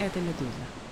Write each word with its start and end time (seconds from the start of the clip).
это 0.00 0.18
«Медуза». 0.20 0.89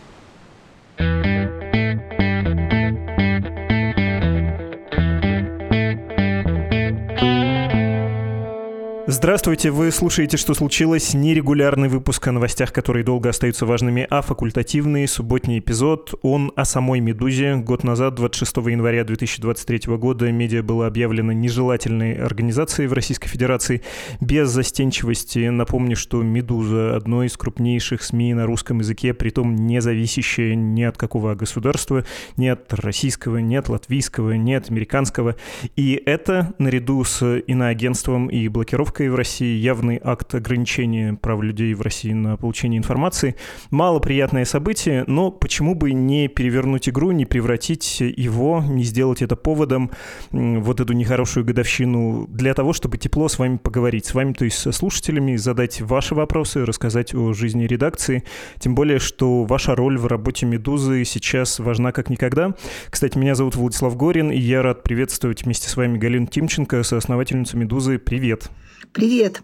Здравствуйте, 9.11 9.71
вы 9.71 9.91
слушаете 9.91 10.37
«Что 10.37 10.53
случилось?» 10.53 11.15
Нерегулярный 11.15 11.89
выпуск 11.89 12.29
о 12.29 12.33
новостях, 12.33 12.75
которые 12.75 13.05
долго 13.05 13.31
остаются 13.31 13.65
важными, 13.65 14.07
а 14.11 14.21
факультативный 14.21 15.09
субботний 15.09 15.61
эпизод. 15.61 16.13
Он 16.21 16.53
о 16.57 16.67
самой 16.67 17.01
«Медузе». 17.01 17.57
Год 17.57 17.85
назад, 17.85 18.17
26 18.17 18.59
января 18.59 19.05
2023 19.05 19.97
года, 19.97 20.31
медиа 20.31 20.63
было 20.63 20.87
объявлено 20.87 21.33
нежелательной 21.33 22.17
организацией 22.17 22.87
в 22.87 22.93
Российской 22.93 23.31
Федерации. 23.31 23.81
Без 24.21 24.51
застенчивости 24.51 25.49
напомню, 25.49 25.97
что 25.97 26.23
«Медуза»— 26.23 26.95
одно 26.95 27.25
из 27.25 27.35
крупнейших 27.39 28.03
СМИ 28.03 28.35
на 28.35 28.45
русском 28.45 28.81
языке, 28.81 29.15
притом 29.15 29.57
не 29.57 29.81
зависящее 29.81 30.55
ни 30.55 30.83
от 30.83 30.99
какого 30.99 31.35
государства, 31.35 32.05
ни 32.37 32.49
от 32.49 32.75
российского, 32.75 33.39
ни 33.39 33.57
от 33.57 33.71
латвийского, 33.71 34.33
ни 34.33 34.53
от 34.53 34.71
американского. 34.71 35.37
И 35.77 35.95
это, 36.05 36.53
наряду 36.59 37.03
с 37.05 37.39
иноагентством 37.47 38.27
и 38.27 38.49
блокировкой 38.49 38.98
в 39.07 39.15
России, 39.15 39.57
явный 39.57 40.01
акт 40.03 40.35
ограничения 40.35 41.15
прав 41.15 41.41
людей 41.41 41.73
в 41.75 41.83
России 41.83 42.13
на 42.13 42.37
получение 42.37 42.79
информации. 42.79 43.37
Малоприятное 43.71 44.45
событие, 44.45 45.05
но 45.07 45.31
почему 45.31 45.77
бы 45.77 45.93
не 45.93 46.27
перевернуть 46.27 46.89
игру, 46.89 47.13
не 47.13 47.25
превратить 47.25 48.01
его, 48.01 48.65
не 48.67 48.83
сделать 48.83 49.23
это 49.23 49.37
поводом, 49.37 49.93
вот 50.33 50.81
эту 50.81 50.93
нехорошую 50.93 51.47
годовщину, 51.47 52.27
для 52.29 52.55
того, 52.55 52.73
чтобы 52.73 52.99
тепло 52.99 53.29
с 53.29 53.39
вами 53.39 53.59
поговорить. 53.59 54.07
С 54.07 54.15
вами, 54.15 54.33
то 54.33 54.45
есть 54.45 54.59
со 54.59 54.73
слушателями, 54.73 55.37
задать 55.37 55.81
ваши 55.81 56.17
вопросы, 56.17 56.65
рассказать 56.65 57.15
о 57.15 57.33
жизни 57.33 57.65
редакции. 57.65 58.25
Тем 58.59 58.75
более, 58.75 58.99
что 58.99 59.45
ваша 59.45 59.77
роль 59.77 59.99
в 59.99 60.07
работе 60.07 60.47
«Медузы» 60.47 61.05
сейчас 61.05 61.59
важна 61.59 61.93
как 61.93 62.11
никогда. 62.11 62.55
Кстати, 62.91 63.17
меня 63.17 63.35
зовут 63.35 63.55
Владислав 63.55 63.97
Горин, 63.97 64.31
и 64.31 64.39
я 64.39 64.63
рад 64.63 64.83
приветствовать 64.83 65.45
вместе 65.45 65.69
с 65.69 65.77
вами 65.77 65.99
Галину 65.99 66.27
Тимченко, 66.27 66.83
соосновательницу 66.83 67.57
«Медузы». 67.57 67.99
Привет! 67.99 68.51
Привет. 68.99 69.43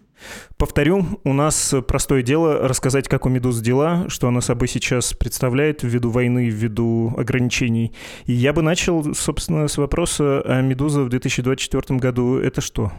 Повторю, 0.57 1.21
у 1.23 1.31
нас 1.31 1.73
простое 1.87 2.21
дело 2.23 2.67
рассказать, 2.67 3.07
как 3.07 3.25
у 3.25 3.29
«Медуз» 3.29 3.61
дела, 3.61 4.09
что 4.09 4.27
она 4.27 4.41
собой 4.41 4.67
сейчас 4.67 5.13
представляет 5.13 5.81
ввиду 5.81 6.11
войны, 6.11 6.49
ввиду 6.49 7.13
ограничений. 7.15 7.93
И 8.25 8.33
я 8.33 8.51
бы 8.51 8.61
начал, 8.61 9.15
собственно, 9.15 9.69
с 9.69 9.77
вопроса, 9.77 10.41
а 10.43 10.59
«Медуза» 10.59 11.03
в 11.03 11.09
2024 11.09 11.97
году— 12.01 12.37
это 12.37 12.59
что? 12.59 12.91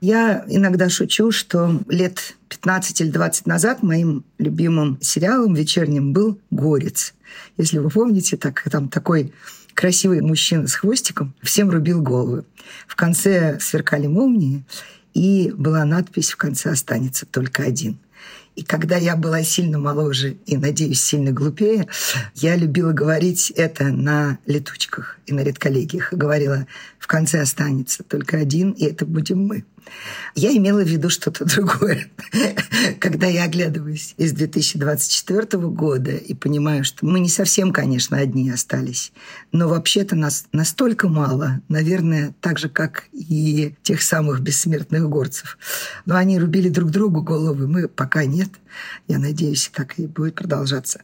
Я 0.00 0.44
иногда 0.46 0.88
шучу, 0.88 1.32
что 1.32 1.80
лет 1.88 2.36
15 2.50 3.00
или 3.00 3.10
20 3.10 3.46
назад 3.46 3.82
моим 3.82 4.22
любимым 4.38 4.96
сериалом 5.00 5.54
вечерним 5.54 6.12
был 6.12 6.38
«Горец». 6.52 7.14
Если 7.56 7.78
вы 7.78 7.90
помните, 7.90 8.36
так, 8.36 8.62
там 8.70 8.90
такой 8.90 9.32
красивый 9.74 10.20
мужчина 10.20 10.68
с 10.68 10.74
хвостиком 10.74 11.34
всем 11.42 11.68
рубил 11.68 12.00
головы. 12.00 12.44
В 12.86 12.94
конце 12.94 13.58
сверкали 13.58 14.06
молнии, 14.06 14.62
и 15.14 15.52
была 15.56 15.84
надпись 15.84 16.30
в 16.30 16.36
конце 16.36 16.70
«Останется 16.70 17.26
только 17.26 17.62
один». 17.62 17.98
И 18.56 18.62
когда 18.62 18.96
я 18.96 19.16
была 19.16 19.42
сильно 19.42 19.78
моложе 19.78 20.36
и, 20.44 20.56
надеюсь, 20.56 21.02
сильно 21.02 21.32
глупее, 21.32 21.86
я 22.34 22.56
любила 22.56 22.92
говорить 22.92 23.50
это 23.56 23.84
на 23.84 24.38
летучках 24.44 25.18
и 25.26 25.32
на 25.32 25.40
редколлегиях. 25.40 26.12
И 26.12 26.16
говорила, 26.16 26.66
в 26.98 27.06
конце 27.06 27.40
останется 27.40 28.02
только 28.02 28.36
один, 28.36 28.72
и 28.72 28.84
это 28.84 29.06
будем 29.06 29.46
мы. 29.46 29.64
Я 30.34 30.56
имела 30.56 30.82
в 30.82 30.88
виду 30.88 31.10
что-то 31.10 31.44
другое. 31.44 32.08
Когда 32.98 33.26
я 33.26 33.44
оглядываюсь 33.44 34.14
из 34.16 34.32
2024 34.32 35.58
года 35.68 36.12
и 36.12 36.34
понимаю, 36.34 36.84
что 36.84 37.06
мы 37.06 37.20
не 37.20 37.28
совсем, 37.28 37.72
конечно, 37.72 38.16
одни 38.16 38.50
остались, 38.50 39.12
но 39.52 39.68
вообще-то 39.68 40.16
нас 40.16 40.46
настолько 40.52 41.08
мало, 41.08 41.60
наверное, 41.68 42.34
так 42.40 42.58
же, 42.58 42.68
как 42.68 43.04
и 43.12 43.74
тех 43.82 44.02
самых 44.02 44.40
бессмертных 44.40 45.08
горцев. 45.08 45.58
Но 46.06 46.16
они 46.16 46.38
рубили 46.38 46.68
друг 46.68 46.90
другу 46.90 47.22
головы, 47.22 47.66
мы 47.66 47.88
пока 47.88 48.24
нет. 48.24 48.50
Я 49.08 49.18
надеюсь, 49.18 49.70
так 49.74 49.98
и 49.98 50.06
будет 50.06 50.34
продолжаться. 50.34 51.00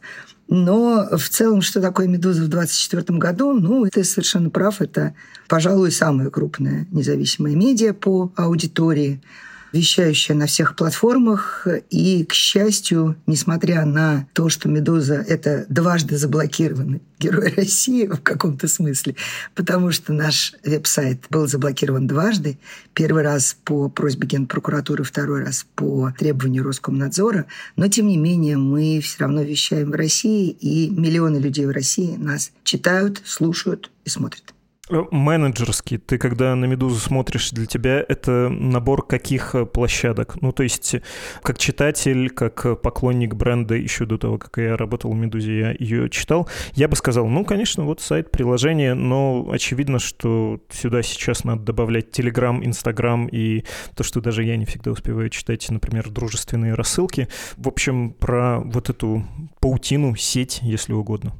Но 0.49 1.07
в 1.11 1.29
целом, 1.29 1.61
что 1.61 1.81
такое 1.81 2.07
«Медуза» 2.07 2.43
в 2.43 2.47
2024 2.47 3.19
году, 3.19 3.53
ну, 3.53 3.85
ты 3.91 4.03
совершенно 4.03 4.49
прав, 4.49 4.81
это, 4.81 5.13
пожалуй, 5.47 5.91
самая 5.91 6.29
крупная 6.29 6.87
независимая 6.91 7.55
медиа 7.55 7.93
по 7.93 8.31
аудитории– 8.35 9.21
вещающая 9.71 10.35
на 10.35 10.45
всех 10.45 10.75
платформах. 10.75 11.67
И, 11.89 12.25
к 12.25 12.33
счастью, 12.33 13.15
несмотря 13.25 13.85
на 13.85 14.27
то, 14.33 14.49
что 14.49 14.69
«Медуза»— 14.69 15.15
это 15.27 15.65
дважды 15.69 16.17
заблокированный 16.17 17.01
герой 17.19 17.53
России 17.57 18.05
в 18.07 18.21
каком-то 18.21 18.67
смысле, 18.67 19.15
потому 19.55 19.91
что 19.91 20.13
наш 20.13 20.53
веб-сайт 20.63 21.25
был 21.29 21.47
заблокирован 21.47 22.07
дважды. 22.07 22.57
Первый 22.93 23.23
раз 23.23 23.57
по 23.63 23.89
просьбе 23.89 24.27
Генпрокуратуры, 24.27 25.03
второй 25.03 25.43
раз 25.43 25.65
по 25.75 26.13
требованию 26.17 26.63
Роскомнадзора. 26.63 27.45
Но, 27.75 27.87
тем 27.87 28.07
не 28.07 28.17
менее, 28.17 28.57
мы 28.57 28.99
все 29.01 29.19
равно 29.21 29.41
вещаем 29.41 29.91
в 29.91 29.95
России, 29.95 30.49
и 30.49 30.89
миллионы 30.89 31.37
людей 31.37 31.65
в 31.65 31.71
России 31.71 32.15
нас 32.17 32.51
читают, 32.63 33.21
слушают 33.25 33.91
и 34.05 34.09
смотрят. 34.09 34.53
Э, 34.89 35.03
менеджерский, 35.11 35.97
ты 35.97 36.17
когда 36.17 36.55
на 36.55 36.65
«Медузу» 36.65 36.97
смотришь, 36.99 37.51
для 37.51 37.65
тебя 37.65 38.05
это 38.07 38.47
набор 38.49 39.05
каких 39.05 39.53
э, 39.53 39.65
площадок? 39.65 40.41
Ну, 40.41 40.53
то 40.53 40.63
есть, 40.63 40.95
как 41.41 41.57
читатель, 41.57 42.29
как 42.29 42.81
поклонник 42.81 43.33
бренда, 43.33 43.75
еще 43.75 44.05
до 44.05 44.17
того, 44.17 44.37
как 44.37 44.57
я 44.57 44.77
работал 44.77 45.11
в 45.11 45.15
«Медузе», 45.15 45.59
я 45.59 45.75
ее 45.77 46.09
читал, 46.09 46.47
я 46.73 46.87
бы 46.87 46.95
сказал, 46.95 47.27
ну, 47.27 47.43
конечно, 47.43 47.83
вот 47.83 47.99
сайт, 47.99 48.31
приложение, 48.31 48.93
но 48.93 49.49
очевидно, 49.51 49.99
что 49.99 50.61
сюда 50.71 51.01
сейчас 51.01 51.43
надо 51.43 51.63
добавлять 51.63 52.17
Telegram, 52.17 52.63
Instagram 52.63 53.27
и 53.27 53.65
то, 53.93 54.03
что 54.03 54.21
даже 54.21 54.43
я 54.43 54.55
не 54.55 54.65
всегда 54.65 54.91
успеваю 54.91 55.29
читать, 55.29 55.69
например, 55.69 56.09
дружественные 56.09 56.75
рассылки. 56.75 57.27
В 57.57 57.67
общем, 57.67 58.11
про 58.11 58.59
вот 58.61 58.89
эту 58.89 59.25
паутину, 59.59 60.15
сеть, 60.15 60.59
если 60.61 60.93
угодно. 60.93 61.33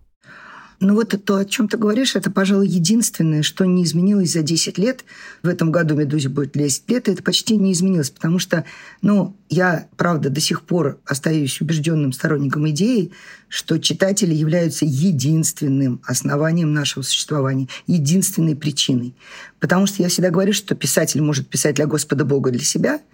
Ну 0.79 0.93
вот 0.93 1.15
то, 1.25 1.37
о 1.37 1.45
чем 1.45 1.67
ты 1.67 1.75
говоришь, 1.75 2.15
это, 2.15 2.29
пожалуй, 2.29 2.67
единственное, 2.67 3.41
что 3.41 3.65
не 3.65 3.83
изменилось 3.83 4.33
за 4.33 4.43
10 4.43 4.77
лет. 4.77 5.05
В 5.41 5.47
этом 5.47 5.71
году 5.71 5.95
«Медузе» 5.95 6.29
будет 6.29 6.51
10 6.53 6.89
лет, 6.89 7.07
и 7.07 7.13
это 7.13 7.23
почти 7.23 7.57
не 7.57 7.73
изменилось, 7.73 8.11
потому 8.11 8.37
что, 8.37 8.63
ну, 9.01 9.35
я, 9.49 9.87
правда, 9.97 10.29
до 10.29 10.39
сих 10.39 10.61
пор 10.61 10.99
остаюсь 11.05 11.61
убежденным 11.61 12.13
сторонником 12.13 12.69
идеи, 12.69 13.11
что 13.47 13.79
читатели 13.79 14.35
являются 14.35 14.85
единственным 14.85 15.99
основанием 16.05 16.71
нашего 16.73 17.01
существования, 17.01 17.69
единственной 17.87 18.55
причиной. 18.55 19.15
Потому 19.59 19.87
что 19.87 20.03
я 20.03 20.09
всегда 20.09 20.29
говорю, 20.29 20.53
что 20.53 20.75
писатель 20.75 21.21
может 21.23 21.47
писать 21.47 21.77
для 21.77 21.87
Господа 21.87 22.23
Бога 22.23 22.51
для 22.51 22.63
себя– 22.63 23.01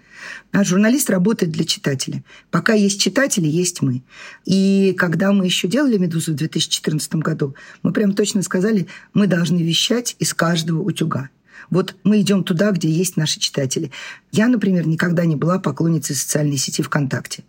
а 0.53 0.63
журналист 0.63 1.09
работает 1.09 1.51
для 1.51 1.65
читателя. 1.65 2.23
Пока 2.51 2.73
есть 2.73 3.01
читатели, 3.01 3.47
есть 3.47 3.81
мы. 3.81 4.03
И 4.45 4.95
когда 4.97 5.33
мы 5.33 5.45
еще 5.45 5.67
делали 5.67 5.97
«Медузу» 5.97 6.33
в 6.33 6.35
2014 6.35 7.15
году, 7.15 7.55
мы 7.81 7.91
прям 7.91 8.13
точно 8.13 8.43
сказали, 8.43 8.87
мы 9.15 9.25
должны 9.25 9.57
вещать 9.57 10.15
из 10.19 10.33
каждого 10.33 10.81
утюга. 10.81 11.29
Вот 11.71 11.95
мы 12.03 12.21
идем 12.21 12.43
туда, 12.43 12.71
где 12.71 12.87
есть 12.87 13.17
наши 13.17 13.39
читатели. 13.39 13.91
Я, 14.31 14.47
например, 14.47 14.85
никогда 14.87 15.25
не 15.25 15.35
была 15.35 15.57
поклонницей 15.57 16.15
социальной 16.15 16.57
сети 16.57 16.83
ВКонтакте. 16.83 17.43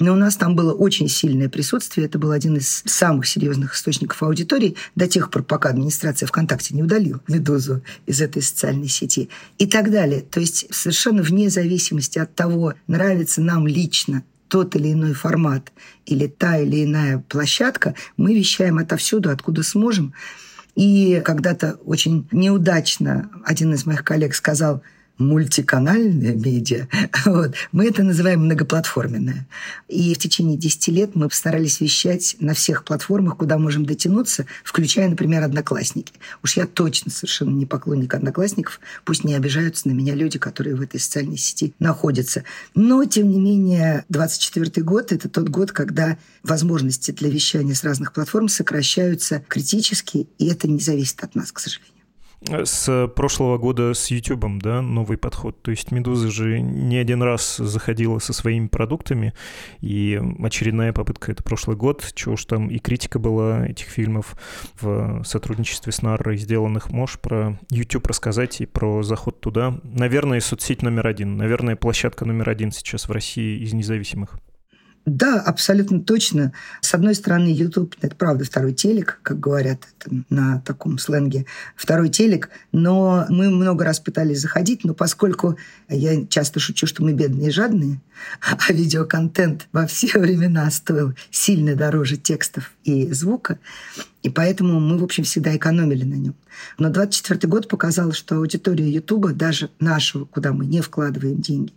Но 0.00 0.12
у 0.12 0.16
нас 0.16 0.36
там 0.36 0.54
было 0.54 0.72
очень 0.72 1.08
сильное 1.08 1.48
присутствие. 1.48 2.06
Это 2.06 2.18
был 2.18 2.30
один 2.30 2.56
из 2.56 2.82
самых 2.86 3.26
серьезных 3.26 3.74
источников 3.74 4.22
аудитории 4.22 4.76
до 4.94 5.08
тех 5.08 5.30
пор, 5.30 5.42
пока 5.42 5.70
администрация 5.70 6.26
ВКонтакте 6.26 6.74
не 6.74 6.82
удалила 6.82 7.20
«Медузу» 7.26 7.82
из 8.06 8.20
этой 8.20 8.42
социальной 8.42 8.88
сети. 8.88 9.28
И 9.58 9.66
так 9.66 9.90
далее. 9.90 10.20
То 10.20 10.40
есть 10.40 10.72
совершенно 10.72 11.22
вне 11.22 11.50
зависимости 11.50 12.18
от 12.18 12.34
того, 12.34 12.74
нравится 12.86 13.40
нам 13.40 13.66
лично 13.66 14.22
тот 14.48 14.76
или 14.76 14.92
иной 14.92 15.12
формат 15.12 15.72
или 16.06 16.26
та 16.26 16.58
или 16.58 16.84
иная 16.84 17.22
площадка, 17.28 17.94
мы 18.16 18.34
вещаем 18.34 18.78
отовсюду, 18.78 19.30
откуда 19.30 19.62
сможем. 19.62 20.14
И 20.74 21.20
когда-то 21.24 21.78
очень 21.84 22.26
неудачно 22.30 23.30
один 23.44 23.74
из 23.74 23.84
моих 23.84 24.04
коллег 24.04 24.34
сказал– 24.34 24.82
мультиканальное 25.18 26.34
медиа. 26.34 26.86
Вот. 27.24 27.54
Мы 27.72 27.88
это 27.88 28.02
называем 28.02 28.44
многоплатформенное. 28.44 29.46
И 29.88 30.14
в 30.14 30.18
течение 30.18 30.56
10 30.56 30.88
лет 30.88 31.10
мы 31.14 31.28
постарались 31.28 31.80
вещать 31.80 32.36
на 32.40 32.54
всех 32.54 32.84
платформах, 32.84 33.36
куда 33.36 33.58
можем 33.58 33.84
дотянуться, 33.84 34.46
включая, 34.64 35.08
например, 35.08 35.42
«Одноклассники». 35.42 36.12
Уж 36.42 36.56
я 36.56 36.66
точно 36.66 37.10
совершенно 37.10 37.50
не 37.50 37.66
поклонник 37.66 38.14
«Одноклассников». 38.14 38.80
Пусть 39.04 39.24
не 39.24 39.34
обижаются 39.34 39.88
на 39.88 39.92
меня 39.92 40.14
люди, 40.14 40.38
которые 40.38 40.76
в 40.76 40.80
этой 40.80 41.00
социальной 41.00 41.36
сети 41.36 41.74
находятся. 41.78 42.44
Но, 42.74 43.04
тем 43.04 43.28
не 43.28 43.40
менее, 43.40 44.04
24 44.08 44.82
год– 44.82 45.12
это 45.12 45.28
тот 45.28 45.48
год, 45.48 45.72
когда 45.72 46.16
возможности 46.42 47.10
для 47.10 47.28
вещания 47.28 47.74
с 47.74 47.84
разных 47.84 48.12
платформ 48.12 48.48
сокращаются 48.48 49.42
критически, 49.48 50.28
и 50.38 50.46
это 50.46 50.68
не 50.68 50.80
зависит 50.80 51.22
от 51.22 51.34
нас, 51.34 51.52
к 51.52 51.60
сожалению. 51.60 51.97
С 52.46 53.08
прошлого 53.16 53.58
года 53.58 53.94
с 53.94 54.10
YouTube, 54.10 54.62
да, 54.62 54.80
новый 54.80 55.18
подход. 55.18 55.60
То 55.62 55.70
есть 55.70 55.90
«Медуза» 55.90 56.30
же 56.30 56.60
не 56.60 56.96
один 56.96 57.22
раз 57.22 57.56
заходила 57.56 58.18
со 58.18 58.32
своими 58.32 58.68
продуктами, 58.68 59.34
и 59.80 60.20
очередная 60.42 60.92
попытка— 60.92 61.32
это 61.32 61.42
прошлый 61.42 61.76
год, 61.76 62.10
чего 62.14 62.34
уж 62.34 62.44
там 62.44 62.68
и 62.68 62.78
критика 62.78 63.18
была 63.18 63.66
этих 63.66 63.88
фильмов 63.88 64.36
в 64.80 65.22
сотрудничестве 65.24 65.92
с 65.92 66.02
Наррой 66.02 66.36
сделанных. 66.36 66.90
Можешь 66.90 67.18
про 67.18 67.58
YouTube 67.70 68.06
рассказать 68.06 68.60
и 68.60 68.66
про 68.66 69.02
заход 69.02 69.40
туда? 69.40 69.78
Наверное, 69.82 70.40
соцсеть 70.40 70.82
номер 70.82 71.08
один, 71.08 71.36
наверное, 71.36 71.76
площадка 71.76 72.24
номер 72.24 72.50
один 72.50 72.70
сейчас 72.70 73.08
в 73.08 73.12
России 73.12 73.62
из 73.62 73.72
независимых. 73.72 74.38
Да, 75.06 75.40
абсолютно 75.40 76.00
точно. 76.00 76.52
С 76.82 76.94
одной 76.94 77.14
стороны, 77.14 77.48
YouTube– 77.48 77.94
это 78.02 78.14
правда 78.14 78.44
второй 78.44 78.74
телек, 78.74 79.20
как 79.22 79.40
говорят 79.40 79.80
это 79.98 80.24
на 80.28 80.60
таком 80.60 80.98
сленге, 80.98 81.46
второй 81.76 82.10
телек, 82.10 82.50
но 82.72 83.24
мы 83.30 83.48
много 83.48 83.84
раз 83.84 84.00
пытались 84.00 84.40
заходить, 84.40 84.84
но 84.84 84.92
поскольку 84.92 85.56
я 85.88 86.26
часто 86.26 86.60
шучу, 86.60 86.86
что 86.86 87.02
мы 87.02 87.14
бедные 87.14 87.48
и 87.48 87.52
жадные, 87.52 88.00
а 88.40 88.72
видеоконтент 88.72 89.68
во 89.72 89.86
все 89.86 90.18
времена 90.18 90.70
стоил 90.70 91.14
сильно 91.30 91.74
дороже 91.74 92.18
текстов 92.18 92.72
и 92.84 93.10
звука, 93.12 93.58
и 94.22 94.30
поэтому 94.30 94.78
мы, 94.80 94.98
в 94.98 95.04
общем, 95.04 95.24
всегда 95.24 95.56
экономили 95.56 96.04
на 96.04 96.14
нем. 96.14 96.34
Но 96.76 96.90
24 96.90 97.48
год 97.48 97.68
показал, 97.68 98.12
что 98.12 98.36
аудитория 98.36 98.90
Ютуба, 98.90 99.32
даже 99.32 99.70
нашего, 99.78 100.24
куда 100.24 100.52
мы 100.52 100.66
не 100.66 100.80
вкладываем 100.80 101.40
деньги, 101.40 101.72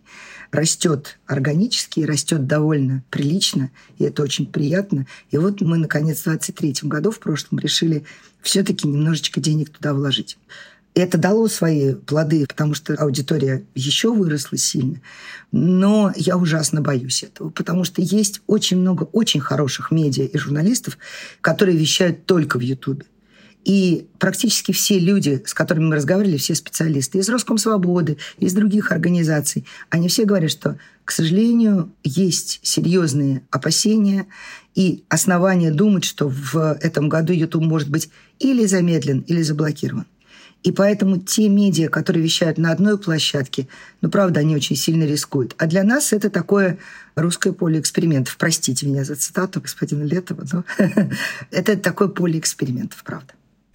растет 0.52 1.18
органически 1.26 2.00
и 2.00 2.06
растет 2.06 2.46
довольно 2.46 3.02
прилично, 3.10 3.70
и 3.98 4.04
это 4.04 4.22
очень 4.22 4.46
приятно. 4.46 5.06
И 5.30 5.38
вот 5.38 5.62
мы, 5.62 5.78
наконец, 5.78 6.20
в 6.20 6.24
23 6.24 6.74
году, 6.82 7.10
в 7.10 7.18
прошлом, 7.18 7.58
решили 7.58 8.04
все-таки 8.42 8.86
немножечко 8.86 9.40
денег 9.40 9.70
туда 9.70 9.94
вложить. 9.94 10.38
Это 10.94 11.16
дало 11.16 11.48
свои 11.48 11.94
плоды, 11.94 12.46
потому 12.46 12.74
что 12.74 12.94
аудитория 12.94 13.64
еще 13.74 14.12
выросла 14.12 14.58
сильно. 14.58 15.00
Но 15.50 16.12
я 16.16 16.36
ужасно 16.36 16.82
боюсь 16.82 17.22
этого, 17.22 17.48
потому 17.48 17.84
что 17.84 18.02
есть 18.02 18.42
очень 18.46 18.78
много 18.78 19.04
очень 19.04 19.40
хороших 19.40 19.90
медиа 19.90 20.24
и 20.24 20.36
журналистов, 20.36 20.98
которые 21.40 21.78
вещают 21.78 22.26
только 22.26 22.58
в 22.58 22.60
Ютубе. 22.60 23.06
И 23.64 24.08
практически 24.18 24.72
все 24.72 24.98
люди, 24.98 25.42
с 25.46 25.54
которыми 25.54 25.86
мы 25.86 25.96
разговаривали, 25.96 26.36
все 26.36 26.54
специалисты 26.54 27.18
из 27.18 27.28
Роскомсвободы, 27.28 28.18
из 28.38 28.54
других 28.54 28.90
организаций, 28.90 29.64
они 29.88 30.08
все 30.08 30.24
говорят, 30.24 30.50
что, 30.50 30.78
к 31.04 31.12
сожалению, 31.12 31.92
есть 32.02 32.60
серьезные 32.62 33.42
опасения 33.50 34.26
и 34.74 35.04
основания 35.08 35.70
думать, 35.70 36.04
что 36.04 36.28
в 36.28 36.76
этом 36.80 37.08
году 37.08 37.32
YouTube 37.32 37.64
может 37.64 37.88
быть 37.88 38.10
или 38.40 38.66
замедлен, 38.66 39.20
или 39.20 39.42
заблокирован. 39.42 40.06
И 40.62 40.70
поэтому 40.70 41.18
те 41.18 41.48
медиа, 41.48 41.88
которые 41.88 42.22
вещают 42.22 42.56
на 42.56 42.70
одной 42.70 42.96
площадке, 42.96 43.66
ну, 44.00 44.08
правда, 44.08 44.40
они 44.40 44.54
очень 44.54 44.76
сильно 44.76 45.04
рискуют. 45.04 45.54
А 45.58 45.66
для 45.66 45.82
нас 45.82 46.12
это 46.12 46.30
такое 46.30 46.78
русское 47.16 47.52
поле 47.52 47.80
экспериментов. 47.80 48.36
Простите 48.38 48.86
меня 48.86 49.04
за 49.04 49.16
цитату 49.16 49.60
господина 49.60 50.04
Летова, 50.04 50.46
но 50.52 50.64
это 51.50 51.76
такое 51.76 52.08
поле 52.08 52.38
экспериментов, 52.38 53.02
правда. 53.02 53.34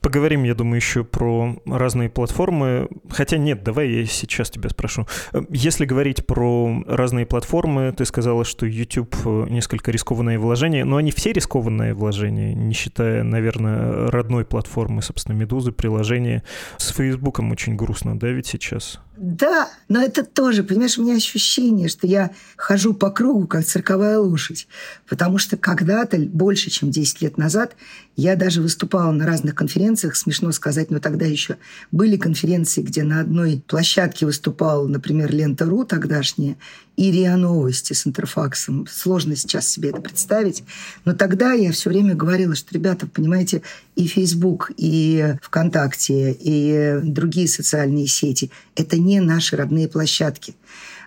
Поговорим, 0.00 0.44
я 0.44 0.54
думаю, 0.54 0.76
еще 0.76 1.04
про 1.04 1.60
разные 1.66 2.08
платформы. 2.08 2.88
Хотя 3.10 3.36
нет, 3.36 3.62
давай 3.62 3.90
я 3.90 4.06
сейчас 4.06 4.50
тебя 4.50 4.70
спрошу. 4.70 5.06
Если 5.50 5.84
говорить 5.84 6.26
про 6.26 6.82
разные 6.86 7.26
платформы, 7.26 7.92
ты 7.96 8.06
сказала, 8.06 8.44
что 8.44 8.64
YouTube 8.64 9.14
несколько 9.50 9.90
рискованное 9.90 10.38
вложение, 10.38 10.84
но 10.86 10.96
они 10.96 11.10
все 11.10 11.32
рискованные 11.32 11.92
вложения, 11.92 12.54
не 12.54 12.72
считая, 12.72 13.22
наверное, 13.24 14.10
родной 14.10 14.46
платформы, 14.46 15.02
собственно, 15.02 15.36
Медузы, 15.36 15.72
приложения. 15.72 16.44
С 16.78 16.88
Фейсбуком 16.94 17.50
очень 17.52 17.76
грустно, 17.76 18.18
да, 18.18 18.28
ведь 18.28 18.46
сейчас? 18.46 19.00
Да, 19.16 19.68
но 19.90 20.00
это 20.00 20.24
тоже, 20.24 20.62
понимаешь, 20.62 20.96
у 20.96 21.02
меня 21.02 21.14
ощущение, 21.16 21.88
что 21.88 22.06
я 22.06 22.30
хожу 22.56 22.94
по 22.94 23.10
кругу, 23.10 23.46
как 23.46 23.66
цирковая 23.66 24.18
лошадь. 24.18 24.66
Потому 25.06 25.36
что 25.36 25.58
когда-то, 25.58 26.16
больше 26.18 26.70
чем 26.70 26.90
10 26.90 27.20
лет 27.20 27.36
назад, 27.36 27.76
я 28.16 28.34
даже 28.34 28.62
выступала 28.62 29.12
на 29.12 29.26
разных 29.26 29.54
конференциях, 29.54 29.89
смешно 29.96 30.52
сказать, 30.52 30.90
но 30.90 30.98
тогда 30.98 31.26
еще 31.26 31.56
были 31.92 32.16
конференции, 32.16 32.82
где 32.82 33.02
на 33.02 33.20
одной 33.20 33.62
площадке 33.66 34.26
выступал, 34.26 34.86
например, 34.88 35.32
Лента.ру 35.32 35.84
тогдашняя, 35.84 36.56
и 36.96 37.10
РИА 37.10 37.36
Новости 37.36 37.94
с 37.94 38.06
Интерфаксом. 38.06 38.86
Сложно 38.90 39.34
сейчас 39.34 39.66
себе 39.68 39.88
это 39.88 40.02
представить. 40.02 40.64
Но 41.04 41.14
тогда 41.14 41.52
я 41.52 41.72
все 41.72 41.88
время 41.88 42.14
говорила, 42.14 42.54
что, 42.54 42.74
ребята, 42.74 43.06
понимаете, 43.06 43.62
и 43.96 44.06
Facebook, 44.06 44.70
и 44.76 45.36
ВКонтакте, 45.42 46.32
и 46.32 47.00
другие 47.02 47.48
социальные 47.48 48.06
сети– 48.06 48.50
это 48.76 48.98
не 48.98 49.20
наши 49.20 49.56
родные 49.56 49.88
площадки. 49.88 50.54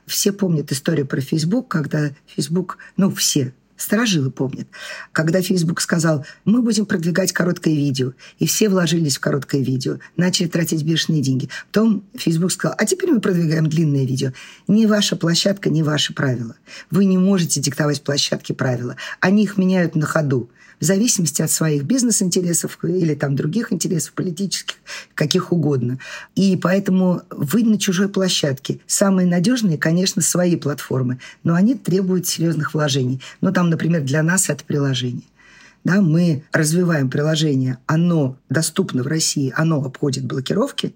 Все 0.06 0.34
помнят 0.34 0.72
историю 0.72 1.06
про 1.06 1.22
Facebook, 1.22 1.68
когда 1.68 2.12
Facebook, 2.26 2.78
ну, 2.98 3.14
все, 3.14 3.54
Сторожилы 3.84 4.32
помнят. 4.32 4.66
Когда 5.12 5.42
Facebook 5.42 5.82
сказал, 5.82 6.26
мы 6.46 6.62
будем 6.62 6.86
продвигать 6.86 7.34
короткое 7.34 7.74
видео, 7.74 8.14
и 8.40 8.48
все 8.48 8.70
вложились 8.70 9.18
в 9.18 9.20
короткое 9.20 9.62
видео, 9.62 10.00
начали 10.16 10.48
тратить 10.48 10.84
бешеные 10.84 11.22
деньги. 11.22 11.50
Потом 11.70 12.06
Facebook 12.16 12.54
сказал, 12.54 12.78
а 12.80 12.86
теперь 12.86 13.12
мы 13.12 13.20
продвигаем 13.20 13.68
длинное 13.68 14.06
видео. 14.06 14.32
Не 14.70 14.88
ваша 14.88 15.18
площадка, 15.18 15.70
не 15.70 15.84
ваши 15.84 16.14
правила. 16.14 16.56
Вы 16.92 17.04
не 17.04 17.18
можете 17.18 17.60
диктовать 17.60 18.02
площадке 18.04 18.54
правила. 18.54 18.96
Они 19.20 19.44
их 19.44 19.58
меняют 19.58 19.98
на 19.98 20.06
ходу 20.06 20.50
в 20.80 20.86
зависимости 20.86 21.42
от 21.42 21.52
своих 21.52 21.84
бизнес-интересов 21.84 22.78
или 22.84 23.16
там 23.16 23.36
других 23.36 23.72
интересов 23.72 24.14
политических, 24.14 24.76
каких 25.14 25.52
угодно. 25.52 26.00
И 26.36 26.58
поэтому 26.58 27.22
вы 27.30 27.64
на 27.64 27.78
чужой 27.78 28.10
площадке. 28.10 28.80
Самые 28.88 29.28
надежные, 29.28 29.78
конечно, 29.78 30.22
свои 30.22 30.56
платформы, 30.56 31.20
но 31.44 31.54
они 31.54 31.76
требуют 31.76 32.28
серьезных 32.28 32.74
вложений. 32.74 33.22
Ну, 33.42 33.52
там, 33.52 33.70
например, 33.70 34.02
для 34.02 34.24
нас 34.24 34.50
это 34.50 34.64
приложение. 34.64 35.24
Да, 35.84 36.02
мы 36.02 36.44
развиваем 36.54 37.10
приложение, 37.10 37.78
оно 37.88 38.38
доступно 38.50 39.04
в 39.04 39.08
России, 39.08 39.54
оно 39.56 39.84
обходит 39.84 40.24
блокировки, 40.24 40.96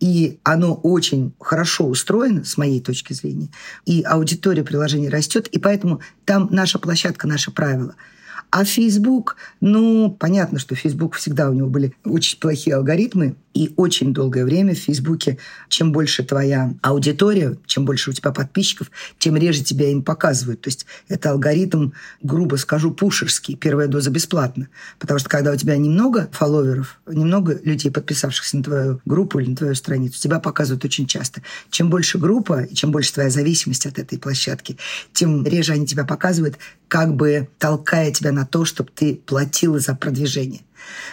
и 0.00 0.38
оно 0.44 0.74
очень 0.74 1.34
хорошо 1.38 1.86
устроено, 1.86 2.42
с 2.42 2.56
моей 2.56 2.80
точки 2.80 3.12
зрения, 3.12 3.48
и 3.84 4.02
аудитория 4.02 4.64
приложения 4.64 5.10
растет, 5.10 5.46
и 5.48 5.58
поэтому 5.58 6.00
там 6.24 6.48
наша 6.50 6.78
площадка, 6.78 7.28
наше 7.28 7.50
правило– 7.50 7.96
а 8.56 8.64
Facebook, 8.64 9.34
ну, 9.60 10.16
понятно, 10.16 10.60
что 10.60 10.76
Facebook 10.76 11.14
всегда 11.16 11.50
у 11.50 11.52
него 11.52 11.68
были 11.68 11.92
очень 12.04 12.38
плохие 12.38 12.76
алгоритмы, 12.76 13.34
и 13.54 13.72
очень 13.76 14.12
долгое 14.12 14.44
время 14.44 14.74
в 14.74 14.78
Фейсбуке, 14.78 15.38
чем 15.68 15.92
больше 15.92 16.24
твоя 16.24 16.74
аудитория, 16.82 17.56
чем 17.66 17.84
больше 17.84 18.10
у 18.10 18.12
тебя 18.12 18.32
подписчиков, 18.32 18.90
тем 19.18 19.36
реже 19.36 19.62
тебя 19.62 19.88
им 19.88 20.02
показывают. 20.02 20.60
То 20.60 20.68
есть 20.68 20.86
это 21.08 21.30
алгоритм, 21.30 21.92
грубо 22.22 22.56
скажу, 22.56 22.90
пушерский. 22.90 23.54
Первая 23.54 23.86
доза 23.86 24.10
бесплатна. 24.10 24.68
Потому 24.98 25.20
что 25.20 25.28
когда 25.28 25.52
у 25.52 25.56
тебя 25.56 25.76
немного 25.76 26.28
фолловеров, 26.32 27.00
немного 27.06 27.58
людей, 27.62 27.90
подписавшихся 27.90 28.56
на 28.56 28.64
твою 28.64 29.00
группу 29.04 29.38
или 29.38 29.50
на 29.50 29.56
твою 29.56 29.74
страницу, 29.76 30.20
тебя 30.20 30.40
показывают 30.40 30.84
очень 30.84 31.06
часто. 31.06 31.42
Чем 31.70 31.90
больше 31.90 32.18
группа, 32.18 32.64
и 32.64 32.74
чем 32.74 32.90
больше 32.90 33.14
твоя 33.14 33.30
зависимость 33.30 33.86
от 33.86 33.98
этой 34.00 34.18
площадки, 34.18 34.76
тем 35.12 35.46
реже 35.46 35.72
они 35.72 35.86
тебя 35.86 36.04
показывают, 36.04 36.58
как 36.88 37.14
бы 37.14 37.48
толкая 37.58 38.10
тебя 38.10 38.32
на 38.32 38.46
то, 38.46 38.64
чтобы 38.64 38.90
ты 38.94 39.14
платила 39.14 39.78
за 39.78 39.94
продвижение. 39.94 40.62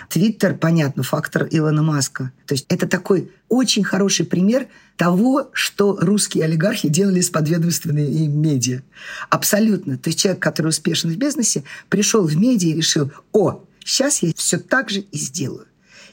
Твиттер, 0.10 0.56
понятно, 0.56 1.04
фактор 1.04 1.48
Илона 1.50 1.84
Маска. 1.84 2.32
То 2.46 2.54
есть 2.54 2.66
это 2.70 2.88
такой 2.88 3.32
очень 3.50 3.84
хороший 3.84 4.26
пример 4.26 4.68
того, 4.98 5.50
что 5.54 5.98
русские 6.00 6.46
олигархи 6.46 6.90
делали 6.90 7.22
с 7.22 7.30
подведомственными 7.30 8.28
медиа. 8.28 8.82
Абсолютно. 9.30 9.98
То 9.98 10.10
есть 10.10 10.20
человек, 10.20 10.42
который 10.42 10.68
успешен 10.68 11.12
в 11.12 11.18
бизнесе, 11.18 11.64
пришел 11.90 12.26
в 12.26 12.36
медиа 12.36 12.70
и 12.70 12.76
решил, 12.76 13.12
о, 13.32 13.64
сейчас 13.84 14.22
я 14.22 14.32
все 14.36 14.58
так 14.58 14.90
же 14.90 15.00
и 15.00 15.18
сделаю. 15.18 15.68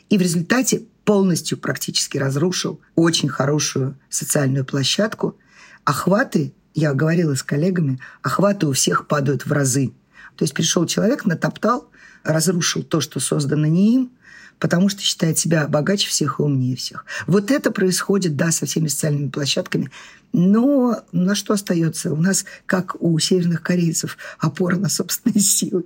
И 0.08 0.16
в 0.16 0.22
результате 0.22 0.82
полностью 1.04 1.58
практически 1.58 2.18
разрушил 2.18 2.80
очень 2.94 3.28
хорошую 3.28 3.98
социальную 4.08 4.64
площадку. 4.64 5.36
Охваты, 5.84 6.52
я 6.74 6.92
говорила 6.92 7.34
с 7.34 7.42
коллегами, 7.42 7.98
охваты 8.22 8.66
у 8.66 8.72
всех 8.72 9.06
падают 9.06 9.46
в 9.46 9.52
разы. 9.52 9.92
То 10.36 10.44
есть 10.44 10.54
пришел 10.54 10.86
человек, 10.86 11.24
натоптал, 11.24 11.90
разрушил 12.24 12.82
то, 12.82 13.00
что 13.00 13.20
создано 13.20 13.66
не 13.66 13.94
им, 13.94 14.10
потому 14.58 14.88
что 14.88 15.02
считает 15.02 15.38
себя 15.38 15.66
богаче 15.68 16.08
всех 16.08 16.38
и 16.38 16.42
умнее 16.42 16.76
всех. 16.76 17.04
Вот 17.26 17.50
это 17.50 17.70
происходит, 17.70 18.36
да, 18.36 18.50
со 18.50 18.66
всеми 18.66 18.88
социальными 18.88 19.28
площадками. 19.28 19.90
Но 20.32 21.02
на 21.12 21.34
что 21.34 21.54
остается? 21.54 22.12
У 22.12 22.16
нас, 22.16 22.44
как 22.66 23.00
у 23.00 23.18
северных 23.18 23.62
корейцев, 23.62 24.18
опора 24.38 24.76
на 24.76 24.88
собственные 24.88 25.40
силы. 25.40 25.84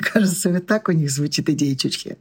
Кажется, 0.00 0.50
вот 0.50 0.66
так 0.66 0.88
у 0.88 0.92
них 0.92 1.10
звучит 1.10 1.48
идея 1.50 1.76
Чучхе. 1.76 2.16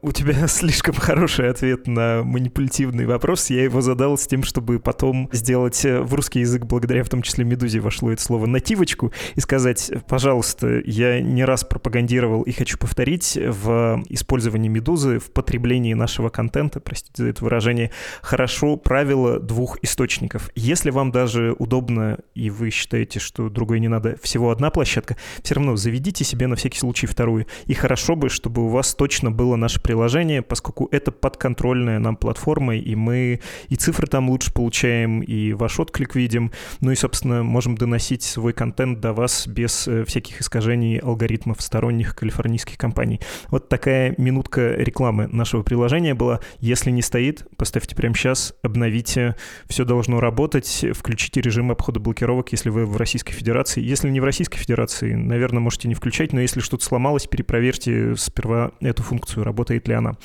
У 0.00 0.12
тебя 0.12 0.46
слишком 0.48 0.94
хороший 0.94 1.50
ответ 1.50 1.86
на 1.86 2.22
манипулятивный 2.22 3.06
вопрос. 3.06 3.50
Я 3.50 3.64
его 3.64 3.80
задал 3.80 4.16
с 4.16 4.26
тем, 4.26 4.44
чтобы 4.44 4.78
потом 4.78 5.28
сделать 5.32 5.84
э, 5.84 6.00
в 6.00 6.14
русский 6.14 6.40
язык, 6.40 6.64
благодаря 6.66 7.02
в 7.02 7.08
том 7.08 7.22
числе 7.22 7.44
«Медузе» 7.44 7.80
вошло 7.80 8.12
это 8.12 8.22
слово, 8.22 8.46
нативочку, 8.46 9.12
и 9.34 9.40
сказать, 9.40 9.90
пожалуйста, 10.06 10.80
я 10.84 11.20
не 11.20 11.44
раз 11.44 11.64
пропагандировал 11.64 12.42
и 12.42 12.52
хочу 12.52 12.78
повторить 12.78 13.36
в 13.36 14.02
использовании 14.08 14.68
«Медузы», 14.68 15.18
в 15.18 15.32
потреблении 15.32 15.94
нашего 15.94 16.28
контента, 16.28 16.80
простите 16.80 17.22
за 17.22 17.28
это 17.30 17.42
выражение, 17.44 17.90
хорошо 18.22 18.76
правило 18.76 19.40
двух 19.40 19.78
источников. 19.82 20.50
Если 20.54 20.90
вам 20.90 21.10
даже 21.10 21.54
удобно, 21.58 22.18
и 22.34 22.50
вы 22.50 22.70
считаете, 22.70 23.18
что 23.18 23.48
другой 23.48 23.80
не 23.80 23.88
надо, 23.88 24.16
всего 24.22 24.50
одна 24.50 24.70
площадка, 24.70 25.16
все 25.42 25.56
равно 25.56 25.76
заведите 25.76 26.24
себе 26.24 26.46
на 26.46 26.56
всякий 26.56 26.78
случай 26.78 27.06
вторую. 27.06 27.46
И 27.66 27.74
хорошо 27.74 28.14
бы, 28.14 28.28
чтобы 28.28 28.64
у 28.64 28.68
вас 28.68 28.94
точно 28.94 29.30
было 29.30 29.56
наше 29.56 29.80
приложение, 29.88 30.42
поскольку 30.42 30.86
это 30.92 31.10
подконтрольная 31.10 31.98
нам 31.98 32.14
платформа, 32.14 32.76
и 32.76 32.94
мы 32.94 33.40
и 33.70 33.76
цифры 33.76 34.06
там 34.06 34.28
лучше 34.28 34.52
получаем, 34.52 35.20
и 35.20 35.54
ваш 35.54 35.80
отклик 35.80 36.14
видим, 36.14 36.52
ну 36.80 36.90
и, 36.90 36.94
собственно, 36.94 37.42
можем 37.42 37.74
доносить 37.74 38.22
свой 38.22 38.52
контент 38.52 39.00
до 39.00 39.14
вас 39.14 39.46
без 39.46 39.88
э, 39.88 40.04
всяких 40.04 40.42
искажений 40.42 40.98
алгоритмов 40.98 41.62
сторонних 41.62 42.14
калифорнийских 42.14 42.76
компаний. 42.76 43.22
Вот 43.48 43.70
такая 43.70 44.14
минутка 44.18 44.74
рекламы 44.74 45.26
нашего 45.28 45.62
приложения 45.62 46.12
была. 46.12 46.40
Если 46.58 46.90
не 46.90 47.00
стоит, 47.00 47.46
поставьте 47.56 47.96
прямо 47.96 48.14
сейчас, 48.14 48.52
обновите, 48.62 49.36
все 49.70 49.86
должно 49.86 50.20
работать, 50.20 50.84
включите 50.92 51.40
режим 51.40 51.70
обхода 51.70 51.98
блокировок, 51.98 52.52
если 52.52 52.68
вы 52.68 52.84
в 52.84 52.98
Российской 52.98 53.32
Федерации. 53.32 53.80
Если 53.80 54.10
не 54.10 54.20
в 54.20 54.24
Российской 54.24 54.58
Федерации, 54.58 55.14
наверное, 55.14 55.60
можете 55.60 55.88
не 55.88 55.94
включать, 55.94 56.34
но 56.34 56.42
если 56.42 56.60
что-то 56.60 56.84
сломалось, 56.84 57.26
перепроверьте 57.26 58.14
сперва 58.16 58.72
эту 58.80 59.02
функцию, 59.02 59.44
работает 59.44 59.77
ли 59.86 59.94
она. 59.94 60.16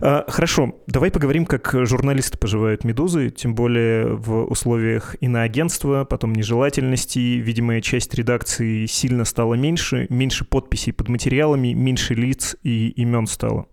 А, 0.00 0.24
хорошо, 0.28 0.76
давай 0.86 1.10
поговорим, 1.10 1.44
как 1.44 1.74
журналисты 1.86 2.38
поживают 2.38 2.84
«Медузы», 2.84 3.28
тем 3.28 3.54
более 3.54 4.14
в 4.14 4.44
условиях 4.44 5.16
иноагентства, 5.20 6.04
потом 6.04 6.32
нежелательности. 6.32 7.18
Видимая 7.18 7.80
часть 7.80 8.14
редакции 8.14 8.86
сильно 8.86 9.24
стала 9.24 9.54
меньше, 9.54 10.06
меньше 10.08 10.44
подписей 10.44 10.92
под 10.92 11.08
материалами, 11.08 11.72
меньше 11.74 12.14
лиц 12.14 12.56
и 12.62 12.88
имен 12.90 13.26
стало. 13.26 13.66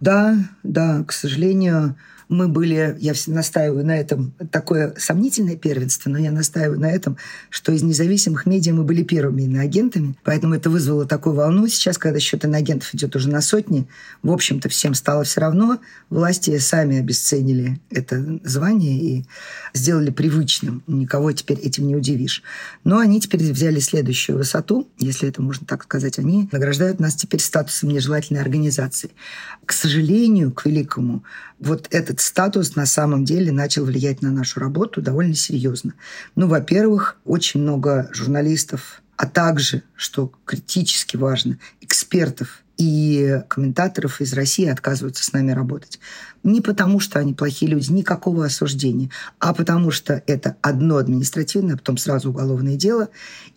Да, 0.00 0.36
да, 0.62 1.04
к 1.04 1.12
сожалению, 1.12 1.96
мы 2.34 2.48
были, 2.48 2.96
я 3.00 3.14
настаиваю 3.26 3.84
на 3.86 3.96
этом, 3.96 4.34
такое 4.50 4.94
сомнительное 4.98 5.56
первенство, 5.56 6.10
но 6.10 6.18
я 6.18 6.30
настаиваю 6.30 6.78
на 6.78 6.90
этом, 6.90 7.16
что 7.50 7.72
из 7.72 7.82
независимых 7.82 8.46
медиа 8.46 8.74
мы 8.74 8.84
были 8.84 9.02
первыми 9.02 9.42
иноагентами, 9.42 10.14
поэтому 10.24 10.54
это 10.54 10.70
вызвало 10.70 11.06
такую 11.06 11.34
волну. 11.34 11.66
Сейчас, 11.68 11.96
когда 11.98 12.18
счет 12.18 12.44
иноагентов 12.44 12.94
идет 12.94 13.16
уже 13.16 13.28
на 13.28 13.40
сотни, 13.40 13.86
в 14.22 14.30
общем-то, 14.30 14.68
всем 14.68 14.94
стало 14.94 15.24
все 15.24 15.40
равно. 15.40 15.78
Власти 16.10 16.58
сами 16.58 16.98
обесценили 16.98 17.80
это 17.90 18.40
звание 18.44 18.98
и 18.98 19.24
сделали 19.72 20.10
привычным. 20.10 20.82
Никого 20.86 21.32
теперь 21.32 21.58
этим 21.58 21.86
не 21.86 21.96
удивишь. 21.96 22.42
Но 22.82 22.98
они 22.98 23.20
теперь 23.20 23.42
взяли 23.52 23.80
следующую 23.80 24.38
высоту, 24.38 24.88
если 24.98 25.28
это 25.28 25.42
можно 25.42 25.66
так 25.66 25.84
сказать. 25.84 26.18
Они 26.18 26.48
награждают 26.52 27.00
нас 27.00 27.14
теперь 27.14 27.40
статусом 27.40 27.90
нежелательной 27.90 28.40
организации. 28.40 29.10
К 29.64 29.72
сожалению, 29.72 30.52
к 30.52 30.66
великому, 30.66 31.22
вот 31.60 31.88
этот 31.90 32.20
статус 32.24 32.74
на 32.74 32.86
самом 32.86 33.24
деле 33.24 33.52
начал 33.52 33.84
влиять 33.84 34.22
на 34.22 34.30
нашу 34.30 34.60
работу 34.60 35.02
довольно 35.02 35.34
серьезно. 35.34 35.94
Ну, 36.34 36.48
во-первых, 36.48 37.18
очень 37.24 37.60
много 37.60 38.08
журналистов, 38.12 39.02
а 39.16 39.26
также, 39.26 39.82
что 39.94 40.32
критически 40.44 41.16
важно, 41.16 41.58
экспертов 41.80 42.62
и 42.76 43.40
комментаторов 43.48 44.20
из 44.20 44.32
России 44.32 44.66
отказываются 44.66 45.22
с 45.22 45.32
нами 45.32 45.52
работать. 45.52 46.00
Не 46.44 46.60
потому, 46.60 47.00
что 47.00 47.18
они 47.18 47.32
плохие 47.32 47.70
люди, 47.70 47.90
никакого 47.90 48.44
осуждения, 48.44 49.08
а 49.38 49.54
потому 49.54 49.90
что 49.90 50.22
это 50.26 50.56
одно 50.60 50.98
административное, 50.98 51.74
а 51.74 51.78
потом 51.78 51.96
сразу 51.96 52.28
уголовное 52.28 52.76
дело. 52.76 53.08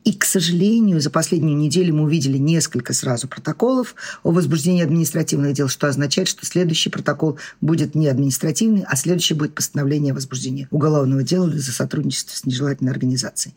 И, 0.06 0.14
к 0.14 0.24
сожалению, 0.24 1.02
за 1.02 1.10
последнюю 1.10 1.58
неделю 1.58 1.96
мы 1.96 2.04
увидели 2.04 2.38
несколько 2.38 2.94
сразу 2.94 3.28
протоколов 3.28 3.94
о 4.24 4.32
возбуждении 4.32 4.82
административных 4.82 5.52
дел, 5.52 5.68
что 5.68 5.88
означает, 5.88 6.30
что 6.30 6.46
следующий 6.46 6.90
протокол 6.90 7.38
будет 7.60 7.94
не 7.94 8.08
административный, 8.08 8.86
а 8.88 8.96
следующий 8.96 9.34
будет 9.34 9.54
постановление 9.54 10.14
о 10.14 10.16
возбуждении 10.16 10.70
уголовного 10.72 11.24
дела 11.24 11.50
за 11.50 11.74
сотрудничество 11.74 12.38
с 12.38 12.46
нежелательной 12.46 12.94
организацией. 12.94 13.54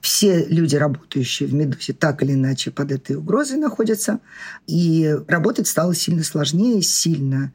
Все 0.00 0.44
люди, 0.46 0.74
работающие 0.74 1.48
в 1.48 1.54
«Медузе», 1.54 1.92
так 1.92 2.24
или 2.24 2.32
иначе 2.32 2.72
под 2.72 2.90
этой 2.90 3.14
угрозой 3.14 3.58
находятся. 3.58 4.18
И 4.66 5.16
работать 5.28 5.68
стало 5.68 5.94
сильно 5.94 6.24
сложнее, 6.24 6.82
сильно 6.82 7.52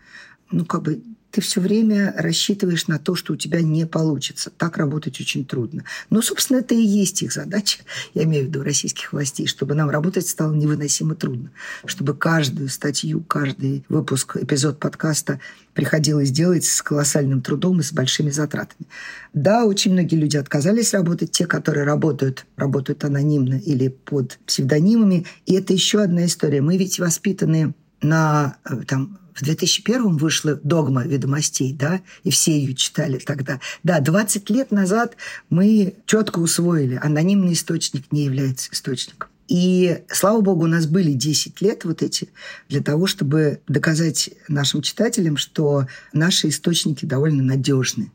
ну, 0.51 0.65
как 0.65 0.83
бы 0.83 1.01
ты 1.37 1.41
все 1.41 1.61
время 1.61 2.15
рассчитываешь 2.17 2.87
на 2.87 2.97
то, 2.97 3.13
что 3.13 3.33
у 3.33 3.35
тебя 3.35 3.61
не 3.61 3.85
получится. 3.85 4.49
Так 4.49 4.77
работать 4.77 5.21
очень 5.21 5.45
трудно. 5.45 5.83
Но, 6.09 6.23
собственно, 6.23 6.57
это 6.57 6.73
и 6.73 6.81
есть 6.81 7.21
их 7.21 7.31
задача, 7.31 7.81
я 8.15 8.23
имею 8.23 8.45
в 8.45 8.47
виду 8.47 8.63
российских 8.63 9.13
властей, 9.13 9.45
чтобы 9.45 9.75
нам 9.75 9.91
работать 9.91 10.27
стало 10.27 10.55
невыносимо 10.55 11.13
трудно. 11.13 11.51
Чтобы 11.85 12.15
каждую 12.15 12.69
статью, 12.69 13.21
каждый 13.21 13.85
выпуск, 13.87 14.37
эпизод 14.37 14.79
подкаста 14.79 15.39
приходилось 15.75 16.31
делать 16.31 16.65
с 16.65 16.81
колоссальным 16.81 17.43
трудом 17.43 17.81
и 17.81 17.83
с 17.83 17.93
большими 17.93 18.31
затратами. 18.31 18.87
Да, 19.35 19.65
очень 19.65 19.93
многие 19.93 20.15
люди 20.15 20.37
отказались 20.37 20.95
работать. 20.95 21.29
Те, 21.29 21.45
которые 21.45 21.85
работают, 21.85 22.47
работают 22.55 23.05
анонимно 23.05 23.59
или 23.59 23.89
под 23.89 24.39
псевдонимами. 24.47 25.27
И 25.45 25.53
это 25.53 25.71
еще 25.71 26.01
одна 26.01 26.25
история. 26.25 26.61
Мы 26.61 26.77
ведь 26.77 26.97
воспитаны 26.97 27.75
на 28.01 28.57
э, 28.65 28.81
там, 28.87 29.19
в 29.37 29.43
2001 29.43 30.17
вышла 30.17 30.59
«Догма 30.63 31.03
ведомостей», 31.05 31.73
да, 31.73 32.01
и 32.23 32.31
все 32.31 32.57
ее 32.57 32.73
читали 32.73 33.19
тогда. 33.19 33.59
Да, 33.83 33.99
20 33.99 34.49
лет 34.49 34.71
назад 34.71 35.15
мы 35.49 35.93
четко 36.05 36.39
усвоили, 36.39 36.99
анонимный 37.01 37.53
источник 37.53 38.11
не 38.11 38.25
является 38.25 38.69
источником. 38.71 39.29
И, 39.47 40.03
слава 40.09 40.41
богу, 40.41 40.63
у 40.65 40.67
нас 40.67 40.87
были 40.87 41.13
10 41.13 41.61
лет 41.61 41.85
вот 41.85 42.03
эти 42.03 42.29
для 42.67 42.81
того, 42.81 43.07
чтобы 43.07 43.61
доказать 43.67 44.31
нашим 44.49 44.81
читателям, 44.81 45.37
что 45.37 45.87
наши 46.11 46.49
источники 46.49 47.05
довольно 47.05 47.43
надежны. 47.43 48.11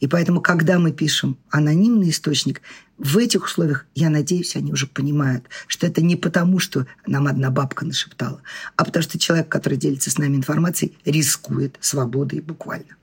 И 0.00 0.06
поэтому, 0.06 0.40
когда 0.40 0.78
мы 0.78 0.92
пишем 0.92 1.38
анонимный 1.50 2.10
источник, 2.10 2.62
в 2.98 3.18
этих 3.18 3.44
условиях, 3.44 3.86
я 3.96 4.10
надеюсь, 4.10 4.54
они 4.54 4.72
уже 4.72 4.86
понимают, 4.86 5.46
что 5.66 5.86
это 5.88 6.02
не 6.02 6.14
потому, 6.14 6.60
что 6.60 6.86
нам 7.06 7.26
одна 7.26 7.50
бабка 7.50 7.84
нашептала, 7.84 8.40
а 8.76 8.84
потому 8.84 9.02
что 9.02 9.18
человек, 9.18 9.48
который 9.48 9.76
делится 9.76 10.10
с 10.10 10.18
нами 10.18 10.36
информацией, 10.36 10.96
рискует 11.04 11.76
свободой 11.80 12.40
буквально. 12.40 12.96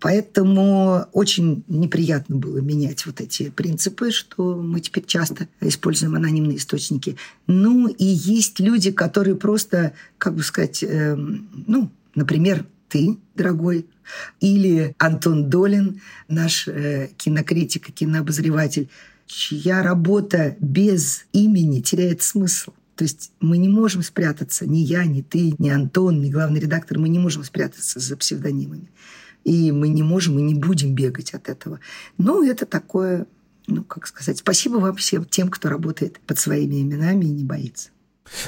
Поэтому 0.00 1.06
очень 1.12 1.64
неприятно 1.68 2.36
было 2.36 2.58
менять 2.58 3.06
вот 3.06 3.20
эти 3.20 3.50
принципы, 3.50 4.10
что 4.10 4.56
мы 4.56 4.80
теперь 4.80 5.04
часто 5.06 5.48
используем 5.60 6.14
анонимные 6.14 6.58
источники. 6.58 7.16
Ну 7.46 7.88
и 7.88 8.04
есть 8.04 8.60
люди, 8.60 8.90
которые 8.90 9.36
просто, 9.36 9.92
как 10.18 10.34
бы 10.34 10.42
сказать, 10.42 10.82
э, 10.82 11.16
ну, 11.16 11.90
например, 12.14 12.66
ты, 12.88 13.18
дорогой, 13.34 13.86
или 14.40 14.94
Антон 14.98 15.48
Долин, 15.50 16.00
наш 16.28 16.68
э, 16.68 17.10
кинокритик 17.16 17.88
и 17.88 17.92
кинообозреватель, 17.92 18.88
чья 19.26 19.82
работа 19.82 20.56
без 20.60 21.24
имени 21.32 21.80
теряет 21.80 22.22
смысл. 22.22 22.72
То 22.96 23.04
есть 23.04 23.32
мы 23.40 23.56
не 23.56 23.68
можем 23.68 24.02
спрятаться, 24.02 24.66
ни 24.66 24.78
я, 24.78 25.04
ни 25.04 25.22
ты, 25.22 25.54
ни 25.58 25.70
Антон, 25.70 26.20
ни 26.20 26.30
главный 26.30 26.60
редактор, 26.60 26.98
мы 26.98 27.08
не 27.08 27.18
можем 27.18 27.42
спрятаться 27.42 27.98
за 28.00 28.16
псевдонимами. 28.16 28.90
И 29.44 29.72
мы 29.72 29.88
не 29.88 30.02
можем 30.02 30.38
и 30.38 30.42
не 30.42 30.54
будем 30.54 30.94
бегать 30.94 31.34
от 31.34 31.48
этого. 31.48 31.80
Но 32.16 32.44
это 32.44 32.64
такое, 32.64 33.26
ну, 33.66 33.82
как 33.82 34.06
сказать, 34.06 34.38
спасибо 34.38 34.76
вам 34.76 34.94
всем 34.96 35.24
тем, 35.24 35.48
кто 35.48 35.68
работает 35.68 36.20
под 36.26 36.38
своими 36.38 36.82
именами 36.82 37.24
и 37.24 37.30
не 37.30 37.44
боится. 37.44 37.90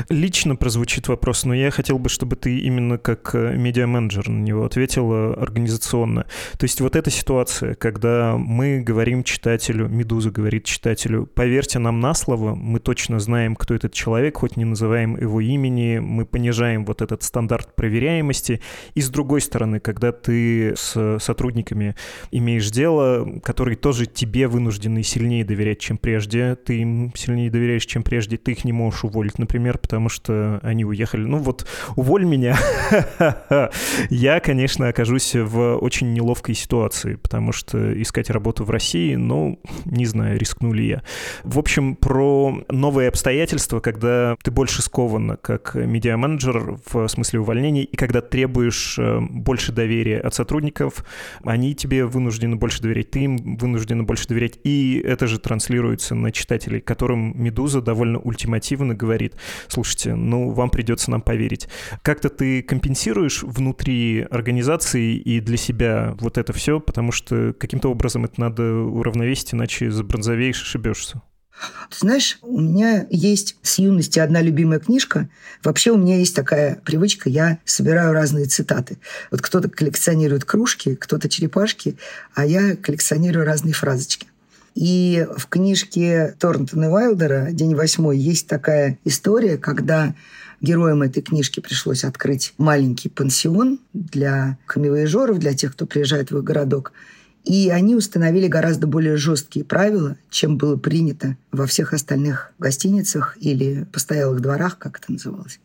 Лично 0.09 0.57
прозвучит 0.57 1.09
вопрос, 1.09 1.45
но 1.45 1.55
я 1.55 1.71
хотел 1.71 1.99
бы, 1.99 2.09
чтобы 2.09 2.37
ты 2.37 2.59
именно 2.59 2.99
как 2.99 3.35
э, 3.35 3.55
медиа-менеджер 3.57 4.29
на 4.29 4.41
него 4.41 4.65
ответила 4.65 5.35
организационно. 5.35 6.27
То 6.59 6.65
есть 6.65 6.81
вот 6.81 6.97
эта 6.97 7.11
ситуация, 7.11 7.75
когда 7.75 8.37
мы 8.37 8.81
говорим 8.81 9.25
читателю, 9.25 9.89
«Медуза» 9.89 10.31
говорит 10.31 10.65
читателю, 10.65 11.27
поверьте 11.27 11.79
нам 11.79 12.01
на 12.01 12.15
слово, 12.15 12.55
мы 12.55 12.81
точно 12.81 13.21
знаем, 13.21 13.57
кто 13.57 13.75
этот 13.75 13.93
человек, 13.93 14.39
хоть 14.39 14.57
не 14.57 14.65
называем 14.65 15.17
его 15.17 15.41
имени, 15.41 15.99
мы 15.99 16.25
понижаем 16.25 16.85
вот 16.85 17.03
этот 17.03 17.23
стандарт 17.23 17.75
проверяемости. 17.75 18.61
И 18.95 19.01
с 19.01 19.09
другой 19.11 19.41
стороны, 19.41 19.81
когда 19.81 20.13
ты 20.13 20.75
с 20.77 21.19
сотрудниками 21.21 21.95
имеешь 22.31 22.71
дело, 22.71 23.41
которые 23.43 23.77
тоже 23.77 24.07
тебе 24.07 24.49
вынуждены 24.49 25.03
сильнее 25.03 25.45
доверять, 25.45 25.79
чем 25.79 25.99
прежде, 25.99 26.57
ты 26.57 26.81
им 26.81 27.13
сильнее 27.15 27.51
доверяешь, 27.51 27.87
чем 27.87 28.03
прежде, 28.03 28.37
ты 28.37 28.53
их 28.53 28.65
не 28.65 28.73
можешь 28.73 29.05
уволить, 29.05 29.39
например, 29.39 29.74
например, 29.75 29.79
потому 29.79 30.09
что 30.09 30.61
они 30.63 30.85
уехали. 30.85 31.23
Ну 31.23 31.39
вот, 31.39 31.67
уволь 31.97 32.25
меня. 32.25 32.57
Я, 34.11 34.41
конечно, 34.41 34.89
окажусь 34.89 35.35
в 35.35 35.77
очень 35.77 36.13
неловкой 36.13 36.55
ситуации, 36.55 37.17
потому 37.17 37.53
что 37.53 38.03
искать 38.03 38.31
работу 38.31 38.65
в 38.65 38.71
России, 38.71 39.17
ну, 39.17 39.59
не 39.85 40.07
знаю, 40.07 40.39
рискну 40.39 40.73
ли 40.73 40.89
я. 40.89 41.03
В 41.45 41.59
общем, 41.59 41.97
про 41.97 42.55
новые 42.69 43.09
обстоятельства, 43.09 43.81
когда 43.81 44.37
ты 44.43 44.51
больше 44.51 44.83
скован 44.83 45.37
как 45.41 45.75
медиа-менеджер 45.75 46.79
в 46.87 47.09
смысле 47.09 47.41
увольнений, 47.41 47.83
и 47.83 47.97
когда 47.97 48.21
требуешь 48.21 48.99
э, 48.99 49.21
больше 49.21 49.73
доверия 49.73 50.21
от 50.21 50.35
сотрудников, 50.35 51.05
они 51.45 51.75
тебе 51.75 52.05
вынуждены 52.05 52.57
больше 52.57 52.83
доверять, 52.83 53.11
ты 53.11 53.21
им 53.21 53.57
вынуждены 53.57 54.03
больше 54.03 54.29
доверять, 54.29 54.59
и 54.65 55.03
это 55.05 55.27
же 55.27 55.39
транслируется 55.39 56.15
на 56.15 56.31
читателей, 56.33 56.81
которым 56.81 57.33
«Медуза» 57.43 57.81
довольно 57.81 58.19
ультимативно 58.19 58.95
говорит, 58.95 59.35
слушайте, 59.69 60.15
ну, 60.15 60.51
вам 60.51 60.71
придется 60.71 61.11
нам 61.11 61.23
поверить. 61.23 61.69
Как-то 62.03 62.29
ты 62.29 62.63
компенсируешь 62.63 63.43
внутри 63.43 64.27
организации 64.31 65.15
и 65.15 65.41
для 65.41 65.57
себя 65.57 66.15
вот 66.21 66.39
это 66.39 66.53
все, 66.53 66.81
потому 66.81 67.13
что 67.13 67.55
каким-то 67.59 67.91
образом 67.91 68.25
это 68.25 68.41
надо 68.41 68.75
уравновесить, 68.75 69.55
иначе 69.55 69.91
забронзовеешь 69.91 70.63
ошибешься. 70.63 71.23
Ты 71.91 71.99
знаешь, 72.01 72.39
у 72.43 72.61
меня 72.61 73.07
есть 73.11 73.57
с 73.63 73.79
юности 73.79 74.19
одна 74.19 74.43
любимая 74.43 74.81
книжка. 74.81 75.29
Вообще 75.63 75.93
у 75.93 75.97
меня 75.97 76.19
есть 76.19 76.35
такая 76.35 76.81
привычка, 76.85 77.31
я 77.31 77.59
собираю 77.65 78.13
разные 78.13 78.47
цитаты. 78.47 78.99
Вот 79.31 79.41
кто-то 79.41 79.69
коллекционирует 79.69 80.45
кружки, 80.45 80.97
кто-то 80.97 81.29
черепашки, 81.29 81.97
а 82.35 82.45
я 82.45 82.75
коллекционирую 82.77 83.47
разные 83.47 83.73
фразочки. 83.73 84.27
И 84.75 85.27
в 85.37 85.47
книжке 85.47 86.35
Торнтона 86.39 86.91
Уайлдера 86.91 87.49
«День 87.53 87.75
восьмой» 87.75 88.19
есть 88.19 88.49
такая 88.49 88.99
история, 89.05 89.57
когда 89.57 90.15
героям 90.61 91.03
этой 91.03 91.23
книжки 91.23 91.61
пришлось 91.61 92.05
открыть 92.05 92.55
маленький 92.59 93.09
пансион 93.09 93.79
для 93.93 94.59
камевояжеров, 94.67 95.39
для 95.39 95.55
тех, 95.55 95.73
кто 95.73 95.87
приезжает 95.87 96.31
в 96.31 96.39
их 96.39 96.45
городок– 96.45 96.93
и 97.45 97.69
они 97.69 97.95
установили 97.95 98.49
гораздо 98.49 98.87
более 98.87 99.19
жесткие 99.19 99.67
правила, 99.67 100.17
чем 100.31 100.57
было 100.57 100.77
принято 100.77 101.37
во 101.53 101.67
всех 101.67 101.93
остальных 101.93 102.53
гостиницах 102.59 103.37
или 103.39 103.85
постоялых 103.93 104.41
дворах, 104.41 104.79
как 104.79 104.99
это 104.99 105.13
называлось. 105.13 105.61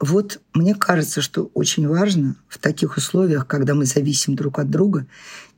Вот 0.00 0.40
мне 0.52 0.74
кажется, 0.74 1.22
что 1.22 1.50
очень 1.54 1.86
важно 1.86 2.34
в 2.48 2.58
таких 2.58 2.96
условиях, 2.96 3.46
когда 3.46 3.74
мы 3.74 3.84
зависим 3.84 4.34
друг 4.34 4.58
от 4.58 4.68
друга, 4.68 5.06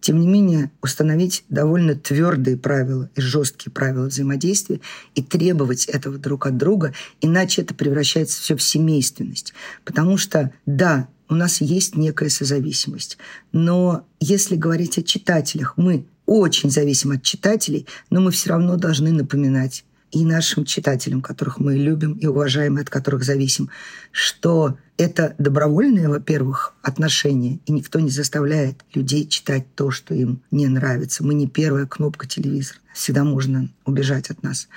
тем 0.05 0.21
не 0.21 0.27
менее 0.27 0.71
установить 0.83 1.45
довольно 1.49 1.95
твердые 1.95 2.59
правила 2.59 3.09
и 3.17 3.23
жесткие 3.23 3.73
правила 3.73 4.05
взаимодействия 4.05 4.81
и 5.15 5.23
требовать 5.23 5.87
этого 5.87 6.19
друг 6.19 6.47
от 6.47 6.59
друга, 6.59 6.93
иначе 7.23 7.63
это 7.63 7.73
превращается 7.73 8.39
все 8.39 8.55
в 8.55 8.63
семейственность. 8.63 9.55
Потому 9.83 10.19
что, 10.19 10.53
да, 10.67 11.09
у 11.31 11.35
нас 11.35 11.63
есть 11.63 11.97
некая 11.97 12.29
созависимость. 12.29 13.17
Но 13.53 14.07
если 14.21 14.57
говорить 14.57 14.99
о 14.99 15.03
читателях, 15.03 15.79
мы 15.79 16.05
очень 16.27 16.71
зависим 16.71 17.13
от 17.13 17.23
читателей, 17.23 17.87
но 18.11 18.21
мы 18.21 18.31
все 18.31 18.51
равно 18.51 18.77
должны 18.77 19.11
напоминать 19.11 19.87
и 20.15 20.25
нашим 20.25 20.65
читателям, 20.65 21.21
которых 21.21 21.59
мы 21.59 21.77
любим 21.77 22.13
и 22.13 22.27
уважаем, 22.27 22.79
и 22.79 22.81
от 22.81 22.89
которых 22.89 23.25
зависим, 23.25 23.69
что 24.13 24.79
это 24.97 25.35
добровольное, 25.39 26.09
во-первых, 26.09 26.75
отношение, 26.83 27.59
и 27.67 27.73
никто 27.73 27.99
не 27.99 28.11
заставляет 28.11 28.85
людей 28.95 29.27
читать 29.27 29.67
то, 29.75 29.91
что 29.91 30.15
им 30.15 30.41
не 30.53 30.69
нравится. 30.69 31.25
Мы 31.25 31.35
не 31.35 31.49
первая 31.49 31.87
кнопка 31.87 32.29
телевизора. 32.29 32.79
Всегда 32.95 33.25
можно 33.25 33.69
убежать 33.85 34.31
от 34.31 34.45
нас. 34.45 34.69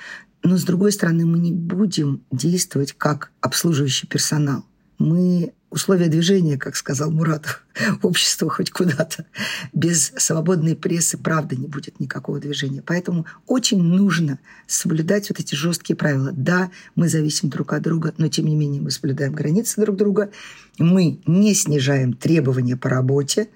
Но, 0.42 0.56
с 0.56 0.64
другой 0.64 0.90
стороны, 0.90 1.24
мы 1.24 1.38
не 1.38 1.52
будем 1.52 2.22
действовать 2.32 2.92
как 2.92 3.30
обслуживающий 3.40 4.08
персонал. 4.08 4.64
Мы 4.98 5.52
условия 5.70 6.08
движения, 6.08 6.56
как 6.56 6.76
сказал 6.76 7.10
Муратов, 7.10 7.64
общество 8.02 8.48
хоть 8.50 8.70
куда-то. 8.70 9.26
Без 9.72 10.12
свободной 10.16 10.76
прессы, 10.76 11.18
правда, 11.18 11.56
не 11.56 11.66
будет 11.66 12.00
никакого 12.00 12.40
движения. 12.40 12.82
Поэтому 12.84 13.26
очень 13.46 13.82
нужно 13.82 14.38
соблюдать 14.66 15.28
вот 15.28 15.40
эти 15.40 15.54
жесткие 15.54 15.96
правила. 15.96 16.32
Да, 16.32 16.70
мы 16.94 17.08
зависим 17.08 17.48
друг 17.48 17.72
от 17.72 17.82
друга, 17.82 18.14
но 18.16 18.28
тем 18.28 18.46
не 18.46 18.56
менее 18.56 18.80
мы 18.80 18.90
соблюдаем 18.90 19.32
границы 19.32 19.80
друг 19.80 19.96
друга. 19.96 20.30
Мы 20.78 21.20
не 21.26 21.54
снижаем 21.54 22.14
требования 22.14 22.76
по 22.76 22.88
работе. 22.88 23.48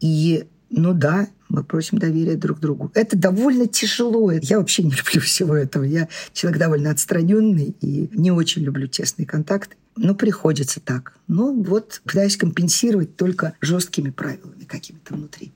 И, 0.00 0.46
ну 0.76 0.92
да, 0.92 1.28
мы 1.48 1.64
просим 1.64 1.98
доверия 1.98 2.36
друг 2.36 2.60
другу. 2.60 2.92
Это 2.94 3.16
довольно 3.16 3.66
тяжело. 3.66 4.30
Я 4.30 4.58
вообще 4.58 4.82
не 4.82 4.90
люблю 4.94 5.20
всего 5.22 5.56
этого. 5.56 5.84
Я 5.84 6.08
человек 6.32 6.60
довольно 6.60 6.90
отстраненный 6.90 7.74
и 7.80 8.10
не 8.12 8.30
очень 8.30 8.62
люблю 8.62 8.86
тесный 8.86 9.24
контакт. 9.24 9.76
Ну, 9.96 10.14
приходится 10.14 10.78
так. 10.80 11.14
Ну, 11.26 11.62
вот 11.62 12.02
пытаюсь 12.04 12.36
компенсировать 12.36 13.16
только 13.16 13.54
жесткими 13.62 14.10
правилами 14.10 14.64
какими-то 14.64 15.14
внутри. 15.14 15.54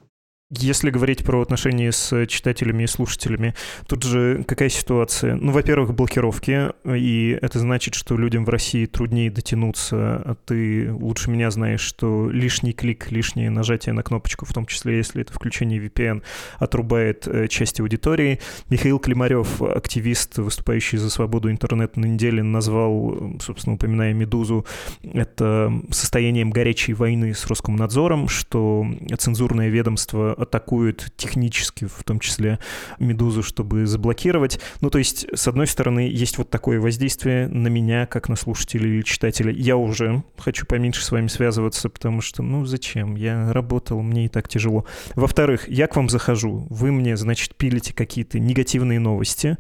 Если 0.52 0.90
говорить 0.90 1.24
про 1.24 1.42
отношения 1.42 1.92
с 1.92 2.26
читателями 2.26 2.82
и 2.82 2.86
слушателями, 2.88 3.54
тут 3.86 4.02
же 4.02 4.42
какая 4.48 4.68
ситуация? 4.68 5.36
Ну, 5.36 5.52
во-первых, 5.52 5.94
блокировки, 5.94 6.72
и 6.84 7.38
это 7.40 7.60
значит, 7.60 7.94
что 7.94 8.16
людям 8.16 8.44
в 8.44 8.48
России 8.48 8.86
труднее 8.86 9.30
дотянуться, 9.30 9.96
а 9.96 10.36
ты 10.44 10.92
лучше 10.92 11.30
меня 11.30 11.52
знаешь, 11.52 11.82
что 11.82 12.28
лишний 12.28 12.72
клик, 12.72 13.12
лишнее 13.12 13.48
нажатие 13.48 13.92
на 13.92 14.02
кнопочку, 14.02 14.44
в 14.44 14.52
том 14.52 14.66
числе, 14.66 14.96
если 14.96 15.22
это 15.22 15.32
включение 15.32 15.78
VPN, 15.78 16.24
отрубает 16.58 17.28
э, 17.28 17.46
часть 17.46 17.78
аудитории. 17.78 18.40
Михаил 18.70 18.98
Климарев, 18.98 19.62
активист, 19.62 20.38
выступающий 20.38 20.98
за 20.98 21.10
свободу 21.10 21.48
интернета 21.48 22.00
на 22.00 22.06
неделе, 22.06 22.42
назвал, 22.42 23.38
собственно, 23.40 23.76
упоминая 23.76 24.14
«Медузу», 24.14 24.66
это 25.04 25.72
состоянием 25.92 26.50
горячей 26.50 26.94
войны 26.94 27.34
с 27.34 27.46
Роскомнадзором, 27.46 28.26
что 28.26 28.84
цензурное 29.16 29.68
ведомство 29.68 30.39
атакуют 30.40 31.12
технически, 31.16 31.86
в 31.86 32.04
том 32.04 32.20
числе 32.20 32.58
«Медузу», 32.98 33.42
чтобы 33.42 33.86
заблокировать. 33.86 34.60
Ну, 34.80 34.90
то 34.90 34.98
есть, 34.98 35.26
с 35.32 35.48
одной 35.48 35.66
стороны, 35.66 36.00
есть 36.00 36.38
вот 36.38 36.50
такое 36.50 36.80
воздействие 36.80 37.48
на 37.48 37.68
меня, 37.68 38.06
как 38.06 38.28
на 38.28 38.36
слушателя 38.36 38.86
или 38.86 39.02
читателя. 39.02 39.52
Я 39.52 39.76
уже 39.76 40.22
хочу 40.38 40.66
поменьше 40.66 41.04
с 41.04 41.10
вами 41.10 41.28
связываться, 41.28 41.88
потому 41.88 42.20
что, 42.20 42.42
ну, 42.42 42.64
зачем? 42.66 43.16
Я 43.16 43.52
работал, 43.52 44.00
мне 44.02 44.26
и 44.26 44.28
так 44.28 44.48
тяжело. 44.48 44.84
Во-вторых, 45.14 45.68
я 45.68 45.86
к 45.86 45.96
вам 45.96 46.08
захожу, 46.08 46.66
вы 46.70 46.92
мне, 46.92 47.16
значит, 47.16 47.54
пилите 47.56 47.94
какие-то 47.94 48.38
негативные 48.38 49.00
новости, 49.00 49.58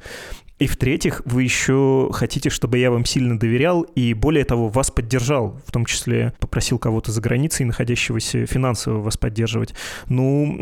и 0.60 0.66
в-третьих, 0.66 1.22
вы 1.24 1.42
еще 1.42 2.10
хотите, 2.12 2.50
чтобы 2.50 2.76
я 2.76 2.90
вам 2.90 3.06
сильно 3.06 3.38
доверял 3.38 3.80
и, 3.80 4.12
более 4.12 4.44
того, 4.44 4.68
вас 4.68 4.90
поддержал, 4.90 5.58
в 5.66 5.72
том 5.72 5.86
числе 5.86 6.34
попросил 6.38 6.78
кого-то 6.78 7.12
за 7.12 7.22
границей, 7.22 7.64
находящегося 7.64 8.44
финансово 8.44 9.00
вас 9.00 9.16
поддерживать. 9.16 9.74
Ну, 10.08 10.60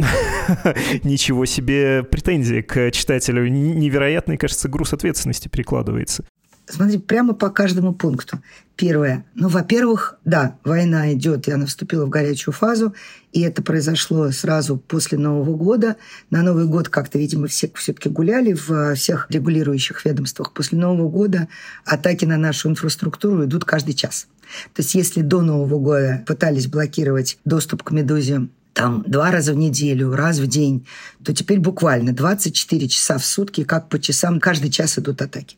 ничего 1.03 1.47
себе 1.47 2.05
претензии 2.05 2.61
к 2.61 2.93
читателю. 2.93 3.49
Невероятный, 3.49 4.37
кажется, 4.37 4.69
груз 4.69 4.93
ответственности 4.93 5.49
перекладывается. 5.49 6.25
Смотри, 6.68 6.98
прямо 6.98 7.33
по 7.33 7.48
каждому 7.48 7.94
пункту. 7.94 8.40
Первое. 8.76 9.24
Ну, 9.35 9.48
во-первых, 9.48 10.18
да, 10.24 10.59
война 10.64 11.12
идет, 11.14 11.48
и 11.48 11.50
она 11.50 11.66
вступила 11.66 12.04
в 12.04 12.11
горячую 12.11 12.52
фазу, 12.52 12.94
и 13.33 13.40
это 13.40 13.62
произошло 13.62 14.31
сразу 14.31 14.76
после 14.76 15.18
Нового 15.18 15.57
года. 15.57 15.96
На 16.31 16.42
Новый 16.42 16.66
год 16.66 16.90
как-то, 16.90 17.18
видимо, 17.18 17.46
все 17.46 17.70
все-таки 17.74 18.11
гуляли 18.11 18.52
в 18.52 18.94
всех 18.94 19.26
регулирующих 19.31 20.04
ведомствах. 20.04 20.52
После 20.52 20.78
Нового 20.78 21.09
года 21.09 21.48
атаки 21.85 22.26
на 22.26 22.37
нашу 22.37 22.68
инфраструктуру 22.68 23.44
идут 23.46 23.64
каждый 23.64 23.94
час. 23.94 24.26
То 24.74 24.83
есть 24.83 24.94
если 24.94 25.22
до 25.22 25.40
Нового 25.40 25.78
года 25.78 26.22
пытались 26.26 26.66
блокировать 26.66 27.38
доступ 27.44 27.83
к 27.83 27.90
«Медузе» 27.90 28.48
там 28.74 29.02
два 29.07 29.33
раза 29.33 29.54
в 29.54 29.57
неделю, 29.57 30.14
раз 30.14 30.38
в 30.38 30.46
день, 30.46 30.87
то 31.24 31.35
теперь 31.35 31.59
буквально 31.59 32.12
24 32.12 32.88
часа 32.88 33.18
в 33.18 33.24
сутки, 33.24 33.64
как 33.64 33.88
по 33.88 33.98
часам, 33.98 34.38
каждый 34.38 34.70
час 34.70 34.98
идут 34.98 35.20
атаки. 35.20 35.57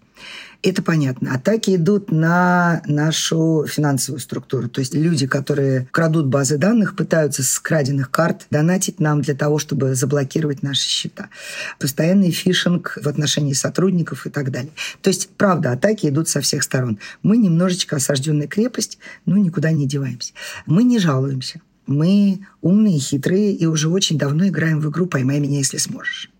Это 0.62 0.82
понятно. 0.82 1.34
Атаки 1.34 1.76
идут 1.76 2.12
на 2.12 2.82
нашу 2.86 3.64
финансовую 3.66 4.20
структуру. 4.20 4.68
То 4.68 4.80
есть 4.80 4.94
люди, 4.94 5.26
которые 5.26 5.88
крадут 5.90 6.26
базы 6.26 6.58
данных, 6.58 6.96
пытаются 6.96 7.42
с 7.42 7.58
краденных 7.58 8.10
карт 8.10 8.46
донатить 8.50 9.00
нам 9.00 9.22
для 9.22 9.34
того, 9.34 9.58
чтобы 9.58 9.94
заблокировать 9.94 10.62
наши 10.62 10.86
счета. 10.86 11.30
Постоянный 11.78 12.30
фишинг 12.30 12.98
в 13.02 13.08
отношении 13.08 13.54
сотрудников 13.54 14.26
и 14.26 14.30
так 14.30 14.50
далее. 14.50 14.72
То 15.00 15.08
есть, 15.08 15.30
правда, 15.38 15.72
атаки 15.72 16.08
идут 16.08 16.28
со 16.28 16.42
всех 16.42 16.62
сторон. 16.62 16.98
Мы 17.22 17.38
немножечко 17.38 17.96
осажденная 17.96 18.46
крепость, 18.46 18.98
но 19.24 19.38
никуда 19.38 19.72
не 19.72 19.86
деваемся. 19.86 20.34
Мы 20.66 20.84
не 20.84 20.98
жалуемся. 20.98 21.62
Мы 21.86 22.40
умные, 22.60 22.98
хитрые 22.98 23.54
и 23.54 23.64
уже 23.64 23.88
очень 23.88 24.18
давно 24.18 24.46
играем 24.46 24.80
в 24.80 24.90
игру 24.90 25.06
«Поймай 25.06 25.40
меня, 25.40 25.58
если 25.58 25.78
сможешь». 25.78 26.30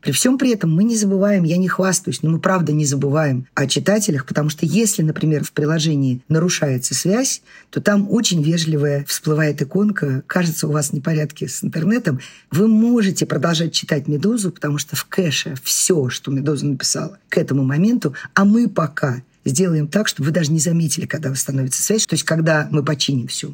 При 0.00 0.12
всем 0.12 0.38
при 0.38 0.52
этом 0.52 0.72
мы 0.72 0.84
не 0.84 0.96
забываем, 0.96 1.44
я 1.44 1.56
не 1.56 1.68
хвастаюсь, 1.68 2.22
но 2.22 2.30
мы 2.30 2.38
правда 2.38 2.72
не 2.72 2.84
забываем 2.84 3.46
о 3.54 3.66
читателях, 3.66 4.26
потому 4.26 4.48
что 4.50 4.66
если, 4.66 5.02
например, 5.02 5.44
в 5.44 5.52
приложении 5.52 6.20
нарушается 6.28 6.94
связь, 6.94 7.42
то 7.70 7.80
там 7.80 8.10
очень 8.10 8.42
вежливая 8.42 9.04
всплывает 9.06 9.60
иконка, 9.62 10.22
кажется, 10.26 10.68
у 10.68 10.72
вас 10.72 10.92
непорядки 10.92 11.46
с 11.46 11.62
интернетом, 11.64 12.20
вы 12.50 12.68
можете 12.68 13.26
продолжать 13.26 13.72
читать 13.72 14.08
«Медузу», 14.08 14.50
потому 14.50 14.78
что 14.78 14.96
в 14.96 15.04
кэше 15.06 15.54
все, 15.62 16.08
что 16.08 16.30
«Медуза» 16.30 16.66
написала 16.66 17.18
к 17.28 17.38
этому 17.38 17.62
моменту, 17.64 18.14
а 18.34 18.44
мы 18.44 18.68
пока 18.68 19.22
сделаем 19.44 19.88
так, 19.88 20.08
чтобы 20.08 20.28
вы 20.28 20.32
даже 20.32 20.52
не 20.52 20.58
заметили, 20.58 21.06
когда 21.06 21.30
восстановится 21.30 21.82
связь, 21.82 22.06
то 22.06 22.14
есть 22.14 22.24
когда 22.24 22.68
мы 22.70 22.84
починим 22.84 23.26
все. 23.26 23.52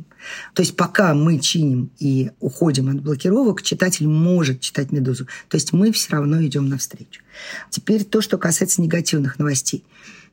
То 0.55 0.63
есть 0.63 0.77
пока 0.77 1.15
мы 1.15 1.39
чиним 1.39 1.91
и 1.99 2.31
уходим 2.41 2.89
от 2.89 3.01
блокировок, 3.03 3.63
читатель 3.63 4.09
может 4.09 4.61
читать 4.61 4.93
«Медузу». 4.93 5.27
То 5.49 5.57
есть 5.57 5.73
мы 5.73 5.93
все 5.93 6.13
равно 6.13 6.45
идем 6.45 6.69
навстречу. 6.69 7.23
Теперь 7.71 8.05
то, 8.05 8.21
что 8.21 8.39
касается 8.39 8.83
негативных 8.83 9.39
новостей. 9.39 9.85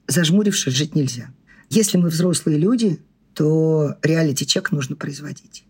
Зажмурившись, 0.08 0.74
жить 0.74 0.96
нельзя. 0.96 1.30
Если 1.70 1.98
мы 1.98 2.10
взрослые 2.10 2.58
люди, 2.58 3.00
то 3.34 3.96
реалити-чек 4.02 4.72
нужно 4.72 4.96
производить. 4.96 5.64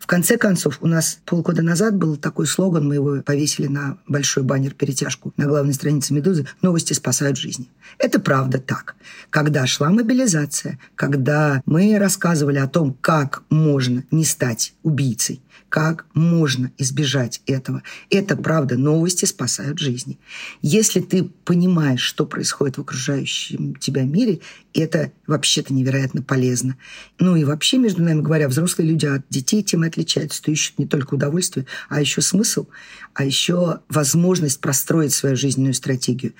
В 0.00 0.06
конце 0.06 0.38
концов, 0.38 0.78
у 0.80 0.86
нас 0.86 1.20
полгода 1.26 1.62
назад 1.62 1.94
был 1.94 2.16
такой 2.16 2.46
слоган, 2.46 2.88
мы 2.88 2.94
его 2.94 3.22
повесили 3.22 3.66
на 3.66 3.98
большой 4.08 4.42
баннер-перетяжку 4.42 5.32
на 5.36 5.44
главной 5.44 5.74
странице 5.74 6.14
«Медузы» 6.14 6.46
«Новости 6.62 6.94
спасают 6.94 7.36
жизни». 7.36 7.68
Это 7.98 8.18
правда 8.18 8.58
так. 8.58 8.96
Когда 9.28 9.66
шла 9.66 9.90
мобилизация, 9.90 10.78
когда 10.96 11.62
мы 11.66 11.98
рассказывали 11.98 12.58
о 12.58 12.66
том, 12.66 12.96
как 13.00 13.42
можно 13.50 14.02
не 14.10 14.24
стать 14.24 14.72
убийцей, 14.82 15.42
как 15.70 16.04
можно 16.14 16.72
избежать 16.78 17.40
этого. 17.46 17.82
Это 18.10 18.36
правда, 18.36 18.76
новости 18.76 19.24
спасают 19.24 19.78
жизни. 19.78 20.18
Если 20.62 21.00
ты 21.00 21.24
понимаешь, 21.44 22.00
что 22.00 22.26
происходит 22.26 22.76
в 22.76 22.80
окружающем 22.80 23.76
тебя 23.76 24.02
мире, 24.02 24.40
это 24.74 25.12
вообще-то 25.26 25.72
невероятно 25.72 26.22
полезно. 26.22 26.76
Ну 27.18 27.36
и 27.36 27.44
вообще, 27.44 27.78
между 27.78 28.02
нами 28.02 28.20
говоря, 28.20 28.48
взрослые 28.48 28.90
люди 28.90 29.06
от 29.06 29.22
детей 29.30 29.59
тем 29.62 29.84
и 29.84 29.88
отличаются, 29.88 30.38
что 30.38 30.50
ищут 30.50 30.78
не 30.78 30.86
только 30.86 31.14
удовольствие, 31.14 31.66
а 31.88 32.00
еще 32.00 32.20
смысл, 32.20 32.66
а 33.14 33.24
еще 33.24 33.80
возможность 33.88 34.60
простроить 34.60 35.12
свою 35.12 35.36
жизненную 35.36 35.74
стратегию. 35.74 36.34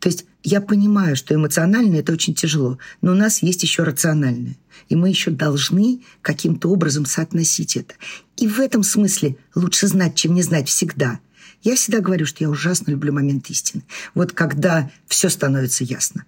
То 0.00 0.08
есть 0.08 0.26
я 0.44 0.60
понимаю, 0.60 1.16
что 1.16 1.34
эмоционально 1.34 1.96
это 1.96 2.12
очень 2.12 2.34
тяжело, 2.34 2.78
но 3.02 3.12
у 3.12 3.14
нас 3.14 3.42
есть 3.42 3.62
еще 3.62 3.82
рациональное. 3.82 4.56
И 4.88 4.94
мы 4.94 5.08
еще 5.08 5.30
должны 5.30 6.02
каким-то 6.22 6.70
образом 6.70 7.04
соотносить 7.04 7.76
это. 7.76 7.94
И 8.36 8.46
в 8.46 8.60
этом 8.60 8.82
смысле 8.84 9.36
лучше 9.54 9.88
знать, 9.88 10.14
чем 10.14 10.34
не 10.34 10.42
знать 10.42 10.68
всегда. 10.68 11.18
Я 11.62 11.74
всегда 11.74 12.00
говорю, 12.00 12.24
что 12.24 12.44
я 12.44 12.50
ужасно 12.50 12.92
люблю 12.92 13.12
момент 13.12 13.50
истины. 13.50 13.82
Вот 14.14 14.32
когда 14.32 14.90
все 15.06 15.28
становится 15.28 15.82
ясно. 15.82 16.24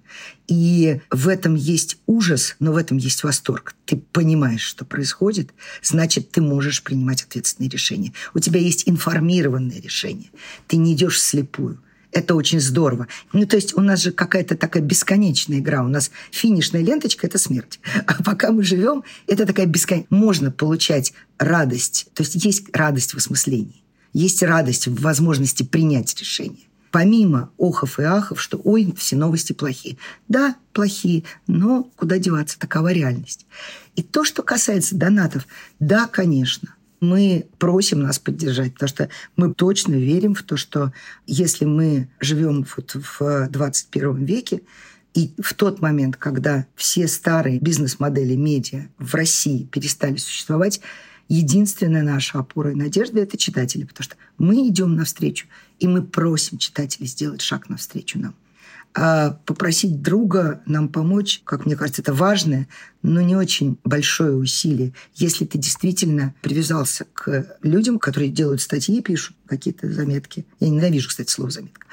И 0.49 1.01
в 1.11 1.29
этом 1.29 1.55
есть 1.55 1.99
ужас, 2.07 2.57
но 2.59 2.73
в 2.73 2.77
этом 2.77 2.97
есть 2.97 3.23
восторг. 3.23 3.75
Ты 3.87 3.97
понимаешь, 3.97 4.63
что 4.63 4.85
происходит, 4.85 5.51
значит, 5.83 6.33
ты 6.33 6.41
можешь 6.41 6.83
принимать 6.83 7.23
ответственные 7.23 7.71
решения. 7.71 8.13
У 8.35 8.41
тебя 8.41 8.61
есть 8.61 8.89
информированное 8.89 9.81
решение. 9.81 10.31
Ты 10.67 10.77
не 10.77 10.95
идешь 10.95 11.17
вслепую. 11.17 11.81
Это 12.13 12.35
очень 12.35 12.61
здорово. 12.61 13.07
Ну, 13.33 13.47
то 13.47 13.55
есть 13.55 13.77
у 13.77 13.81
нас 13.81 14.03
же 14.03 14.11
какая-то 14.11 14.57
такая 14.57 14.83
бесконечная 14.83 15.59
игра. 15.59 15.85
У 15.85 15.89
нас 15.89 16.11
финишная 16.33 16.83
ленточка– 16.83 17.27
это 17.29 17.39
смерть. 17.39 17.79
А 18.07 18.21
пока 18.23 18.51
мы 18.51 18.65
живем, 18.65 19.05
это 19.29 19.47
такая 19.47 19.67
бесконечная... 19.67 20.19
Можно 20.19 20.51
получать 20.51 21.13
радость. 21.39 22.09
То 22.15 22.25
есть 22.25 22.45
есть 22.45 22.65
радость 22.73 23.15
в 23.15 23.19
осмыслении. 23.19 23.85
Есть 24.13 24.43
радость 24.43 24.89
в 24.89 25.01
возможности 25.01 25.63
принять 25.63 26.19
решение. 26.19 26.67
Помимо 26.91 27.51
охов 27.57 28.01
и 28.01 28.03
ахов, 28.03 28.41
что 28.41 28.61
ой, 28.65 28.93
все 28.97 29.15
новости 29.15 29.53
плохие. 29.53 29.97
Да, 30.29 30.57
плохие, 30.73 31.23
но 31.47 31.85
куда 31.97 32.19
деваться, 32.19 32.59
такова 32.59 32.93
реальность. 32.93 33.47
И 33.95 34.03
то, 34.03 34.25
что 34.25 34.43
касается 34.43 34.97
донатов, 34.97 35.47
да, 35.79 36.09
конечно, 36.09 36.75
мы 37.01 37.47
просим 37.59 38.03
нас 38.03 38.19
поддержать, 38.19 38.75
потому 38.75 38.89
что 38.89 39.09
мы 39.37 39.55
точно 39.55 39.95
верим 39.95 40.35
в 40.35 40.43
то, 40.43 40.57
что 40.57 40.93
если 41.27 41.65
мы 41.65 42.09
живем 42.19 42.67
вот 42.77 42.95
в 42.95 43.49
21 43.49 44.25
веке, 44.25 44.63
и 45.15 45.35
в 45.43 45.55
тот 45.55 45.81
момент, 45.81 46.17
когда 46.17 46.67
все 46.77 47.09
старые 47.09 47.59
бизнес-модели 47.59 48.37
медиа 48.37 48.89
в 48.99 49.15
России 49.15 49.65
перестали 49.65 50.17
существовать, 50.17 50.81
единственная 51.31 52.03
наша 52.03 52.41
опора 52.41 52.73
и 52.73 52.75
надежда– 52.75 53.21
это 53.23 53.39
читатели, 53.39 53.85
потому 53.85 54.05
что 54.05 54.17
мы 54.37 54.69
идем 54.69 54.97
навстречу, 54.97 55.47
и 55.79 55.87
мы 55.87 56.03
просим 56.03 56.59
читателей 56.59 57.07
сделать 57.07 57.41
шаг 57.41 57.69
навстречу 57.69 58.19
нам. 58.19 58.35
А 58.93 59.39
попросить 59.47 60.03
друга 60.03 60.63
нам 60.67 60.89
помочь, 60.89 61.43
как 61.45 61.65
мне 61.65 61.77
кажется, 61.77 62.03
это 62.03 62.13
важное, 62.13 62.67
но 63.03 63.21
не 63.21 63.37
очень 63.37 63.79
большое 63.85 64.35
усилие. 64.35 64.93
Если 65.15 65.45
ты 65.45 65.59
действительно 65.59 66.35
привязался 66.43 67.07
к 67.15 67.57
людям, 67.63 68.01
которые 68.01 68.33
делают 68.33 68.61
статьи, 68.61 69.01
пишут 69.01 69.37
какие-то 69.47 69.91
заметки. 69.93 70.45
Я 70.59 70.69
ненавижу, 70.69 71.09
кстати, 71.09 71.31
слово 71.31 71.53
«заметка». 71.53 71.87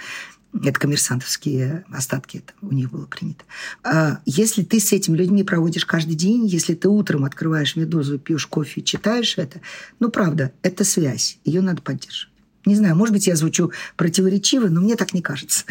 Это 0.54 0.80
коммерсантовские 0.80 1.86
остатки, 1.92 2.38
это 2.38 2.54
у 2.62 2.74
них 2.74 2.90
было 2.90 3.06
принято. 3.06 3.44
А 3.84 4.22
если 4.26 4.64
ты 4.64 4.80
с 4.80 4.92
этими 4.94 5.16
людьми 5.16 5.44
проводишь 5.44 5.86
каждый 5.86 6.16
день, 6.16 6.46
если 6.46 6.74
ты 6.74 6.88
утром 6.88 7.26
открываешь 7.26 7.76
«Медузу», 7.76 8.18
пьешь 8.18 8.48
кофе, 8.48 8.82
читаешь 8.82 9.38
это, 9.38 9.62
ну, 10.00 10.10
правда, 10.10 10.54
это 10.64 10.84
связь, 10.84 11.40
ее 11.44 11.62
надо 11.62 11.82
поддерживать. 11.82 12.34
Не 12.66 12.76
знаю, 12.76 12.96
может 12.96 13.14
быть, 13.14 13.28
я 13.28 13.36
звучу 13.36 13.72
противоречиво, 13.96 14.68
но 14.68 14.82
мне 14.82 14.96
так 14.96 15.14
не 15.14 15.22
кажется. 15.22 15.64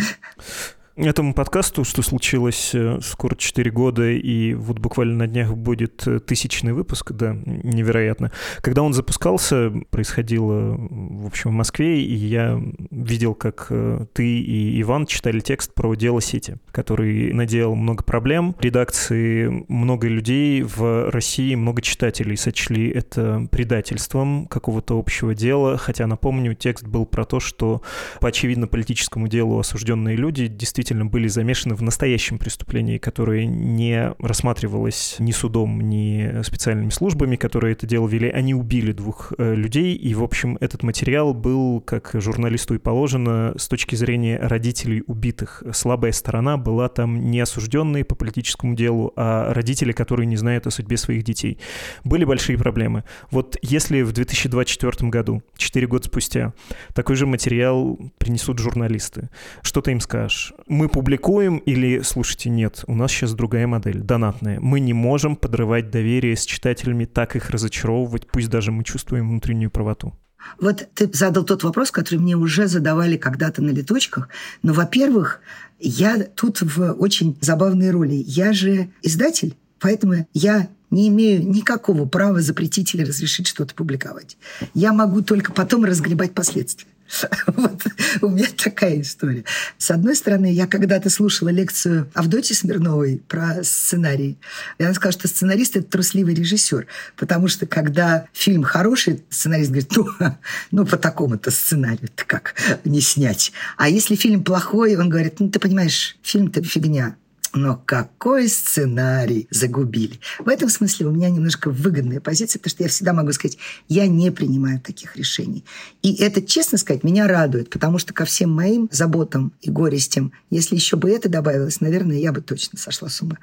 Этому 0.96 1.34
подкасту, 1.34 1.84
что 1.84 2.00
случилось 2.00 2.70
э, 2.72 3.00
скоро 3.02 3.36
4 3.36 3.70
года, 3.70 4.10
и 4.10 4.54
вот 4.54 4.78
буквально 4.78 5.14
на 5.14 5.26
днях 5.26 5.54
будет 5.54 6.06
э, 6.06 6.20
тысячный 6.20 6.72
выпуск, 6.72 7.12
да, 7.12 7.36
невероятно. 7.44 8.32
Когда 8.62 8.80
он 8.80 8.94
запускался, 8.94 9.70
происходило, 9.90 10.74
в 10.78 11.26
общем, 11.26 11.50
в 11.50 11.52
Москве, 11.52 12.02
и 12.02 12.14
я 12.14 12.58
видел, 12.90 13.34
как 13.34 13.66
э, 13.68 14.06
ты 14.14 14.40
и 14.40 14.80
Иван 14.80 15.04
читали 15.04 15.40
текст 15.40 15.74
про 15.74 15.94
дело 15.96 16.22
Сити, 16.22 16.56
который 16.70 17.30
наделал 17.34 17.74
много 17.74 18.02
проблем. 18.02 18.56
Редакции 18.58 19.66
много 19.68 20.08
людей 20.08 20.62
в 20.62 21.10
России, 21.10 21.54
много 21.56 21.82
читателей 21.82 22.38
сочли 22.38 22.88
это 22.88 23.46
предательством 23.50 24.46
какого-то 24.46 24.98
общего 24.98 25.34
дела, 25.34 25.76
хотя, 25.76 26.06
напомню, 26.06 26.54
текст 26.54 26.86
был 26.86 27.04
про 27.04 27.26
то, 27.26 27.38
что 27.38 27.82
по 28.18 28.28
очевидно 28.28 28.66
политическому 28.66 29.28
делу 29.28 29.58
осужденные 29.58 30.16
люди 30.16 30.46
действительно 30.46 30.85
действительно 30.86 31.10
были 31.10 31.26
замешаны 31.26 31.74
в 31.74 31.82
настоящем 31.82 32.38
преступлении, 32.38 32.98
которое 32.98 33.44
не 33.44 34.14
рассматривалось 34.20 35.16
ни 35.18 35.32
судом, 35.32 35.80
ни 35.80 36.42
специальными 36.44 36.90
службами, 36.90 37.34
которые 37.34 37.72
это 37.72 37.88
дело 37.88 38.06
вели. 38.06 38.28
Они 38.30 38.54
убили 38.54 38.92
двух 38.92 39.32
э, 39.36 39.56
людей, 39.56 39.96
и, 39.96 40.14
в 40.14 40.22
общем, 40.22 40.56
этот 40.60 40.84
материал 40.84 41.34
был, 41.34 41.80
как 41.80 42.12
журналисту 42.14 42.76
и 42.76 42.78
положено, 42.78 43.52
с 43.56 43.66
точки 43.66 43.96
зрения 43.96 44.38
родителей 44.38 45.02
убитых. 45.08 45.64
Слабая 45.72 46.12
сторона 46.12 46.56
была 46.56 46.88
там 46.88 47.32
не 47.32 47.40
осужденные 47.40 48.04
по 48.04 48.14
политическому 48.14 48.76
делу, 48.76 49.12
а 49.16 49.52
родители, 49.52 49.90
которые 49.90 50.26
не 50.26 50.36
знают 50.36 50.68
о 50.68 50.70
судьбе 50.70 50.96
своих 50.98 51.24
детей. 51.24 51.58
Были 52.04 52.24
большие 52.24 52.56
проблемы. 52.58 53.02
Вот 53.32 53.56
если 53.60 54.02
в 54.02 54.12
2024 54.12 55.10
году, 55.10 55.42
4 55.56 55.86
года 55.88 56.06
спустя, 56.06 56.52
такой 56.94 57.16
же 57.16 57.26
материал 57.26 57.98
принесут 58.18 58.60
журналисты, 58.60 59.30
что 59.62 59.80
ты 59.80 59.90
им 59.90 59.98
скажешь? 59.98 60.52
Мы 60.76 60.88
публикуем 60.88 61.56
или, 61.58 62.02
слушайте, 62.02 62.50
нет, 62.50 62.84
у 62.86 62.94
нас 62.94 63.10
сейчас 63.10 63.34
другая 63.34 63.66
модель, 63.66 63.98
донатная. 63.98 64.60
Мы 64.60 64.80
не 64.80 64.92
можем 64.92 65.34
подрывать 65.34 65.90
доверие 65.90 66.36
с 66.36 66.44
читателями, 66.44 67.06
так 67.06 67.34
их 67.34 67.50
разочаровывать, 67.50 68.26
пусть 68.26 68.50
даже 68.50 68.70
мы 68.70 68.84
чувствуем 68.84 69.28
внутреннюю 69.28 69.70
правоту. 69.70 70.14
Вот 70.60 70.86
ты 70.94 71.10
задал 71.12 71.44
тот 71.44 71.64
вопрос, 71.64 71.90
который 71.90 72.18
мне 72.18 72.36
уже 72.36 72.68
задавали 72.68 73.16
когда-то 73.16 73.62
на 73.62 73.70
леточках. 73.70 74.28
Но, 74.62 74.72
во-первых, 74.72 75.40
я 75.80 76.22
тут 76.22 76.62
в 76.62 76.92
очень 76.92 77.36
забавной 77.40 77.90
роли. 77.90 78.14
Я 78.14 78.52
же 78.52 78.90
издатель, 79.02 79.56
поэтому 79.80 80.26
я 80.34 80.68
не 80.90 81.08
имею 81.08 81.46
никакого 81.48 82.06
права 82.06 82.40
запретить 82.40 82.94
или 82.94 83.02
разрешить 83.02 83.48
что-то 83.48 83.74
публиковать. 83.74 84.36
Я 84.74 84.92
могу 84.92 85.22
только 85.22 85.52
потом 85.52 85.84
разгребать 85.84 86.32
последствия. 86.32 86.88
Вот 87.46 87.82
у 88.20 88.28
меня 88.28 88.46
такая 88.56 89.00
история. 89.00 89.44
С 89.78 89.90
одной 89.90 90.16
стороны, 90.16 90.52
я 90.52 90.66
когда-то 90.66 91.10
слушала 91.10 91.48
лекцию 91.48 92.10
Авдотьи 92.14 92.54
Смирновой 92.54 93.22
про 93.28 93.62
сценарий. 93.62 94.38
И 94.78 94.84
она 94.84 94.94
сказала, 94.94 95.12
что 95.12 95.28
сценарист– 95.28 95.76
это 95.76 95.88
трусливый 95.88 96.34
режиссер. 96.34 96.86
Потому 97.16 97.48
что 97.48 97.66
когда 97.66 98.26
фильм 98.32 98.62
хороший, 98.62 99.24
сценарист 99.30 99.70
говорит, 99.70 99.92
ну, 99.96 100.06
ну 100.70 100.86
по 100.86 100.96
такому-то 100.96 101.50
сценарию-то 101.50 102.24
как 102.26 102.54
не 102.84 103.00
снять. 103.00 103.52
А 103.76 103.88
если 103.88 104.16
фильм 104.16 104.44
плохой, 104.44 104.96
он 104.96 105.08
говорит, 105.08 105.40
ну, 105.40 105.50
ты 105.50 105.58
понимаешь, 105.58 106.16
фильм-то 106.22 106.62
фигня. 106.62 107.16
Но 107.56 107.82
какой 107.86 108.48
сценарий 108.48 109.48
загубили. 109.50 110.20
В 110.38 110.48
этом 110.48 110.68
смысле 110.68 111.06
у 111.06 111.10
меня 111.10 111.30
немножко 111.30 111.70
выгодная 111.70 112.20
позиция, 112.20 112.58
потому 112.58 112.70
что 112.70 112.82
я 112.82 112.88
всегда 112.90 113.14
могу 113.14 113.32
сказать, 113.32 113.56
я 113.88 114.06
не 114.06 114.30
принимаю 114.30 114.78
таких 114.78 115.16
решений. 115.16 115.64
И 116.02 116.16
это, 116.16 116.42
честно 116.42 116.76
сказать, 116.76 117.02
меня 117.02 117.26
радует, 117.26 117.70
потому 117.70 117.98
что 117.98 118.12
ко 118.12 118.26
всем 118.26 118.52
моим 118.52 118.90
заботам 118.92 119.54
и 119.62 119.70
горестям, 119.70 120.32
если 120.50 120.74
еще 120.74 120.96
бы 120.96 121.10
это 121.10 121.30
добавилось, 121.30 121.80
наверное, 121.80 122.18
я 122.18 122.30
бы 122.30 122.42
точно 122.42 122.78
сошла 122.78 123.08
с 123.08 123.22
ума. 123.22 123.38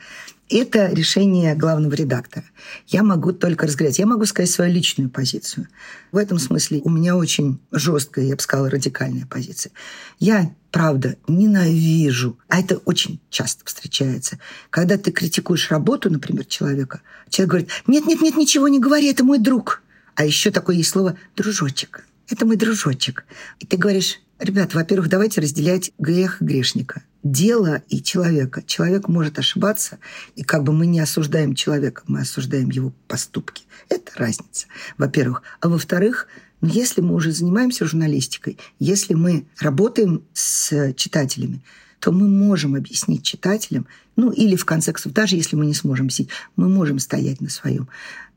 Это 0.50 0.92
решение 0.92 1.56
главного 1.56 1.94
редактора. 1.94 2.46
Я 2.88 3.02
могу 3.02 3.32
только 3.32 3.66
разговаривать. 3.66 4.00
Я 4.00 4.06
могу 4.06 4.26
сказать 4.26 4.52
свою 4.52 4.74
личную 4.74 5.10
позицию. 5.10 5.68
В 6.12 6.18
этом 6.18 6.38
смысле 6.38 6.82
у 6.84 6.90
меня 6.90 7.16
очень 7.16 7.60
жесткая, 7.72 8.26
я 8.26 8.36
бы 8.36 8.42
сказала, 8.42 8.70
радикальная 8.70 9.26
позиция. 9.26 9.72
Я 10.20 10.54
правда, 10.70 11.18
ненавижу, 11.28 12.38
а 12.50 12.60
это 12.60 12.78
очень 12.78 13.22
часто 13.30 13.64
встречается, 13.66 14.40
когда 14.70 14.98
ты 14.98 15.12
критикуешь 15.12 15.70
работу, 15.70 16.12
например, 16.12 16.46
человека, 16.46 17.02
человек 17.30 17.50
говорит, 17.50 17.70
нет-нет-нет, 17.88 18.36
ничего 18.36 18.68
не 18.68 18.80
говори, 18.80 19.08
это 19.08 19.24
мой 19.24 19.38
друг. 19.38 19.84
А 20.16 20.26
еще 20.26 20.52
такое 20.52 20.76
есть 20.76 20.90
слово 20.90 21.18
«дружочек». 21.36 22.06
Это 22.30 22.46
мой 22.46 22.56
дружочек. 22.56 23.26
И 23.60 23.66
ты 23.66 23.78
говоришь, 23.78 24.20
ребят, 24.40 24.74
во-первых, 24.74 25.10
давайте 25.10 25.42
разделять 25.42 25.92
грех 26.00 26.42
грешника. 26.42 27.04
Дело 27.24 27.82
и 27.88 28.02
человека. 28.02 28.62
Человек 28.68 29.08
может 29.08 29.40
ошибаться, 29.40 29.98
и 30.36 30.44
как 30.44 30.64
бы 30.64 30.74
мы 30.74 30.86
не 30.86 31.00
осуждаем 31.00 31.56
человека, 31.56 32.04
мы 32.06 32.20
осуждаем 32.20 32.70
его 32.70 32.94
поступки. 33.08 33.64
Это 33.88 34.12
разница, 34.16 34.68
во-первых. 34.98 35.42
А 35.62 35.70
во-вторых, 35.70 36.28
но 36.60 36.68
если 36.68 37.00
мы 37.02 37.16
уже 37.16 37.32
занимаемся 37.32 37.86
журналистикой, 37.86 38.58
если 38.78 39.14
мы 39.14 39.46
работаем 39.60 40.24
с 40.34 40.94
читателями, 40.94 41.64
то 42.00 42.12
мы 42.12 42.28
можем 42.28 42.76
объяснить 42.76 43.24
читателям, 43.24 43.88
ну 44.18 44.30
или 44.30 44.58
в 44.58 44.66
конце 44.66 44.92
концов, 44.92 45.14
даже 45.14 45.38
если 45.38 45.56
мы 45.56 45.66
не 45.66 45.74
сможем 45.74 46.08
объяснить, 46.08 46.30
мы 46.58 46.68
можем 46.68 47.00
стоять 47.00 47.40
на 47.40 47.50
своем. 47.50 47.88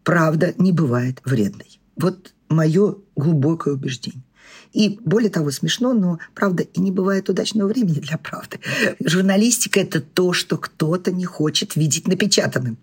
Правда 0.05 0.55
не 0.59 0.71
бывает 0.71 1.21
вредной. 1.25 1.81
Вот 1.97 2.33
мое 2.49 2.97
глубокое 3.17 3.75
убеждение. 3.75 4.23
И 4.77 5.01
более 5.05 5.31
того, 5.31 5.51
смешно, 5.51 5.95
но 5.95 6.19
правда 6.35 6.63
и 6.63 6.81
не 6.81 6.93
бывает 6.93 7.29
удачного 7.29 7.69
времени 7.69 8.01
для 8.01 8.19
правды. 8.19 8.61
Журналистика– 9.01 9.81
это 9.81 10.01
то, 10.01 10.33
что 10.33 10.59
кто-то 10.59 11.13
не 11.13 11.25
хочет 11.25 11.77
видеть 11.77 12.07
напечатанным. 12.07 12.77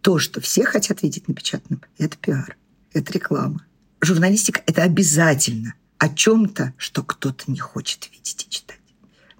То, 0.00 0.18
что 0.18 0.40
все 0.40 0.64
хотят 0.64 1.02
видеть 1.02 1.28
напечатанным– 1.28 1.82
это 1.98 2.16
пиар, 2.16 2.56
это 2.92 3.12
реклама 3.12 3.64
журналистика– 4.00 4.62
это 4.66 4.82
обязательно 4.82 5.74
о 5.98 6.08
чем-то, 6.08 6.74
что 6.76 7.02
кто-то 7.02 7.50
не 7.50 7.58
хочет 7.58 8.08
видеть 8.12 8.46
и 8.46 8.50
читать. 8.50 8.78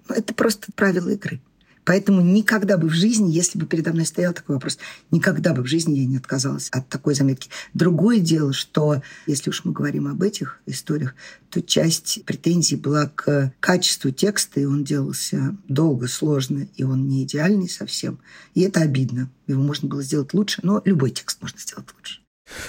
Но 0.07 0.15
это 0.15 0.33
просто 0.33 0.71
правила 0.73 1.09
игры. 1.09 1.41
Поэтому 1.83 2.21
никогда 2.21 2.77
бы 2.77 2.87
в 2.87 2.93
жизни, 2.93 3.31
если 3.31 3.57
бы 3.57 3.65
передо 3.65 3.91
мной 3.91 4.05
стоял 4.05 4.33
такой 4.33 4.55
вопрос, 4.55 4.77
никогда 5.09 5.53
бы 5.53 5.63
в 5.63 5.67
жизни 5.67 5.99
я 5.99 6.05
не 6.05 6.17
отказалась 6.17 6.69
от 6.71 6.87
такой 6.89 7.15
заметки. 7.15 7.49
Другое 7.73 8.19
дело, 8.19 8.53
что 8.53 9.01
если 9.25 9.49
уж 9.49 9.65
мы 9.65 9.71
говорим 9.71 10.07
об 10.07 10.21
этих 10.21 10.59
историях, 10.65 11.15
то 11.49 11.61
часть 11.61 12.23
претензий 12.25 12.75
была 12.75 13.07
к 13.07 13.53
качеству 13.59 14.11
текста, 14.11 14.59
и 14.59 14.65
он 14.65 14.83
делался 14.83 15.55
долго, 15.67 16.07
сложно, 16.07 16.67
и 16.75 16.83
он 16.83 17.07
не 17.07 17.23
идеальный 17.23 17.69
совсем. 17.69 18.19
И 18.53 18.61
это 18.61 18.81
обидно. 18.81 19.29
Его 19.47 19.61
можно 19.61 19.89
было 19.89 20.03
сделать 20.03 20.33
лучше, 20.33 20.61
но 20.63 20.81
любой 20.85 21.11
текст 21.11 21.41
можно 21.41 21.59
сделать 21.59 21.87
лучше. 21.97 22.20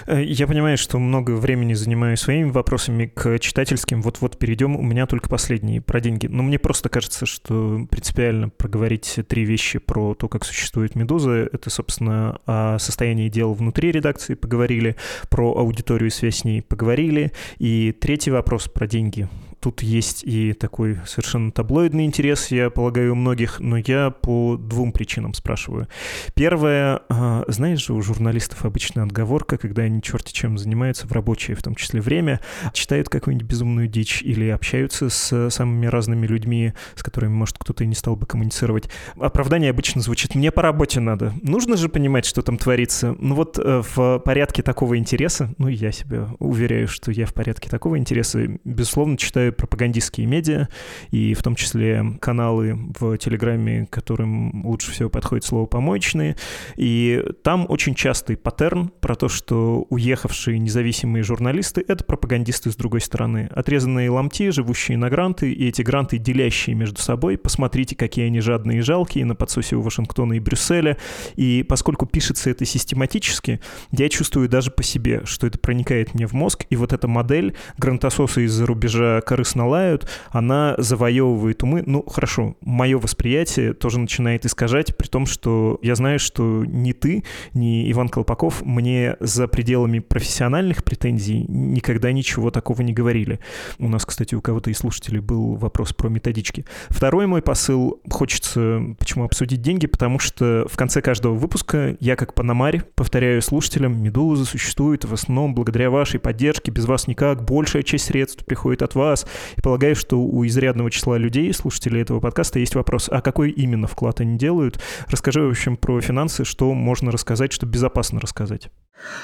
Э, 0.06 0.22
я 0.22 0.46
понимаю, 0.46 0.78
что 0.78 0.98
много 0.98 1.32
времени 1.32 1.74
занимаю 1.74 2.16
своими 2.16 2.50
вопросами 2.50 3.06
к 3.06 3.38
читательским. 3.38 4.02
Вот-вот 4.02 4.38
перейдем. 4.38 4.76
У 4.76 4.82
меня 4.82 5.06
только 5.06 5.28
последние 5.28 5.80
про 5.80 6.00
деньги. 6.00 6.26
Но 6.26 6.42
мне 6.42 6.58
просто 6.58 6.88
кажется, 6.88 7.26
что 7.26 7.86
принципиально 7.90 8.48
проговорить 8.48 9.18
три 9.28 9.44
вещи 9.44 9.78
про 9.78 10.14
то, 10.14 10.28
как 10.28 10.44
существует 10.44 10.94
«Медуза». 10.94 11.48
Это, 11.52 11.70
собственно, 11.70 12.38
о 12.46 12.78
состоянии 12.78 13.28
дел 13.28 13.52
внутри 13.54 13.92
редакции 13.92 14.34
поговорили, 14.34 14.96
про 15.28 15.56
аудиторию 15.56 16.08
и 16.08 16.10
связь 16.10 16.38
с 16.38 16.44
ней 16.44 16.62
поговорили. 16.62 17.32
И 17.58 17.92
третий 17.92 18.30
вопрос 18.30 18.68
про 18.68 18.86
деньги 18.86 19.28
тут 19.62 19.82
есть 19.82 20.24
и 20.24 20.52
такой 20.54 20.98
совершенно 21.06 21.52
таблоидный 21.52 22.04
интерес, 22.04 22.48
я 22.48 22.68
полагаю, 22.68 23.12
у 23.12 23.14
многих, 23.14 23.60
но 23.60 23.76
я 23.76 24.10
по 24.10 24.56
двум 24.56 24.92
причинам 24.92 25.34
спрашиваю. 25.34 25.86
Первое, 26.34 27.02
а, 27.08 27.44
знаешь 27.46 27.86
же, 27.86 27.94
у 27.94 28.02
журналистов 28.02 28.64
обычная 28.64 29.04
отговорка, 29.04 29.58
когда 29.58 29.82
они 29.82 30.02
черти 30.02 30.32
чем 30.32 30.58
занимаются 30.58 31.06
в 31.06 31.12
рабочее, 31.12 31.56
в 31.56 31.62
том 31.62 31.76
числе 31.76 32.00
время, 32.00 32.40
читают 32.72 33.08
какую-нибудь 33.08 33.46
безумную 33.46 33.86
дичь 33.86 34.20
или 34.22 34.48
общаются 34.48 35.08
с 35.08 35.50
самыми 35.50 35.86
разными 35.86 36.26
людьми, 36.26 36.72
с 36.96 37.02
которыми, 37.04 37.32
может, 37.32 37.56
кто-то 37.58 37.84
и 37.84 37.86
не 37.86 37.94
стал 37.94 38.16
бы 38.16 38.26
коммуницировать. 38.26 38.90
Оправдание 39.16 39.70
обычно 39.70 40.02
звучит 40.02 40.34
«мне 40.34 40.50
по 40.50 40.62
работе 40.62 40.98
надо». 40.98 41.32
Нужно 41.40 41.76
же 41.76 41.88
понимать, 41.88 42.24
что 42.24 42.42
там 42.42 42.58
творится. 42.58 43.14
Ну 43.20 43.36
вот 43.36 43.60
э, 43.60 43.82
в 43.94 44.18
порядке 44.18 44.64
такого 44.64 44.98
интереса, 44.98 45.54
ну 45.58 45.68
я 45.68 45.92
себя 45.92 46.30
уверяю, 46.40 46.88
что 46.88 47.12
я 47.12 47.26
в 47.26 47.34
порядке 47.34 47.70
такого 47.70 47.96
интереса, 47.96 48.58
безусловно, 48.64 49.16
читаю 49.16 49.51
пропагандистские 49.52 50.26
медиа, 50.26 50.68
и 51.10 51.34
в 51.34 51.42
том 51.42 51.54
числе 51.54 52.18
каналы 52.20 52.78
в 52.98 53.16
Телеграме, 53.18 53.86
которым 53.90 54.64
лучше 54.66 54.90
всего 54.92 55.08
подходит 55.08 55.44
слово 55.44 55.66
«помоечные». 55.66 56.36
И 56.76 57.22
там 57.42 57.66
очень 57.68 57.94
частый 57.94 58.36
паттерн 58.36 58.92
про 59.00 59.14
то, 59.14 59.28
что 59.28 59.86
уехавшие 59.90 60.58
независимые 60.58 61.22
журналисты— 61.22 61.84
это 61.88 62.04
пропагандисты 62.04 62.70
с 62.70 62.76
другой 62.76 63.00
стороны. 63.00 63.48
Отрезанные 63.52 64.10
ломти, 64.10 64.50
живущие 64.50 64.98
на 64.98 65.10
гранты, 65.10 65.52
и 65.52 65.68
эти 65.68 65.82
гранты, 65.82 66.18
делящие 66.18 66.74
между 66.76 67.00
собой. 67.00 67.38
Посмотрите, 67.38 67.96
какие 67.96 68.26
они 68.26 68.40
жадные 68.40 68.78
и 68.78 68.82
жалкие 68.82 69.24
на 69.24 69.34
подсосе 69.34 69.76
у 69.76 69.80
Вашингтона 69.80 70.34
и 70.34 70.40
Брюсселя. 70.40 70.96
И 71.36 71.64
поскольку 71.68 72.06
пишется 72.06 72.50
это 72.50 72.64
систематически, 72.64 73.60
я 73.90 74.08
чувствую 74.08 74.48
даже 74.48 74.70
по 74.70 74.82
себе, 74.82 75.22
что 75.24 75.46
это 75.46 75.58
проникает 75.58 76.14
мне 76.14 76.26
в 76.26 76.32
мозг, 76.32 76.64
и 76.70 76.76
вот 76.76 76.92
эта 76.92 77.08
модель 77.08 77.54
грантососа 77.78 78.40
из-за 78.42 78.66
рубежа 78.66 79.20
корыстно 79.42 79.66
лают, 79.66 80.08
она 80.30 80.76
завоевывает 80.78 81.64
умы. 81.64 81.82
Ну, 81.84 82.04
хорошо, 82.06 82.54
мое 82.60 82.96
восприятие 82.96 83.72
тоже 83.72 83.98
начинает 83.98 84.46
искажать, 84.46 84.96
при 84.96 85.08
том, 85.08 85.26
что 85.26 85.80
я 85.82 85.96
знаю, 85.96 86.20
что 86.20 86.64
ни 86.64 86.92
ты, 86.92 87.24
ни 87.54 87.90
Иван 87.90 88.08
Колпаков 88.08 88.62
мне 88.62 89.16
за 89.18 89.48
пределами 89.48 89.98
профессиональных 89.98 90.84
претензий 90.84 91.44
никогда 91.48 92.12
ничего 92.12 92.52
такого 92.52 92.82
не 92.82 92.92
говорили. 92.92 93.40
У 93.80 93.88
нас, 93.88 94.06
кстати, 94.06 94.36
у 94.36 94.40
кого-то 94.40 94.70
из 94.70 94.78
слушателей 94.78 95.18
был 95.18 95.56
вопрос 95.56 95.92
про 95.92 96.08
методички. 96.08 96.64
Второй 96.88 97.26
мой 97.26 97.42
посыл, 97.42 98.00
хочется 98.08 98.80
почему 98.96 99.24
обсудить 99.24 99.60
деньги, 99.60 99.88
потому 99.88 100.20
что 100.20 100.66
в 100.70 100.76
конце 100.76 101.02
каждого 101.02 101.34
выпуска 101.34 101.96
я 101.98 102.14
как 102.14 102.34
Панамарь 102.34 102.82
повторяю 102.94 103.42
слушателям, 103.42 104.00
«Медуза 104.00 104.44
существует 104.44 105.04
в 105.04 105.12
основном 105.12 105.52
благодаря 105.54 105.90
вашей 105.90 106.20
поддержке, 106.20 106.70
без 106.70 106.84
вас 106.84 107.08
никак, 107.08 107.44
большая 107.44 107.82
часть 107.82 108.04
средств 108.04 108.44
приходит 108.44 108.82
от 108.82 108.94
вас, 108.94 109.26
и 109.56 109.60
полагаю, 109.60 109.96
что 109.96 110.20
у 110.20 110.46
изрядного 110.46 110.90
числа 110.90 111.18
людей, 111.18 111.52
слушателей 111.52 112.02
этого 112.02 112.20
подкаста, 112.20 112.58
есть 112.58 112.74
вопрос, 112.74 113.08
а 113.10 113.20
какой 113.20 113.50
именно 113.50 113.86
вклад 113.86 114.20
они 114.20 114.38
делают? 114.38 114.80
Расскажи, 115.08 115.40
в 115.40 115.50
общем, 115.50 115.76
про 115.76 116.00
финансы, 116.00 116.44
что 116.44 116.72
можно 116.72 117.10
рассказать, 117.10 117.52
что 117.52 117.66
безопасно 117.66 118.20
рассказать. 118.20 118.70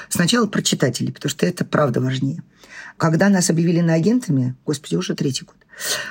Сначала 0.09 0.47
про 0.47 0.61
читателей, 0.61 1.13
потому 1.13 1.29
что 1.29 1.45
это 1.45 1.65
правда 1.65 2.01
важнее. 2.01 2.43
Когда 2.97 3.29
нас 3.29 3.49
объявили 3.49 3.79
на 3.79 3.93
агентами, 3.93 4.55
господи, 4.65 4.95
уже 4.95 5.15
третий 5.15 5.45
год, 5.45 5.55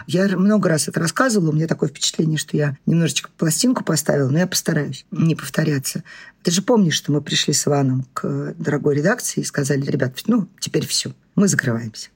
я 0.06 0.26
много 0.38 0.70
раз 0.70 0.88
это 0.88 1.00
рассказывала, 1.00 1.50
у 1.50 1.52
меня 1.52 1.66
такое 1.66 1.90
впечатление, 1.90 2.38
что 2.38 2.56
я 2.56 2.78
немножечко 2.86 3.28
пластинку 3.36 3.84
поставила, 3.84 4.30
но 4.30 4.38
я 4.38 4.46
постараюсь 4.46 5.04
не 5.10 5.34
повторяться. 5.34 6.02
Ты 6.42 6.50
же 6.50 6.62
помнишь, 6.62 6.94
что 6.94 7.12
мы 7.12 7.20
пришли 7.20 7.52
с 7.52 7.66
Иваном 7.66 8.06
к 8.14 8.54
дорогой 8.56 8.96
редакции 8.96 9.40
и 9.42 9.44
сказали, 9.44 9.82
ребят, 9.82 10.18
ну, 10.26 10.48
теперь 10.60 10.86
все, 10.86 11.12
мы 11.34 11.48
закрываемся. 11.48 12.08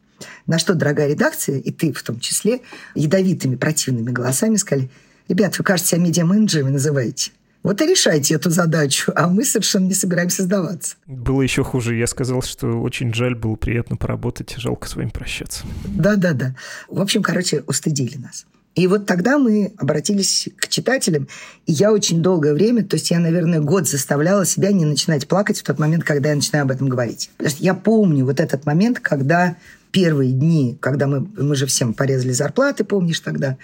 На 0.46 0.58
что, 0.58 0.74
дорогая 0.74 1.08
редакция, 1.08 1.58
и 1.58 1.70
ты 1.70 1.92
в 1.92 2.02
том 2.02 2.20
числе, 2.20 2.61
ядовитыми 2.94 3.56
противными 3.56 4.11
голосами 4.11 4.56
сказали, 4.56 4.90
ребят, 5.28 5.58
вы, 5.58 5.64
кажется, 5.64 5.96
себя 5.96 6.02
медиа-менеджерами 6.02 6.70
называете. 6.70 7.32
Вот 7.62 7.80
и 7.80 7.87
решайте 7.87 8.35
эту 8.35 8.50
задачу, 8.50 9.12
а 9.14 9.28
мы 9.28 9.44
совершенно 9.44 9.87
не 9.87 9.94
собираемся 9.94 10.42
сдаваться. 10.42 10.96
Было 11.06 11.42
еще 11.42 11.62
хуже. 11.62 11.94
Я 11.94 12.08
сказал, 12.08 12.42
что 12.42 12.66
очень 12.80 13.14
жаль, 13.14 13.37
было 13.37 13.54
приятно 13.54 13.96
поработать, 13.96 14.54
жалко 14.56 14.88
с 14.88 14.96
вами 14.96 15.11
прощаться. 15.11 15.64
Да-да-да. 15.85 16.56
В 16.88 17.00
общем, 17.00 17.22
короче, 17.22 17.62
устыдили 17.66 18.16
нас. 18.16 18.46
И 18.74 18.87
вот 18.87 19.06
тогда 19.06 19.38
мы 19.38 19.72
обратились 19.76 20.48
к 20.56 20.66
читателям, 20.68 21.28
и 21.66 21.72
я 21.72 21.92
очень 21.92 22.22
долгое 22.22 22.54
время, 22.54 22.82
то 22.82 22.96
есть 22.96 23.11
я, 23.11 23.18
наверное, 23.18 23.61
год 23.61 23.87
заставляла 23.87 24.46
себя 24.46 24.72
не 24.72 24.87
начинать 24.87 25.28
плакать 25.28 25.61
в 25.61 25.62
тот 25.62 25.78
момент, 25.78 26.04
когда 26.04 26.30
я 26.30 26.37
начинаю 26.37 26.64
об 26.64 26.70
этом 26.70 26.88
говорить. 26.88 27.30
Потому 27.37 27.54
что 27.54 27.62
я 27.62 27.74
помню 27.74 28.24
вот 28.24 28.40
этот 28.40 28.64
момент, 28.64 28.98
когда 28.98 29.56
первые 29.92 30.33
дни, 30.33 30.76
когда 30.81 31.07
мы, 31.07 31.20
мы 31.20 31.55
же 31.55 31.66
всем 31.66 31.94
порезали 31.94 32.33
зарплаты, 32.33 32.83
помнишь 32.83 33.20
тогда, 33.20 33.59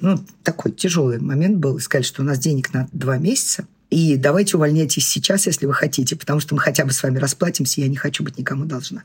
ну, 0.00 0.18
такой 0.42 0.72
тяжелый 0.72 1.20
момент 1.20 1.58
был. 1.58 1.78
Сказали, 1.78 2.04
что 2.04 2.22
у 2.22 2.24
нас 2.24 2.38
денег 2.38 2.72
на 2.72 2.88
два 2.92 3.18
месяца, 3.18 3.66
и 3.90 4.16
давайте 4.16 4.56
увольняйтесь 4.56 5.08
сейчас, 5.08 5.46
если 5.46 5.66
вы 5.66 5.74
хотите, 5.74 6.16
потому 6.16 6.40
что 6.40 6.54
мы 6.54 6.60
хотя 6.60 6.84
бы 6.84 6.92
с 6.92 7.02
вами 7.02 7.18
расплатимся, 7.18 7.80
я 7.80 7.88
не 7.88 7.96
хочу 7.96 8.24
быть 8.24 8.38
никому 8.38 8.64
должна. 8.64 9.04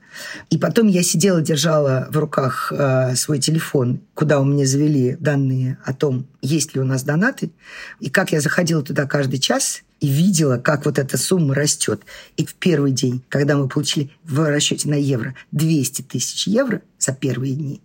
И 0.49 0.57
потом 0.57 0.87
я 0.87 1.03
сидела, 1.03 1.41
держала 1.41 2.07
в 2.09 2.17
руках 2.17 2.71
э, 2.71 3.15
свой 3.15 3.39
телефон, 3.39 4.01
куда 4.13 4.39
у 4.39 4.45
меня 4.45 4.65
завели 4.65 5.15
данные 5.19 5.77
о 5.85 5.93
том, 5.93 6.27
есть 6.41 6.73
ли 6.73 6.81
у 6.81 6.85
нас 6.85 7.03
донаты, 7.03 7.51
и 7.99 8.09
как 8.09 8.31
я 8.31 8.41
заходила 8.41 8.81
туда 8.81 9.05
каждый 9.05 9.39
час 9.39 9.83
и 9.99 10.07
видела, 10.07 10.57
как 10.57 10.85
вот 10.85 10.97
эта 10.97 11.17
сумма 11.17 11.53
растет. 11.53 12.01
И 12.37 12.45
в 12.45 12.55
первый 12.55 12.91
день, 12.91 13.21
когда 13.29 13.57
мы 13.57 13.67
получили 13.67 14.11
в 14.23 14.49
расчете 14.49 14.89
на 14.89 14.95
евро 14.95 15.35
200 15.51 16.03
тысяч 16.03 16.47
евро 16.47 16.81
за 16.97 17.13
первые 17.13 17.55
дни, 17.55 17.81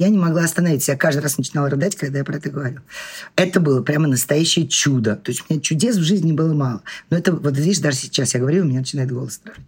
я 0.00 0.08
не 0.08 0.16
могла 0.16 0.44
остановиться. 0.44 0.92
Я 0.92 0.98
каждый 0.98 1.20
раз 1.20 1.36
начинала 1.36 1.68
рыдать, 1.68 1.94
когда 1.94 2.18
я 2.18 2.24
про 2.24 2.38
это 2.38 2.48
говорю. 2.48 2.80
Это 3.36 3.60
было 3.60 3.82
прямо 3.82 4.08
настоящее 4.08 4.66
чудо. 4.66 5.14
То 5.14 5.30
есть 5.30 5.42
у 5.42 5.52
меня 5.52 5.60
чудес 5.60 5.96
в 5.96 6.02
жизни 6.02 6.32
было 6.32 6.54
мало. 6.54 6.82
Но 7.10 7.18
это, 7.18 7.32
вот 7.32 7.54
видишь, 7.58 7.80
даже 7.80 7.98
сейчас 7.98 8.32
я 8.32 8.40
говорю, 8.40 8.62
у 8.62 8.64
меня 8.64 8.78
начинает 8.78 9.12
голос 9.12 9.38
дрожать. 9.44 9.62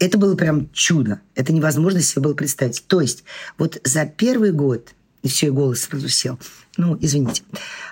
Это 0.00 0.18
было 0.18 0.34
прям 0.34 0.68
чудо. 0.72 1.20
Это 1.36 1.52
невозможно 1.52 2.00
себе 2.00 2.22
было 2.22 2.34
представить. 2.34 2.84
То 2.88 3.00
есть 3.00 3.22
вот 3.56 3.80
за 3.84 4.04
первый 4.04 4.50
год 4.50 4.94
И 5.22 5.28
все, 5.28 5.46
и 5.46 5.50
голос 5.50 5.82
сразу 5.82 6.08
сел. 6.08 6.38
Ну, 6.76 6.98
извините. 7.00 7.42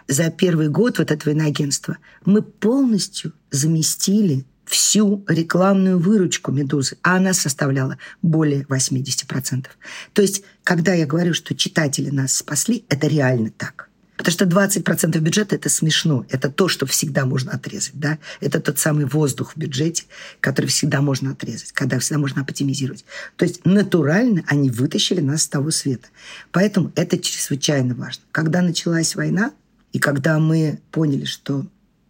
За 0.09 0.31
первый 0.31 0.69
год 0.69 0.99
вот 0.99 1.11
этого 1.11 1.33
иноагентства 1.33 1.99
мы 2.25 2.43
полностью 2.43 3.33
заместили 3.51 4.45
всю 4.67 5.25
рекламную 5.29 5.99
выручку 5.99 6.53
«Медузы», 6.53 6.99
а 7.03 7.17
она 7.17 7.33
составляла 7.33 7.99
более 8.23 8.63
80%. 8.63 9.67
То 10.13 10.23
есть, 10.23 10.43
когда 10.65 10.93
я 10.93 11.07
говорю, 11.07 11.35
что 11.35 11.55
читатели 11.55 12.11
нас 12.11 12.35
спасли, 12.35 12.85
это 12.89 13.07
реально 13.07 13.51
так. 13.57 13.89
Потому 14.17 14.33
что 14.33 14.45
20% 14.47 15.19
бюджета– 15.21 15.55
это 15.57 15.69
смешно. 15.69 16.25
Это 16.31 16.51
то, 16.51 16.69
что 16.69 16.87
всегда 16.87 17.27
можно 17.27 17.53
отрезать. 17.53 17.95
Да? 17.95 18.19
Это 18.41 18.61
тот 18.61 18.79
самый 18.79 19.05
воздух 19.05 19.53
в 19.53 19.59
бюджете, 19.59 20.05
который 20.41 20.67
всегда 20.67 21.03
можно 21.03 21.33
отрезать, 21.33 21.73
когда 21.73 21.99
всегда 21.99 22.19
можно 22.19 22.41
оптимизировать. 22.41 23.05
То 23.37 23.45
есть 23.45 23.65
натурально 23.65 24.43
они 24.47 24.71
вытащили 24.71 25.21
нас 25.21 25.43
с 25.43 25.49
того 25.49 25.71
света. 25.71 26.09
Поэтому 26.51 26.93
это 26.97 27.19
чрезвычайно 27.19 27.95
важно. 27.95 28.25
Когда 28.33 28.63
началась 28.63 29.15
война, 29.15 29.53
и 29.93 29.99
когда 29.99 30.39
мы 30.39 30.81
поняли, 30.91 31.25
что 31.25 31.67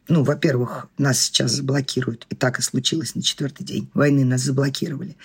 ну, 0.09 0.23
во-первых, 0.23 0.89
нас 0.99 1.21
сейчас 1.21 1.53
заблокируют. 1.53 2.27
И 2.31 2.35
так 2.35 2.59
и 2.59 2.63
случилось 2.63 3.15
на 3.15 3.23
четвертый 3.23 3.65
день 3.65 3.89
войны 3.95 4.25
нас 4.25 4.43
заблокировали 4.43 5.17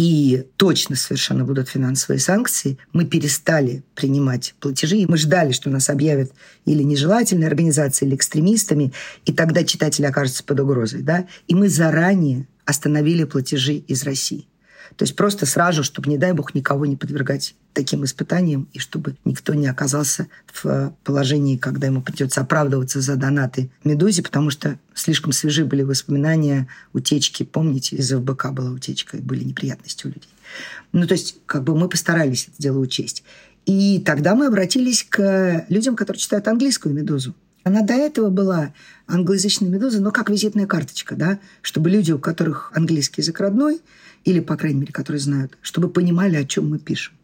и 0.00 0.46
точно 0.56 0.96
совершенно 0.96 1.44
будут 1.44 1.68
финансовые 1.68 2.20
санкции, 2.20 2.78
мы 2.94 3.04
перестали 3.04 3.84
принимать 3.94 4.54
платежи. 4.58 4.96
И 4.96 5.06
мы 5.06 5.18
ждали, 5.18 5.52
что 5.52 5.68
нас 5.68 5.90
объявят 5.90 6.32
или 6.64 6.82
нежелательной 6.82 7.46
организацией, 7.46 8.08
или 8.08 8.16
экстремистами, 8.16 8.94
и 9.26 9.32
тогда 9.34 9.62
читатель 9.62 10.06
окажется 10.06 10.42
под 10.42 10.60
угрозой. 10.60 11.02
Да? 11.02 11.26
И 11.48 11.54
мы 11.54 11.68
заранее 11.68 12.48
остановили 12.64 13.24
платежи 13.24 13.74
из 13.74 14.02
России. 14.04 14.46
То 14.96 15.04
есть 15.04 15.16
просто 15.16 15.46
сразу, 15.46 15.82
чтобы, 15.82 16.10
не 16.10 16.18
дай 16.18 16.32
бог, 16.32 16.54
никого 16.54 16.86
не 16.86 16.96
подвергать 16.96 17.54
таким 17.72 18.04
испытаниям, 18.04 18.68
и 18.72 18.78
чтобы 18.78 19.16
никто 19.24 19.54
не 19.54 19.66
оказался 19.66 20.26
в 20.52 20.92
положении, 21.04 21.56
когда 21.56 21.86
ему 21.86 22.02
придется 22.02 22.40
оправдываться 22.40 23.00
за 23.00 23.16
донаты 23.16 23.70
«Медузе», 23.84 24.22
потому 24.22 24.50
что 24.50 24.78
слишком 24.94 25.32
свежи 25.32 25.64
были 25.64 25.82
воспоминания 25.82 26.68
утечки. 26.92 27.44
Помните, 27.44 27.96
из 27.96 28.10
ФБК 28.10 28.52
была 28.52 28.70
утечка, 28.70 29.16
и 29.16 29.20
были 29.20 29.44
неприятности 29.44 30.06
у 30.06 30.08
людей. 30.08 30.34
Ну, 30.92 31.06
то 31.06 31.14
есть, 31.14 31.36
как 31.46 31.62
бы 31.64 31.78
мы 31.78 31.88
постарались 31.88 32.48
это 32.48 32.60
дело 32.60 32.78
учесть. 32.78 33.22
И 33.66 34.02
тогда 34.04 34.34
мы 34.34 34.46
обратились 34.46 35.06
к 35.08 35.64
людям, 35.68 35.94
которые 35.94 36.20
читают 36.20 36.48
английскую 36.48 36.94
«Медузу». 36.94 37.34
Она 37.62 37.82
до 37.82 37.92
этого 37.92 38.30
была 38.30 38.72
англоязычной 39.06 39.68
«Медузой», 39.68 40.00
но 40.00 40.10
как 40.10 40.30
визитная 40.30 40.66
карточка, 40.66 41.14
да, 41.14 41.38
чтобы 41.62 41.90
люди, 41.90 42.10
у 42.10 42.18
которых 42.18 42.72
английский 42.74 43.20
язык 43.20 43.38
родной, 43.38 43.80
или, 44.24 44.40
по 44.40 44.56
крайней 44.56 44.80
мере, 44.80 44.92
которые 44.92 45.20
знают, 45.20 45.58
чтобы 45.62 45.88
понимали, 45.88 46.36
о 46.36 46.44
чем 46.44 46.70
мы 46.70 46.78
пишем. 46.78 47.14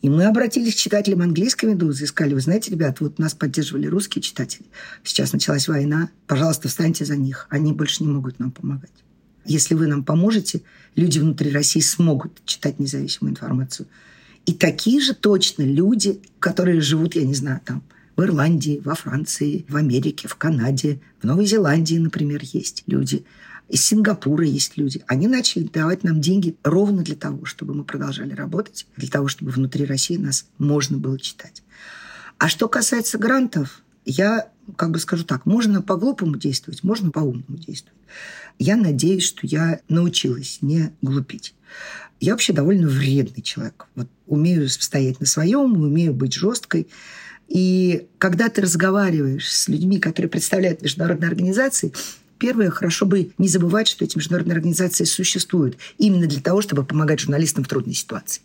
И 0.00 0.08
мы 0.08 0.26
обратились 0.26 0.74
к 0.74 0.78
читателям 0.78 1.22
английской 1.22 1.66
«Медузы» 1.66 2.04
и 2.04 2.06
сказали, 2.06 2.34
вы 2.34 2.40
знаете, 2.40 2.70
ребят, 2.70 3.00
вот 3.00 3.18
нас 3.18 3.34
поддерживали 3.34 3.86
русские 3.86 4.22
читатели. 4.22 4.64
Сейчас 5.02 5.32
началась 5.32 5.66
война. 5.66 6.10
Пожалуйста, 6.26 6.68
встаньте 6.68 7.04
за 7.04 7.16
них. 7.16 7.46
Они 7.50 7.72
больше 7.72 8.04
не 8.04 8.08
могут 8.08 8.38
нам 8.38 8.52
помогать. 8.52 8.92
Если 9.44 9.74
вы 9.74 9.86
нам 9.86 10.04
поможете, 10.04 10.62
люди 10.94 11.18
внутри 11.18 11.50
России 11.50 11.80
смогут 11.80 12.32
читать 12.44 12.78
независимую 12.78 13.32
информацию. 13.32 13.88
И 14.46 14.52
такие 14.52 15.00
же 15.00 15.14
точно 15.14 15.62
люди, 15.62 16.20
которые 16.38 16.80
живут, 16.80 17.16
я 17.16 17.24
не 17.24 17.34
знаю, 17.34 17.60
там, 17.64 17.82
в 18.16 18.22
Ирландии, 18.22 18.80
во 18.84 18.94
Франции, 18.94 19.64
в 19.68 19.76
Америке, 19.76 20.28
в 20.28 20.36
Канаде, 20.36 21.00
в 21.20 21.24
Новой 21.24 21.46
Зеландии, 21.46 21.96
например, 21.96 22.40
есть 22.42 22.82
люди. 22.86 23.24
Из 23.68 23.84
Сингапура 23.84 24.44
есть 24.44 24.76
люди. 24.76 25.02
Они 25.06 25.28
начали 25.28 25.64
давать 25.64 26.02
нам 26.02 26.20
деньги 26.20 26.56
ровно 26.64 27.02
для 27.02 27.16
того, 27.16 27.44
чтобы 27.44 27.74
мы 27.74 27.84
продолжали 27.84 28.32
работать, 28.32 28.86
для 28.96 29.08
того, 29.08 29.28
чтобы 29.28 29.50
внутри 29.50 29.84
России 29.84 30.16
нас 30.16 30.46
можно 30.56 30.96
было 30.96 31.18
читать. 31.18 31.62
А 32.38 32.48
что 32.48 32.68
касается 32.68 33.18
грантов, 33.18 33.82
я 34.04 34.50
как 34.76 34.90
бы 34.90 34.98
скажу 34.98 35.24
так, 35.24 35.44
можно 35.44 35.82
по-глупому 35.82 36.36
действовать, 36.36 36.82
можно 36.82 37.10
по-умному 37.10 37.58
действовать. 37.58 37.98
Я 38.58 38.76
надеюсь, 38.76 39.24
что 39.24 39.46
я 39.46 39.80
научилась 39.88 40.58
не 40.62 40.92
глупить. 41.02 41.54
Я 42.20 42.32
вообще 42.32 42.52
довольно 42.52 42.88
вредный 42.88 43.42
человек. 43.42 43.86
Вот 43.94 44.08
умею 44.26 44.68
стоять 44.68 45.20
на 45.20 45.26
своем, 45.26 45.80
умею 45.80 46.14
быть 46.14 46.32
жесткой. 46.32 46.88
И 47.48 48.08
когда 48.18 48.48
ты 48.48 48.62
разговариваешь 48.62 49.50
с 49.50 49.68
людьми, 49.68 49.98
которые 49.98 50.30
представляют 50.30 50.82
международные 50.82 51.28
организации, 51.28 51.92
Первое, 52.38 52.70
хорошо 52.70 53.04
бы 53.04 53.32
не 53.38 53.48
забывать, 53.48 53.88
что 53.88 54.04
эти 54.04 54.16
международные 54.16 54.54
организации 54.54 55.04
существуют 55.04 55.76
именно 55.98 56.26
для 56.26 56.40
того, 56.40 56.62
чтобы 56.62 56.84
помогать 56.84 57.20
журналистам 57.20 57.64
в 57.64 57.68
трудной 57.68 57.94
ситуации. 57.94 58.42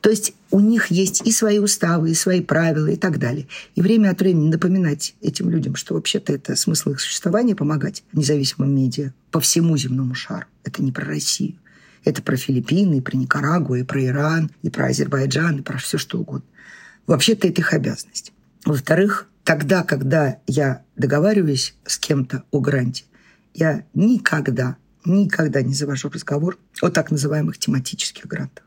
То 0.00 0.10
есть 0.10 0.34
у 0.50 0.60
них 0.60 0.88
есть 0.88 1.26
и 1.26 1.32
свои 1.32 1.58
уставы, 1.58 2.10
и 2.10 2.14
свои 2.14 2.40
правила, 2.40 2.86
и 2.86 2.96
так 2.96 3.18
далее. 3.18 3.48
И 3.74 3.82
время 3.82 4.10
от 4.10 4.20
времени 4.20 4.48
напоминать 4.48 5.14
этим 5.20 5.50
людям, 5.50 5.74
что 5.74 5.94
вообще-то 5.94 6.32
это 6.32 6.56
смысл 6.56 6.90
их 6.90 7.00
существования– 7.00 7.54
помогать 7.56 8.04
независимым 8.12 8.74
медиа 8.74 9.12
по 9.30 9.40
всему 9.40 9.76
земному 9.76 10.14
шару. 10.14 10.46
Это 10.64 10.82
не 10.82 10.92
про 10.92 11.04
Россию. 11.04 11.56
Это 12.04 12.22
про 12.22 12.36
Филиппины, 12.36 12.98
и 12.98 13.00
про 13.00 13.16
Никарагуа, 13.16 13.80
и 13.80 13.82
про 13.82 14.04
Иран, 14.04 14.50
и 14.62 14.70
про 14.70 14.86
Азербайджан, 14.86 15.58
и 15.58 15.62
про 15.62 15.78
все 15.78 15.98
что 15.98 16.18
угодно. 16.18 16.46
Вообще-то 17.06 17.48
это 17.48 17.60
их 17.60 17.72
обязанность. 17.72 18.32
Во-вторых, 18.64 19.26
тогда, 19.44 19.82
когда 19.82 20.38
я 20.46 20.82
договариваюсь 20.96 21.74
с 21.84 21.98
кем-то 21.98 22.44
о 22.50 22.60
гранте, 22.60 23.04
я 23.58 23.84
никогда, 23.94 24.76
никогда 25.04 25.62
не 25.62 25.74
завожу 25.74 26.08
разговор 26.08 26.58
о 26.80 26.90
так 26.90 27.10
называемых 27.10 27.58
тематических 27.58 28.26
грантах. 28.26 28.64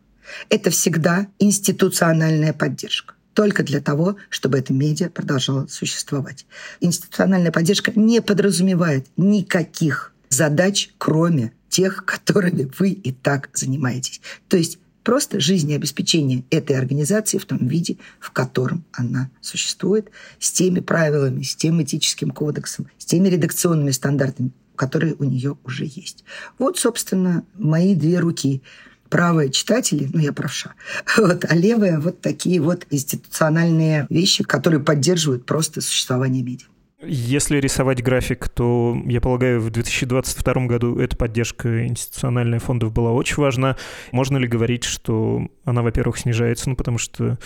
Это 0.50 0.70
всегда 0.70 1.28
институциональная 1.40 2.54
поддержка 2.54 3.16
только 3.34 3.64
для 3.64 3.80
того, 3.80 4.18
чтобы 4.30 4.60
эта 4.60 4.74
медиа 4.74 5.10
продолжала 5.10 5.68
существовать. 5.68 6.46
Институциональная 6.82 7.52
поддержка 7.52 7.94
не 7.96 8.22
подразумевает 8.22 9.08
никаких 9.16 10.14
задач, 10.30 10.90
кроме 10.98 11.54
тех, 11.70 12.04
которыми 12.04 12.70
вы 12.78 12.90
и 12.90 13.14
так 13.14 13.50
занимаетесь. 13.54 14.20
То 14.50 14.58
есть 14.58 14.80
просто 15.04 15.40
жизнеобеспечение 15.40 16.44
этой 16.50 16.78
организации 16.78 17.38
в 17.38 17.46
том 17.46 17.66
виде, 17.68 17.98
в 18.20 18.32
котором 18.32 18.84
она 18.92 19.30
существует, 19.40 20.10
с 20.40 20.52
теми 20.52 20.82
правилами, 20.82 21.44
с 21.44 21.56
тем 21.56 21.82
этическим 21.82 22.32
кодексом, 22.32 22.88
с 22.98 23.06
теми 23.06 23.30
редакционными 23.30 23.92
стандартами, 23.92 24.52
которые 24.76 25.16
у 25.16 25.24
нее 25.24 25.58
уже 25.64 25.86
есть. 25.86 26.24
Вот, 26.58 26.78
собственно, 26.78 27.44
мои 27.58 27.96
две 27.96 28.20
руки. 28.20 28.62
Правая 29.10 29.50
читатели, 29.50 30.10
ну 30.14 30.20
я 30.22 30.32
правша, 30.32 30.74
вот, 31.18 31.44
а 31.44 31.54
левая 31.54 32.00
вот 32.00 32.22
такие 32.22 32.62
вот 32.62 32.88
институциональные 32.90 34.08
вещи, 34.10 34.42
которые 34.46 34.80
поддерживают 34.80 35.46
просто 35.46 35.82
существование 35.82 36.42
медиа. 36.44 36.71
Если 37.04 37.58
рисовать 37.58 38.04
график, 38.04 38.48
то, 38.50 38.96
я 39.06 39.22
полагаю, 39.22 39.60
в 39.60 39.72
2022 39.72 40.68
году 40.68 41.00
эта 41.00 41.18
поддержка 41.18 41.88
институциональная 41.88 42.60
фондов 42.60 42.94
была 42.94 43.12
очень 43.12 43.38
важна. 43.38 43.76
Можно 44.12 44.38
ли 44.38 44.48
говорить, 44.48 44.84
что 44.84 45.48
она, 45.66 45.82
во-первых, 45.82 46.18
снижается, 46.18 46.70
ну, 46.70 46.76
потому 46.76 47.00
что 47.00 47.40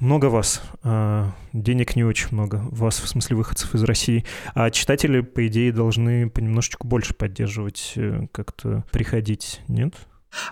много 0.00 0.26
вас, 0.26 0.62
а 0.82 1.32
денег 1.52 1.96
не 1.96 2.04
очень 2.04 2.28
много, 2.30 2.62
вас, 2.70 3.00
в 3.00 3.08
смысле 3.08 3.36
выходцев 3.36 3.74
из 3.74 3.82
России, 3.82 4.24
а 4.54 4.70
читатели, 4.70 5.20
по 5.20 5.46
идее, 5.46 5.72
должны 5.72 6.30
понемножечку 6.30 6.86
больше 6.86 7.12
поддерживать, 7.12 7.92
э, 7.96 8.26
как-то 8.32 8.84
приходить, 8.90 9.60
нет? 9.68 9.94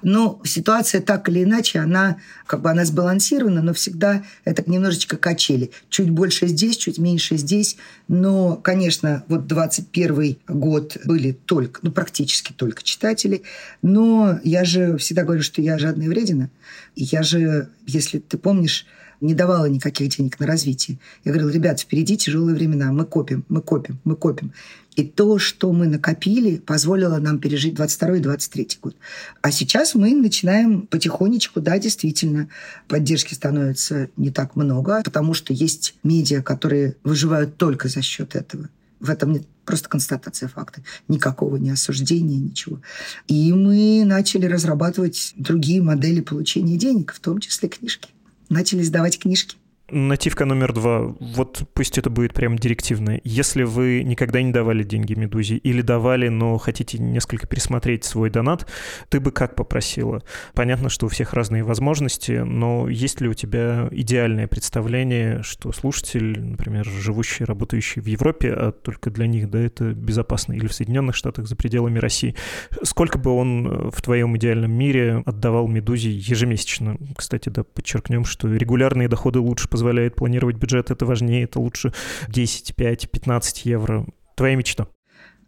Но 0.02 0.40
ситуация 0.44 1.00
так 1.00 1.28
или 1.28 1.44
иначе, 1.44 1.78
она 1.78 2.18
как 2.46 2.62
бы 2.62 2.70
она 2.70 2.84
сбалансирована, 2.84 3.62
но 3.62 3.72
всегда 3.74 4.22
это 4.44 4.68
немножечко 4.70 5.16
качели. 5.16 5.70
Чуть 5.88 6.10
больше 6.10 6.46
здесь, 6.46 6.76
чуть 6.76 6.98
меньше 6.98 7.36
здесь. 7.36 7.76
Но, 8.08 8.56
конечно, 8.56 9.24
вот 9.28 9.46
21 9.46 10.36
год 10.48 10.96
были 11.04 11.32
только, 11.32 11.80
ну, 11.82 11.92
практически 11.92 12.52
только 12.52 12.82
читатели. 12.82 13.42
Но 13.80 14.38
я 14.44 14.64
же 14.64 14.96
всегда 14.98 15.24
говорю, 15.24 15.42
что 15.42 15.62
я 15.62 15.78
жадная 15.78 16.08
вредина. 16.08 16.50
И 16.94 17.04
я 17.04 17.22
же, 17.22 17.68
если 17.86 18.18
ты 18.18 18.38
помнишь, 18.38 18.86
не 19.22 19.34
давала 19.34 19.66
никаких 19.66 20.08
денег 20.08 20.40
на 20.40 20.46
развитие. 20.46 20.98
Я 21.24 21.32
говорила, 21.32 21.50
ребят, 21.50 21.80
впереди 21.80 22.16
тяжелые 22.16 22.56
времена, 22.56 22.92
мы 22.92 23.04
копим, 23.04 23.44
мы 23.48 23.62
копим, 23.62 24.00
мы 24.04 24.16
копим. 24.16 24.52
И 24.96 25.04
то, 25.04 25.38
что 25.38 25.72
мы 25.72 25.86
накопили, 25.86 26.56
позволило 26.56 27.18
нам 27.18 27.38
пережить 27.38 27.74
22 27.74 28.16
и 28.16 28.20
23 28.20 28.68
год. 28.82 28.96
А 29.40 29.50
сейчас 29.50 29.94
мы 29.94 30.14
начинаем 30.14 30.86
потихонечку, 30.86 31.60
да, 31.60 31.78
действительно, 31.78 32.48
поддержки 32.88 33.32
становится 33.34 34.10
не 34.16 34.30
так 34.30 34.54
много, 34.54 35.02
потому 35.02 35.32
что 35.34 35.52
есть 35.52 35.94
медиа, 36.02 36.42
которые 36.42 36.96
выживают 37.04 37.56
только 37.56 37.88
за 37.88 38.02
счет 38.02 38.36
этого. 38.36 38.68
В 39.00 39.10
этом 39.10 39.32
нет 39.32 39.46
просто 39.64 39.88
констатация 39.88 40.48
факта. 40.48 40.82
Никакого 41.08 41.56
не 41.56 41.70
осуждения, 41.70 42.38
ничего. 42.38 42.80
И 43.28 43.52
мы 43.52 44.04
начали 44.04 44.46
разрабатывать 44.46 45.32
другие 45.36 45.82
модели 45.82 46.20
получения 46.20 46.76
денег, 46.76 47.12
в 47.12 47.20
том 47.20 47.38
числе 47.38 47.68
книжки. 47.68 48.10
Начали 48.48 48.82
сдавать 48.82 49.18
книжки. 49.18 49.56
Нативка 49.92 50.46
номер 50.46 50.72
два. 50.72 51.14
Вот 51.20 51.68
пусть 51.74 51.98
это 51.98 52.08
будет 52.08 52.32
прям 52.32 52.56
директивное. 52.58 53.20
Если 53.24 53.62
вы 53.62 54.02
никогда 54.04 54.40
не 54.40 54.50
давали 54.50 54.84
деньги 54.84 55.12
Медузе 55.12 55.56
или 55.56 55.82
давали, 55.82 56.28
но 56.28 56.56
хотите 56.56 56.96
несколько 56.96 57.46
пересмотреть 57.46 58.04
свой 58.04 58.30
донат, 58.30 58.66
ты 59.10 59.20
бы 59.20 59.32
как 59.32 59.54
попросила? 59.54 60.22
Понятно, 60.54 60.88
что 60.88 61.04
у 61.04 61.08
всех 61.10 61.34
разные 61.34 61.62
возможности, 61.62 62.32
но 62.32 62.88
есть 62.88 63.20
ли 63.20 63.28
у 63.28 63.34
тебя 63.34 63.88
идеальное 63.90 64.46
представление, 64.46 65.42
что 65.42 65.72
слушатель, 65.72 66.40
например, 66.42 66.86
живущий, 66.86 67.44
работающий 67.44 68.00
в 68.00 68.06
Европе, 68.06 68.50
а 68.50 68.72
только 68.72 69.10
для 69.10 69.26
них, 69.26 69.50
да, 69.50 69.60
это 69.60 69.92
безопасно, 69.92 70.54
или 70.54 70.68
в 70.68 70.72
Соединенных 70.72 71.16
Штатах 71.16 71.46
за 71.46 71.54
пределами 71.54 71.98
России, 71.98 72.34
сколько 72.82 73.18
бы 73.18 73.30
он 73.30 73.90
в 73.90 74.00
твоем 74.00 74.38
идеальном 74.38 74.72
мире 74.72 75.22
отдавал 75.26 75.68
Медузе 75.68 76.10
ежемесячно? 76.10 76.96
Кстати, 77.14 77.50
да, 77.50 77.62
подчеркнем, 77.62 78.24
что 78.24 78.48
регулярные 78.48 79.08
доходы 79.08 79.38
лучше 79.38 79.68
позволяет 79.82 80.14
планировать 80.14 80.56
бюджет, 80.56 80.92
это 80.92 81.04
важнее, 81.04 81.42
это 81.42 81.58
лучше 81.58 81.92
10, 82.28 82.76
5, 82.76 83.10
15 83.10 83.64
евро. 83.64 84.06
Твоя 84.36 84.54
мечта? 84.54 84.86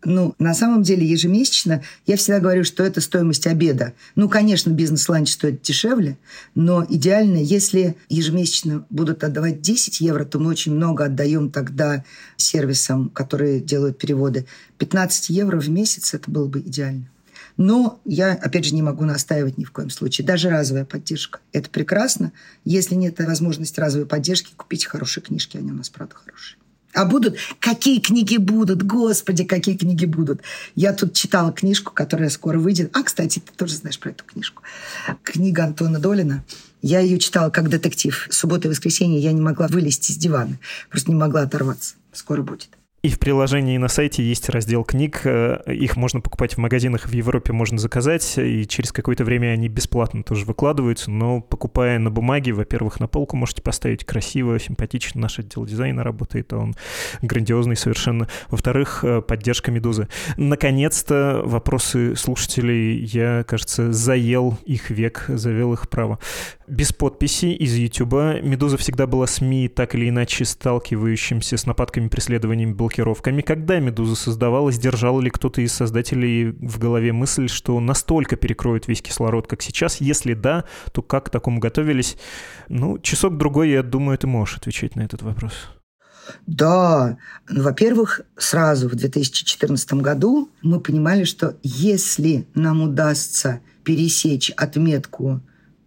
Ну, 0.04 0.34
на 0.40 0.54
самом 0.54 0.82
деле, 0.82 1.06
ежемесячно 1.06 1.82
я 2.04 2.16
всегда 2.16 2.40
говорю, 2.40 2.64
что 2.64 2.82
это 2.82 3.00
стоимость 3.00 3.46
обеда. 3.46 3.94
Ну, 4.16 4.28
конечно, 4.28 4.70
бизнес-ланч 4.70 5.30
стоит 5.30 5.62
дешевле, 5.62 6.18
но 6.56 6.84
идеально, 6.86 7.36
если 7.36 7.96
ежемесячно 8.08 8.84
будут 8.90 9.22
отдавать 9.22 9.60
10 9.60 10.00
евро, 10.00 10.24
то 10.24 10.40
мы 10.40 10.50
очень 10.50 10.74
много 10.74 11.04
отдаем 11.04 11.52
тогда 11.52 12.04
сервисам, 12.36 13.10
которые 13.10 13.60
делают 13.60 13.98
переводы. 13.98 14.46
15 14.78 15.30
евро 15.30 15.60
в 15.60 15.68
месяц– 15.70 16.12
это 16.14 16.28
было 16.28 16.48
бы 16.48 16.58
идеально. 16.58 17.08
Но 17.56 18.00
я, 18.04 18.32
опять 18.32 18.64
же, 18.64 18.74
не 18.74 18.82
могу 18.82 19.04
настаивать 19.04 19.58
ни 19.58 19.64
в 19.64 19.70
коем 19.70 19.90
случае. 19.90 20.26
Даже 20.26 20.50
разовая 20.50 20.84
поддержка. 20.84 21.40
Это 21.52 21.70
прекрасно. 21.70 22.32
Если 22.64 22.94
нет 22.94 23.18
возможности 23.20 23.78
разовой 23.78 24.06
поддержки, 24.06 24.52
купите 24.56 24.88
хорошие 24.88 25.22
книжки. 25.22 25.56
Они 25.56 25.70
у 25.70 25.74
нас, 25.74 25.88
правда, 25.88 26.16
хорошие. 26.16 26.58
А 26.94 27.04
будут? 27.04 27.36
Какие 27.58 28.00
книги 28.00 28.36
будут? 28.36 28.84
Господи, 28.84 29.44
какие 29.44 29.76
книги 29.76 30.04
будут? 30.06 30.42
Я 30.76 30.92
тут 30.92 31.12
читала 31.12 31.52
книжку, 31.52 31.92
которая 31.92 32.30
скоро 32.30 32.58
выйдет. 32.58 32.96
А, 32.96 33.02
кстати, 33.02 33.40
ты 33.40 33.52
тоже 33.52 33.74
знаешь 33.74 33.98
про 33.98 34.10
эту 34.10 34.24
книжку. 34.24 34.62
Книга 35.24 35.64
Антона 35.64 35.98
Долина. 35.98 36.44
Я 36.82 37.00
ее 37.00 37.18
читала 37.18 37.50
как 37.50 37.68
детектив. 37.68 38.28
Суббота 38.30 38.68
и 38.68 38.70
воскресенье 38.70 39.18
я 39.18 39.32
не 39.32 39.40
могла 39.40 39.66
вылезти 39.66 40.12
из 40.12 40.16
дивана. 40.16 40.58
Просто 40.88 41.10
не 41.10 41.16
могла 41.16 41.42
оторваться. 41.42 41.96
Скоро 42.12 42.42
будет. 42.42 42.68
И 43.04 43.10
в 43.10 43.18
приложении 43.18 43.76
на 43.76 43.88
сайте 43.88 44.22
есть 44.22 44.48
раздел 44.48 44.82
книг. 44.82 45.20
Э, 45.24 45.60
их 45.66 45.96
можно 45.96 46.22
покупать 46.22 46.54
в 46.54 46.58
магазинах 46.58 47.04
в 47.04 47.12
Европе, 47.12 47.52
можно 47.52 47.76
заказать, 47.76 48.38
и 48.38 48.66
через 48.66 48.92
какое-то 48.92 49.24
время 49.24 49.48
они 49.48 49.68
бесплатно 49.68 50.22
тоже 50.22 50.46
выкладываются. 50.46 51.10
Но 51.10 51.42
покупая 51.42 51.98
на 51.98 52.10
бумаге, 52.10 52.52
во-первых, 52.52 53.00
на 53.00 53.06
полку 53.06 53.36
можете 53.36 53.60
поставить 53.60 54.06
красиво, 54.06 54.58
симпатично. 54.58 55.20
Наш 55.20 55.38
отдел 55.38 55.66
дизайна 55.66 56.02
работает, 56.02 56.50
а 56.54 56.56
он 56.56 56.76
грандиозный 57.20 57.76
совершенно. 57.76 58.26
Во-вторых, 58.48 59.04
э, 59.04 59.20
поддержка 59.20 59.70
«Медузы». 59.70 60.08
Наконец-то 60.38 61.42
вопросы 61.44 62.16
слушателей, 62.16 63.04
я, 63.04 63.44
кажется, 63.46 63.92
заел 63.92 64.56
их 64.64 64.88
век, 64.88 65.26
завел 65.28 65.74
их 65.74 65.90
право. 65.90 66.18
Без 66.66 66.94
подписи 66.94 67.46
из 67.46 67.74
YouTube. 67.74 68.42
«Медуза» 68.42 68.78
всегда 68.78 69.06
была 69.06 69.26
СМИ, 69.26 69.68
так 69.68 69.94
или 69.94 70.08
иначе 70.08 70.46
сталкивающимся 70.46 71.58
с 71.58 71.66
нападками, 71.66 72.08
преследованиями, 72.08 72.72
блокировками. 72.72 73.42
Когда 73.42 73.78
«Медуза» 73.80 74.16
создавалась, 74.16 74.78
держал 74.78 75.20
ли 75.20 75.28
кто-то 75.28 75.60
из 75.60 75.74
создателей 75.74 76.52
в 76.52 76.78
голове 76.78 77.12
мысль, 77.12 77.48
что 77.48 77.78
настолько 77.80 78.36
перекроет 78.36 78.88
весь 78.88 79.02
кислород, 79.02 79.46
как 79.46 79.60
сейчас? 79.60 80.00
Если 80.00 80.32
да, 80.32 80.64
то 80.92 81.02
как 81.02 81.26
к 81.26 81.30
такому 81.30 81.60
готовились? 81.60 82.16
Ну, 82.70 82.98
часок-другой, 82.98 83.70
я 83.70 83.82
думаю, 83.82 84.16
ты 84.16 84.26
можешь 84.26 84.56
отвечать 84.56 84.96
на 84.96 85.02
этот 85.02 85.20
вопрос. 85.20 85.52
Да, 86.46 87.18
ну, 87.50 87.62
во-первых, 87.62 88.22
сразу 88.38 88.88
в 88.88 88.94
2014 88.94 89.92
году 89.94 90.48
мы 90.62 90.80
понимали, 90.80 91.24
что 91.24 91.56
если 91.62 92.46
нам 92.54 92.80
удастся 92.80 93.60
пересечь 93.84 94.50
отметку 94.56 95.42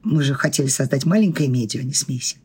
мы 0.07 0.23
же 0.23 0.33
хотели 0.33 0.67
создать 0.67 1.05
маленькое 1.05 1.49
медиа, 1.49 1.81
а 1.81 1.83
не 1.83 1.93
смеси. 1.93 2.37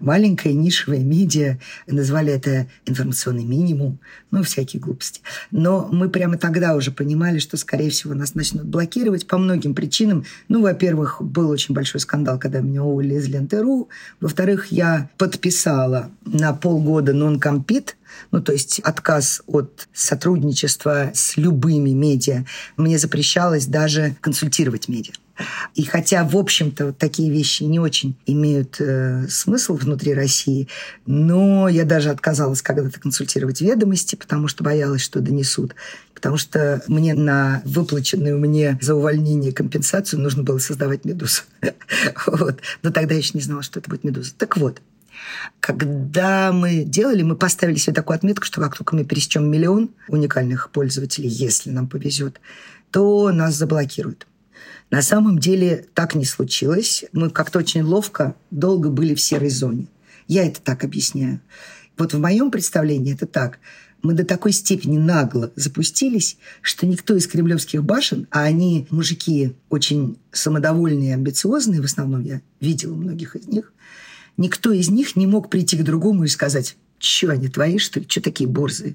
Маленькое 0.00 0.54
нишевое 0.54 0.98
медиа, 0.98 1.58
назвали 1.86 2.32
это 2.32 2.66
информационный 2.86 3.44
минимум, 3.44 4.00
ну, 4.32 4.42
всякие 4.42 4.80
глупости. 4.82 5.20
Но 5.52 5.88
мы 5.92 6.08
прямо 6.08 6.36
тогда 6.36 6.74
уже 6.74 6.90
понимали, 6.90 7.38
что, 7.38 7.56
скорее 7.56 7.90
всего, 7.90 8.14
нас 8.14 8.34
начнут 8.34 8.64
блокировать 8.64 9.26
по 9.28 9.38
многим 9.38 9.74
причинам. 9.74 10.24
Ну, 10.48 10.62
во-первых, 10.62 11.22
был 11.22 11.48
очень 11.50 11.74
большой 11.74 12.00
скандал, 12.00 12.38
когда 12.38 12.60
меня 12.60 12.82
уволили 12.82 13.14
из 13.14 13.28
Ленты.ру. 13.28 13.88
Во-вторых, 14.20 14.66
я 14.72 15.08
подписала 15.16 16.10
на 16.26 16.52
полгода 16.52 17.12
нон-компит, 17.12 17.96
ну, 18.32 18.42
то 18.42 18.52
есть 18.52 18.80
отказ 18.80 19.42
от 19.46 19.88
сотрудничества 19.92 21.12
с 21.14 21.36
любыми 21.36 21.90
медиа. 21.90 22.44
Мне 22.76 22.98
запрещалось 22.98 23.66
даже 23.66 24.16
консультировать 24.20 24.88
медиа. 24.88 25.14
И 25.74 25.84
хотя, 25.84 26.24
в 26.24 26.36
общем-то, 26.36 26.86
вот 26.86 26.98
такие 26.98 27.30
вещи 27.30 27.64
не 27.64 27.80
очень 27.80 28.16
имеют 28.26 28.80
э, 28.80 29.26
смысл 29.28 29.74
внутри 29.74 30.14
России, 30.14 30.68
но 31.06 31.68
я 31.68 31.84
даже 31.84 32.10
отказалась 32.10 32.62
когда-то 32.62 33.00
консультировать 33.00 33.60
ведомости, 33.60 34.14
потому 34.14 34.48
что 34.48 34.62
боялась, 34.62 35.02
что 35.02 35.20
донесут. 35.20 35.74
Потому 36.14 36.36
что 36.36 36.82
мне 36.86 37.14
на 37.14 37.62
выплаченную 37.64 38.38
мне 38.38 38.78
за 38.80 38.94
увольнение 38.94 39.52
компенсацию 39.52 40.20
нужно 40.20 40.42
было 40.42 40.58
создавать 40.58 41.04
«Медузу». 41.04 41.42
вот. 42.26 42.60
Но 42.82 42.90
тогда 42.90 43.14
я 43.14 43.18
еще 43.18 43.32
не 43.34 43.42
знала, 43.42 43.62
что 43.62 43.80
это 43.80 43.90
будет 43.90 44.04
«Медуза». 44.04 44.32
Так 44.36 44.56
вот, 44.56 44.80
когда 45.60 46.52
мы 46.52 46.84
делали, 46.84 47.22
мы 47.22 47.36
поставили 47.36 47.76
себе 47.76 47.94
такую 47.94 48.16
отметку, 48.16 48.44
что 48.44 48.60
как 48.60 48.76
только 48.76 48.94
мы 48.94 49.04
пересечем 49.04 49.50
миллион 49.50 49.90
уникальных 50.08 50.70
пользователей, 50.70 51.28
если 51.28 51.70
нам 51.70 51.88
повезет, 51.88 52.40
то 52.90 53.32
нас 53.32 53.54
заблокируют. 53.54 54.26
На 54.90 55.02
самом 55.02 55.38
деле 55.38 55.86
так 55.94 56.14
не 56.14 56.24
случилось. 56.24 57.04
Мы 57.12 57.30
как-то 57.30 57.58
очень 57.58 57.82
ловко 57.82 58.34
долго 58.50 58.90
были 58.90 59.14
в 59.14 59.20
серой 59.20 59.50
зоне. 59.50 59.88
Я 60.28 60.46
это 60.46 60.60
так 60.60 60.84
объясняю. 60.84 61.40
Вот 61.96 62.12
в 62.12 62.20
моем 62.20 62.50
представлении 62.50 63.14
это 63.14 63.26
так. 63.26 63.58
Мы 64.02 64.12
до 64.12 64.24
такой 64.24 64.52
степени 64.52 64.98
нагло 64.98 65.50
запустились, 65.56 66.36
что 66.60 66.86
никто 66.86 67.16
из 67.16 67.26
кремлевских 67.26 67.82
башен, 67.82 68.26
а 68.30 68.42
они 68.42 68.86
мужики 68.90 69.54
очень 69.70 70.18
самодовольные 70.30 71.14
амбициозные, 71.14 71.80
в 71.80 71.86
основном 71.86 72.22
я 72.22 72.42
видела 72.60 72.94
многих 72.94 73.34
из 73.34 73.46
них, 73.46 73.72
никто 74.36 74.72
из 74.72 74.90
них 74.90 75.16
не 75.16 75.26
мог 75.26 75.48
прийти 75.48 75.78
к 75.78 75.84
другому 75.84 76.24
и 76.24 76.28
сказать, 76.28 76.76
что 76.98 77.30
они 77.30 77.48
твои, 77.48 77.78
что 77.78 77.98
ли, 77.98 78.06
что 78.06 78.20
такие 78.20 78.48
борзые? 78.48 78.94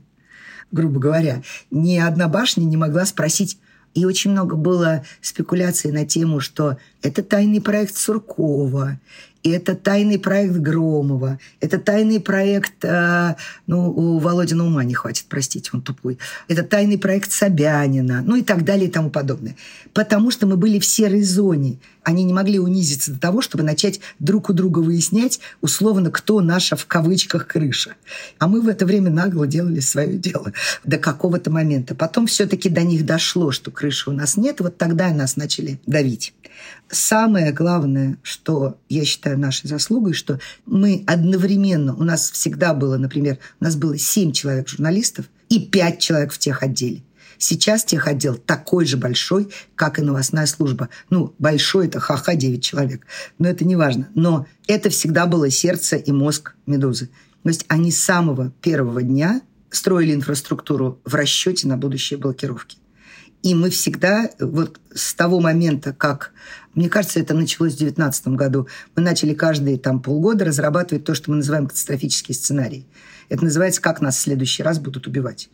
Грубо 0.71 0.99
говоря, 0.99 1.41
ни 1.71 1.97
одна 1.97 2.27
башня 2.27 2.63
не 2.63 2.77
могла 2.77 3.05
спросить, 3.07 3.57
и 3.93 4.05
очень 4.05 4.31
много 4.31 4.55
было 4.55 5.03
спекуляций 5.21 5.91
на 5.91 6.05
тему, 6.05 6.39
что 6.39 6.77
это 7.01 7.23
тайный 7.23 7.61
проект 7.61 7.95
Суркова, 7.95 8.99
и 9.43 9.51
это 9.51 9.75
тайный 9.75 10.19
проект 10.19 10.55
Громова, 10.55 11.39
это 11.61 11.77
тайный 11.77 12.19
проект, 12.19 12.83
э, 12.83 13.35
ну, 13.67 13.89
у 13.89 14.19
Володина 14.19 14.65
ума 14.65 14.83
не 14.83 14.93
хватит, 14.93 15.25
простите, 15.29 15.69
он 15.73 15.81
тупой. 15.81 16.17
Это 16.47 16.63
тайный 16.63 16.97
проект 16.97 17.31
Собянина, 17.31 18.21
ну 18.21 18.35
и 18.35 18.41
так 18.41 18.65
далее 18.65 18.87
и 18.87 18.91
тому 18.91 19.09
подобное. 19.09 19.55
Потому 19.93 20.31
что 20.31 20.45
мы 20.45 20.57
были 20.57 20.79
в 20.79 20.85
серой 20.85 21.23
зоне. 21.23 21.77
Они 22.03 22.23
не 22.23 22.33
могли 22.33 22.59
унизиться 22.59 23.13
до 23.13 23.19
того, 23.19 23.41
чтобы 23.41 23.63
начать 23.63 24.01
друг 24.19 24.49
у 24.49 24.53
друга 24.53 24.79
выяснять, 24.79 25.39
условно, 25.61 26.11
кто 26.11 26.41
наша 26.41 26.75
в 26.75 26.85
кавычках 26.85 27.47
крыша. 27.47 27.95
А 28.39 28.47
мы 28.47 28.61
в 28.61 28.67
это 28.67 28.85
время 28.85 29.09
нагло 29.09 29.47
делали 29.47 29.79
свое 29.79 30.17
дело 30.17 30.51
до 30.83 30.97
какого-то 30.97 31.49
момента. 31.49 31.95
Потом 31.95 32.27
все-таки 32.27 32.69
до 32.69 32.81
них 32.81 33.05
дошло, 33.05 33.51
что 33.51 33.71
крыши 33.71 34.09
у 34.09 34.13
нас 34.13 34.37
нет, 34.37 34.59
вот 34.59 34.77
тогда 34.77 35.09
нас 35.09 35.37
начали 35.37 35.79
давить. 35.85 36.33
Самое 36.89 37.51
главное, 37.51 38.17
что 38.23 38.77
я 38.89 39.05
считаю 39.05 39.37
нашей 39.39 39.67
заслугой, 39.67 40.13
что 40.13 40.39
мы 40.65 41.03
одновременно, 41.07 41.95
у 41.95 42.03
нас 42.03 42.31
всегда 42.31 42.73
было, 42.73 42.97
например, 42.97 43.37
у 43.59 43.63
нас 43.63 43.75
было 43.75 43.97
семь 43.97 44.31
человек 44.31 44.67
журналистов 44.67 45.25
и 45.49 45.59
пять 45.59 45.99
человек 45.99 46.31
в 46.31 46.39
тех 46.39 46.63
отделе. 46.63 47.03
Сейчас 47.37 47.85
техотдел 47.85 48.35
такой 48.35 48.85
же 48.85 48.97
большой, 48.97 49.49
как 49.75 49.97
и 49.97 50.01
новостная 50.01 50.45
служба. 50.45 50.89
Ну, 51.09 51.33
большой 51.39 51.87
это 51.87 51.99
ха-ха 51.99 52.35
9 52.35 52.61
человек, 52.61 53.05
но 53.37 53.47
это 53.47 53.63
не 53.63 53.77
важно. 53.77 54.09
Но 54.13 54.45
это 54.67 54.89
всегда 54.89 55.25
было 55.25 55.49
сердце 55.49 55.95
и 55.95 56.11
мозг 56.11 56.55
«Медузы». 56.65 57.09
То 57.43 57.49
есть 57.49 57.65
они 57.69 57.91
с 57.91 58.03
самого 58.03 58.51
первого 58.61 59.01
дня 59.01 59.41
строили 59.69 60.13
инфраструктуру 60.13 60.99
в 61.05 61.15
расчете 61.15 61.67
на 61.67 61.77
будущие 61.77 62.19
блокировки. 62.19 62.77
И 63.41 63.55
мы 63.55 63.69
всегда, 63.69 64.29
вот 64.39 64.79
с 64.93 65.13
того 65.13 65.39
момента, 65.39 65.93
как, 65.93 66.33
мне 66.73 66.89
кажется, 66.89 67.19
это 67.19 67.33
началось 67.33 67.73
в 67.73 67.77
2019 67.77 68.27
году, 68.29 68.67
мы 68.95 69.01
начали 69.01 69.33
каждые 69.33 69.77
там 69.77 70.01
полгода 70.01 70.43
разрабатывать 70.43 71.05
то, 71.05 71.15
что 71.15 71.31
мы 71.31 71.37
называем 71.37 71.67
катастрофический 71.67 72.35
сценарий. 72.35 72.85
Это 73.29 73.43
называется 73.43 73.81
«Как 73.81 74.01
нас 74.01 74.17
в 74.17 74.21
следующий 74.21 74.63
раз 74.63 74.79
будут 74.79 75.07
убивать». 75.07 75.49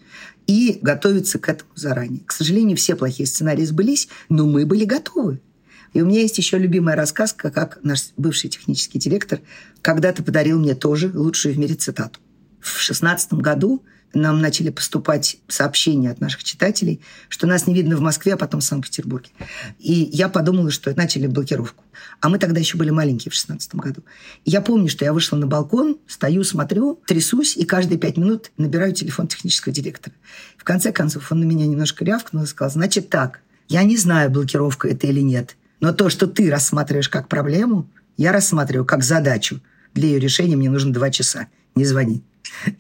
И 0.48 0.80
готовиться 0.82 1.38
к 1.38 1.48
этому 1.48 1.70
заранее. 1.76 2.22
К 2.26 2.32
сожалению, 2.32 2.78
все 2.78 2.96
плохие 2.96 3.28
сценарии 3.28 3.66
сбылись, 3.66 4.08
но 4.30 4.48
мы 4.48 4.66
были 4.66 4.86
готовы. 4.86 5.42
И 5.94 6.02
у 6.02 6.06
меня 6.06 6.22
есть 6.22 6.38
еще 6.38 6.58
любимая 6.58 6.96
рассказка, 6.96 7.52
как 7.52 7.80
наш 7.84 8.10
бывший 8.18 8.50
технический 8.50 9.00
директор 9.00 9.42
когда-то 9.82 10.24
подарил 10.24 10.60
мне 10.60 10.74
тоже 10.74 11.12
лучшую 11.14 11.54
в 11.54 11.60
мире 11.60 11.76
цитату. 11.76 12.20
В 12.60 12.80
шестнадцатом 12.80 13.40
году 13.40 13.84
нам 14.16 14.42
начали 14.42 14.70
поступать 14.70 15.38
сообщения 15.48 16.10
от 16.10 16.22
наших 16.22 16.44
читателей, 16.44 17.02
что 17.30 17.48
нас 17.48 17.68
не 17.68 17.74
видно 17.74 17.98
в 17.98 18.02
Москве, 18.02 18.34
а 18.34 18.38
потом 18.38 18.62
в 18.62 18.64
Санкт-Петербурге. 18.64 19.30
И 19.80 19.94
я 19.94 20.30
подумала, 20.30 20.72
что 20.72 20.96
начали 20.96 21.28
блокировку. 21.28 21.84
А 22.22 22.30
мы 22.30 22.40
тогда 22.40 22.60
еще 22.60 22.78
были 22.78 22.90
маленькие 22.90 23.32
в 23.32 23.36
16 23.36 23.76
году. 23.76 24.02
И 24.46 24.52
я 24.52 24.62
помню, 24.62 24.90
что 24.90 25.06
я 25.06 25.14
вышла 25.14 25.38
на 25.38 25.48
балкон, 25.48 25.98
стою, 26.08 26.44
смотрю, 26.44 27.00
трясусь, 27.06 27.58
и 27.58 27.66
каждые 27.66 28.00
пять 28.00 28.18
минут 28.18 28.52
набираю 28.58 28.94
телефон 28.94 29.28
технического 29.28 29.74
директора. 29.74 30.16
В 30.58 30.64
конце 30.64 30.92
концов, 30.92 31.32
он 31.32 31.42
на 31.42 31.46
меня 31.46 31.68
немножко 31.68 32.06
рявкнул 32.06 32.44
и 32.44 32.48
сказал, 32.48 32.72
значит 32.72 33.10
так, 33.10 33.42
я 33.68 33.84
не 33.84 33.98
знаю, 33.98 34.30
блокировка 34.30 34.88
это 34.88 35.08
или 35.08 35.22
нет, 35.22 35.56
но 35.80 35.94
то, 35.94 36.10
что 36.10 36.28
ты 36.28 36.50
рассматриваешь 36.50 37.10
как 37.10 37.28
проблему, 37.28 37.90
я 38.18 38.32
рассматриваю 38.32 38.86
как 38.86 39.04
задачу. 39.04 39.60
Для 39.94 40.08
ее 40.08 40.20
решения 40.20 40.56
мне 40.56 40.70
нужно 40.70 40.94
два 40.94 41.10
часа. 41.10 41.48
Не 41.76 41.86
звони. 41.86 42.24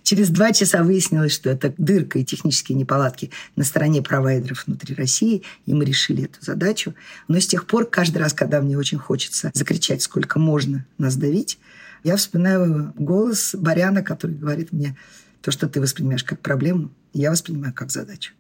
Через 0.04 0.30
два 0.30 0.52
часа 0.52 0.84
выяснилось, 0.84 1.34
что 1.34 1.50
это 1.50 1.74
дырка 1.78 2.20
и 2.20 2.26
технические 2.26 2.78
неполадки 2.78 3.32
на 3.56 3.64
стороне 3.64 4.02
провайдеров 4.02 4.66
внутри 4.66 4.96
России, 4.96 5.44
и 5.66 5.74
мы 5.74 5.86
решили 5.86 6.26
эту 6.26 6.44
задачу. 6.44 6.94
Но 7.28 7.40
с 7.40 7.48
тех 7.48 7.66
пор, 7.66 7.86
каждый 7.86 8.20
раз, 8.20 8.34
когда 8.34 8.62
мне 8.62 8.78
очень 8.78 8.98
хочется 8.98 9.52
закричать, 9.54 10.02
сколько 10.02 10.40
можно 10.40 10.86
нас 10.98 11.16
давить, 11.16 11.60
я 12.04 12.18
вспоминаю 12.18 12.94
голос 12.98 13.56
Баряна, 13.56 14.04
который 14.04 14.36
говорит 14.36 14.72
мне, 14.72 14.96
то, 15.42 15.52
что 15.52 15.68
ты 15.68 15.82
воспринимаешь 15.82 16.24
как 16.24 16.40
проблему, 16.40 16.92
я 17.14 17.32
воспринимаю 17.32 17.74
как 17.74 17.92
задачу. 17.92 18.34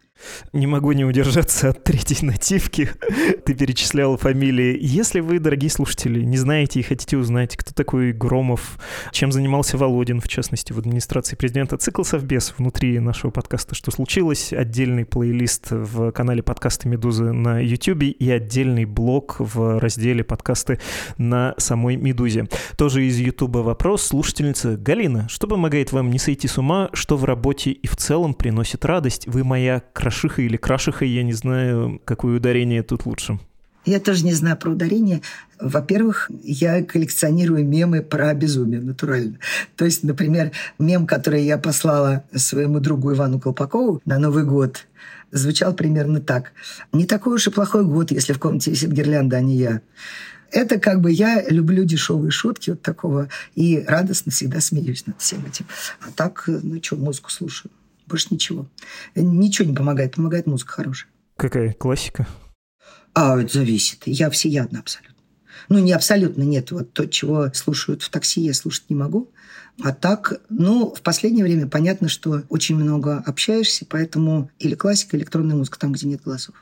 Не 0.53 0.67
могу 0.67 0.93
не 0.93 1.03
удержаться 1.03 1.69
от 1.69 1.83
третьей 1.83 2.25
нативки. 2.25 2.89
Ты 3.45 3.53
перечислял 3.53 4.17
фамилии. 4.17 4.77
Если 4.79 5.19
вы, 5.19 5.39
дорогие 5.39 5.69
слушатели, 5.69 6.21
не 6.21 6.37
знаете 6.37 6.79
и 6.79 6.83
хотите 6.83 7.17
узнать, 7.17 7.57
кто 7.57 7.73
такой 7.73 8.13
Громов, 8.13 8.79
чем 9.11 9.31
занимался 9.31 9.77
Володин, 9.77 10.21
в 10.21 10.27
частности, 10.27 10.71
в 10.71 10.79
администрации 10.79 11.35
президента, 11.35 11.77
цикл 11.77 12.03
«Совбез» 12.03 12.53
внутри 12.57 12.99
нашего 12.99 13.31
подкаста 13.31 13.75
«Что 13.75 13.91
случилось?», 13.91 14.53
отдельный 14.53 15.05
плейлист 15.05 15.67
в 15.71 16.11
канале 16.11 16.41
подкасты 16.41 16.87
«Медузы» 16.87 17.31
на 17.31 17.59
YouTube 17.59 18.03
и 18.03 18.31
отдельный 18.31 18.85
блог 18.85 19.35
в 19.39 19.79
разделе 19.79 20.23
подкасты 20.23 20.79
на 21.17 21.53
самой 21.57 21.97
«Медузе». 21.97 22.47
Тоже 22.77 23.05
из 23.05 23.17
YouTube 23.17 23.57
вопрос. 23.57 24.03
Слушательница 24.03 24.77
Галина, 24.77 25.27
что 25.27 25.47
помогает 25.47 25.91
вам 25.91 26.09
не 26.09 26.19
сойти 26.19 26.47
с 26.47 26.57
ума, 26.57 26.89
что 26.93 27.17
в 27.17 27.25
работе 27.25 27.71
и 27.71 27.87
в 27.87 27.97
целом 27.97 28.33
приносит 28.33 28.85
радость? 28.85 29.27
Вы 29.27 29.43
моя 29.43 29.81
крашиха 30.05 30.43
или 30.43 30.55
крашиха, 30.55 31.03
я 31.03 31.23
не 31.23 31.33
знаю, 31.33 31.99
какое 32.05 32.37
ударение 32.37 32.83
тут 32.83 33.07
лучше. 33.07 33.39
Я 33.85 33.99
тоже 33.99 34.23
не 34.23 34.33
знаю 34.33 34.55
про 34.55 34.69
ударение. 34.69 35.21
Во-первых, 35.59 36.29
я 36.43 36.83
коллекционирую 36.83 37.65
мемы 37.65 38.03
про 38.03 38.31
безумие, 38.35 38.81
натурально. 38.81 39.39
То 39.75 39.85
есть, 39.85 40.03
например, 40.03 40.51
мем, 40.77 41.07
который 41.07 41.43
я 41.43 41.57
послала 41.57 42.23
своему 42.35 42.79
другу 42.79 43.13
Ивану 43.13 43.39
Колпакову 43.39 43.99
на 44.05 44.19
Новый 44.19 44.43
год, 44.43 44.85
звучал 45.31 45.73
примерно 45.73 46.21
так. 46.21 46.51
«Не 46.93 47.07
такой 47.07 47.35
уж 47.35 47.47
и 47.47 47.51
плохой 47.51 47.83
год, 47.83 48.11
если 48.11 48.33
в 48.33 48.39
комнате 48.39 48.69
висит 48.69 48.91
гирлянда, 48.91 49.37
а 49.37 49.41
не 49.41 49.57
я». 49.57 49.81
Это 50.51 50.79
как 50.79 51.01
бы 51.01 51.11
я 51.11 51.43
люблю 51.49 51.83
дешевые 51.83 52.29
шутки 52.29 52.69
вот 52.69 52.83
такого 52.83 53.29
и 53.55 53.83
радостно 53.87 54.31
всегда 54.31 54.61
смеюсь 54.61 55.07
над 55.07 55.19
всем 55.19 55.43
этим. 55.47 55.65
А 56.01 56.11
так, 56.15 56.43
ну 56.45 56.79
что, 56.83 56.95
музыку 56.95 57.31
слушаю. 57.31 57.71
Больше 58.07 58.27
ничего. 58.31 58.69
Ничего 59.15 59.69
не 59.69 59.75
помогает. 59.75 60.15
Помогает 60.15 60.47
музыка 60.47 60.73
хорошая. 60.73 61.09
Какая 61.35 61.73
классика? 61.73 62.27
А, 63.13 63.39
это 63.39 63.53
зависит. 63.53 64.03
Я 64.05 64.29
всеядна 64.29 64.79
абсолютно. 64.79 65.15
Ну, 65.69 65.79
не 65.79 65.93
абсолютно 65.93 66.43
нет. 66.43 66.71
Вот 66.71 66.93
то, 66.93 67.07
чего 67.07 67.51
слушают 67.53 68.03
в 68.03 68.09
такси, 68.09 68.41
я 68.41 68.53
слушать 68.53 68.89
не 68.89 68.95
могу. 68.95 69.31
А 69.81 69.93
так, 69.93 70.41
ну, 70.49 70.93
в 70.93 71.01
последнее 71.01 71.43
время 71.43 71.67
понятно, 71.67 72.07
что 72.07 72.43
очень 72.49 72.75
много 72.75 73.17
общаешься, 73.25 73.85
поэтому 73.89 74.49
или 74.59 74.75
классика, 74.75 75.17
электронная 75.17 75.55
музыка, 75.55 75.79
там, 75.79 75.91
где 75.91 76.07
нет 76.07 76.21
голосов. 76.23 76.55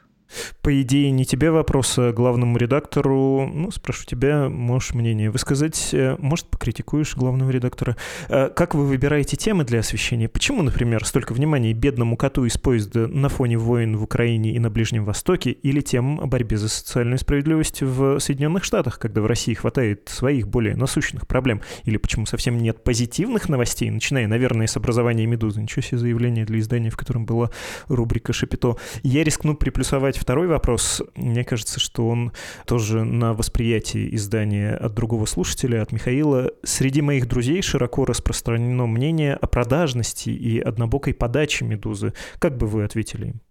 По 0.62 0.82
идее, 0.82 1.12
не 1.12 1.26
тебе 1.26 1.52
вопрос, 1.52 1.98
а 1.98 2.12
главному 2.12 2.58
редактору. 2.58 3.50
Ну, 3.54 3.72
спрошу 3.72 4.06
тебя, 4.06 4.50
можешь 4.50 4.94
мнение 4.94 5.30
высказать. 5.30 5.90
Э, 5.94 6.16
может, 6.20 6.48
покритикуешь 6.48 7.16
главного 7.16 7.50
редактора. 7.50 7.98
Э, 8.30 8.50
как 8.50 8.76
вы 8.76 8.86
выбираете 8.86 9.38
темы 9.38 9.64
для 9.64 9.80
освещения? 9.80 10.28
Почему, 10.30 10.62
например, 10.64 11.06
столько 11.06 11.34
внимания 11.34 11.74
бедному 11.74 12.18
коту 12.18 12.46
из 12.46 12.58
поезда 12.58 13.08
на 13.08 13.30
фоне 13.30 13.58
войн 13.58 13.98
в 13.98 14.04
Украине 14.04 14.54
и 14.54 14.60
на 14.60 14.70
Ближнем 14.70 15.06
Востоке 15.06 15.52
или 15.52 15.82
тем 15.82 16.20
о 16.20 16.28
борьбе 16.28 16.58
за 16.58 16.70
социальную 16.70 17.18
справедливость 17.18 17.82
в 17.82 18.20
Соединенных 18.20 18.64
Штатах, 18.64 19.00
когда 19.00 19.22
в 19.22 19.26
России 19.26 19.54
хватает 19.54 20.10
своих 20.10 20.48
более 20.48 20.76
насущных 20.76 21.28
проблем? 21.28 21.62
Или 21.84 21.98
почему 21.98 22.26
совсем 22.26 22.58
нет 22.58 22.84
позитивных 22.84 23.50
новостей, 23.50 23.90
начиная, 23.90 24.28
наверное, 24.28 24.68
с 24.68 24.78
образования 24.78 25.26
«Медузы»? 25.26 25.62
Ничего 25.62 25.82
себе 25.82 25.98
заявление 25.98 26.46
для 26.46 26.60
издания, 26.60 26.90
в 26.90 26.98
котором 26.98 27.26
была 27.26 27.50
рубрика 27.88 28.34
«Шапито». 28.34 28.78
Я 29.04 29.24
рискну 29.24 29.56
приплюсовать 29.56 30.18
второй 30.24 30.48
вопрос. 30.48 31.02
Мне 31.18 31.44
кажется, 31.44 31.82
что 31.82 32.08
он 32.08 32.32
тоже 32.66 33.04
на 33.04 33.34
восприятии 33.34 34.16
издания 34.16 34.74
от 34.74 34.94
другого 34.94 35.26
слушателя, 35.26 35.82
от 35.82 35.92
Михаила. 35.92 36.50
Среди 36.64 37.02
моих 37.02 37.28
друзей 37.28 37.62
широко 37.62 38.06
распространено 38.06 38.88
мнение 38.88 39.34
о 39.34 39.48
продажности 39.48 40.30
и 40.30 40.62
однобокой 40.62 41.14
подаче 41.14 41.66
«Медузы». 41.66 42.14
Как 42.40 42.56
бы 42.56 42.68
вы 42.68 42.86
ответили 42.86 43.26
им? 43.28 43.42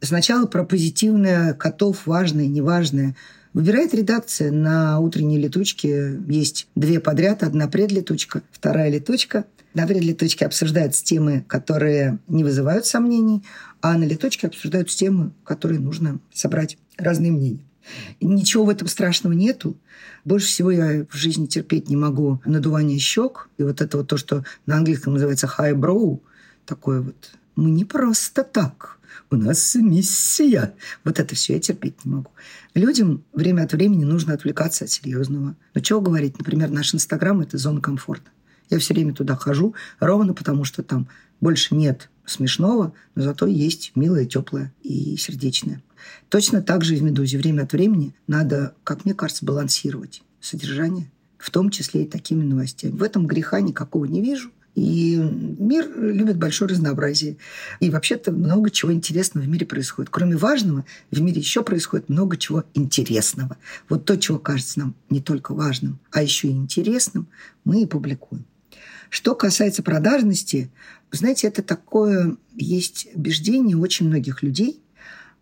Сначала 0.00 0.46
про 0.46 0.64
позитивное, 0.64 1.52
котов, 1.52 2.06
важное, 2.06 2.46
неважное. 2.46 3.14
Выбирает 3.52 3.92
редакция. 3.92 4.50
На 4.50 5.00
утренней 5.00 5.38
летучке 5.38 6.18
есть 6.26 6.68
две 6.74 7.00
подряд. 7.00 7.42
Одна 7.42 7.68
предлетучка, 7.68 8.40
вторая 8.50 8.88
летучка. 8.88 9.44
На 9.74 9.86
предлетучке 9.86 10.46
обсуждаются 10.46 11.04
темы, 11.04 11.44
которые 11.46 12.18
не 12.28 12.42
вызывают 12.42 12.86
сомнений, 12.86 13.44
а 13.80 13.96
на 13.96 14.04
леточке 14.04 14.46
обсуждаются 14.46 14.96
темы, 14.96 15.32
которые 15.44 15.80
нужно 15.80 16.18
собрать 16.32 16.78
разные 16.96 17.32
мнения. 17.32 17.64
Ничего 18.20 18.64
в 18.64 18.68
этом 18.68 18.88
страшного 18.88 19.32
нету. 19.32 19.76
Больше 20.24 20.46
всего 20.46 20.70
я 20.70 21.06
в 21.08 21.16
жизни 21.16 21.46
терпеть 21.46 21.88
не 21.88 21.96
могу 21.96 22.40
надувание 22.44 22.98
щек. 22.98 23.48
И 23.56 23.62
вот 23.62 23.80
это 23.80 23.98
вот 23.98 24.08
то, 24.08 24.16
что 24.16 24.44
на 24.66 24.76
английском 24.76 25.14
называется 25.14 25.46
high 25.46 25.74
brow, 25.74 26.20
такое 26.66 27.00
вот. 27.00 27.30
Мы 27.56 27.70
не 27.70 27.84
просто 27.84 28.44
так. 28.44 28.98
У 29.30 29.36
нас 29.36 29.74
миссия. 29.74 30.74
Вот 31.04 31.18
это 31.18 31.34
все 31.34 31.54
я 31.54 31.60
терпеть 31.60 32.04
не 32.04 32.12
могу. 32.12 32.30
Людям 32.74 33.24
время 33.32 33.62
от 33.62 33.72
времени 33.72 34.04
нужно 34.04 34.34
отвлекаться 34.34 34.84
от 34.84 34.90
серьезного. 34.90 35.56
Но 35.74 35.80
чего 35.80 36.00
говорить? 36.00 36.38
Например, 36.38 36.70
наш 36.70 36.94
Инстаграм– 36.94 37.40
это 37.42 37.58
зона 37.58 37.80
комфорта. 37.80 38.30
Я 38.70 38.78
все 38.78 38.94
время 38.94 39.14
туда 39.14 39.34
хожу, 39.34 39.74
ровно 39.98 40.34
потому 40.34 40.64
что 40.64 40.82
там 40.82 41.08
больше 41.40 41.74
нет 41.74 42.10
смешного, 42.28 42.92
но 43.14 43.22
зато 43.22 43.46
есть 43.46 43.92
милое, 43.94 44.26
теплое 44.26 44.72
и 44.82 45.16
сердечное. 45.16 45.82
Точно 46.28 46.62
так 46.62 46.84
же 46.84 46.94
и 46.94 46.98
в 46.98 47.02
«Медузе» 47.02 47.38
время 47.38 47.62
от 47.62 47.72
времени 47.72 48.14
надо, 48.26 48.74
как 48.84 49.04
мне 49.04 49.14
кажется, 49.14 49.44
балансировать 49.44 50.22
содержание, 50.40 51.10
в 51.38 51.50
том 51.50 51.70
числе 51.70 52.04
и 52.04 52.06
такими 52.08 52.44
новостями. 52.44 52.92
В 52.92 53.02
этом 53.02 53.26
греха 53.26 53.60
никакого 53.60 54.04
не 54.04 54.22
вижу. 54.22 54.50
И 54.74 55.16
мир 55.16 55.90
любит 55.98 56.36
большое 56.36 56.70
разнообразие. 56.70 57.36
И 57.80 57.90
вообще-то 57.90 58.30
много 58.30 58.70
чего 58.70 58.92
интересного 58.92 59.44
в 59.44 59.48
мире 59.48 59.66
происходит. 59.66 60.08
Кроме 60.08 60.36
важного, 60.36 60.84
в 61.10 61.20
мире 61.20 61.40
еще 61.40 61.64
происходит 61.64 62.08
много 62.08 62.36
чего 62.36 62.62
интересного. 62.74 63.56
Вот 63.88 64.04
то, 64.04 64.16
чего 64.16 64.38
кажется 64.38 64.78
нам 64.78 64.94
не 65.10 65.20
только 65.20 65.52
важным, 65.52 65.98
а 66.12 66.22
еще 66.22 66.46
и 66.46 66.52
интересным, 66.52 67.26
мы 67.64 67.82
и 67.82 67.86
публикуем. 67.86 68.44
Что 69.10 69.34
касается 69.34 69.82
продажности, 69.82 70.70
знаете, 71.10 71.48
это 71.48 71.62
такое 71.62 72.36
есть 72.54 73.08
убеждение 73.14 73.76
очень 73.76 74.08
многих 74.08 74.42
людей, 74.42 74.82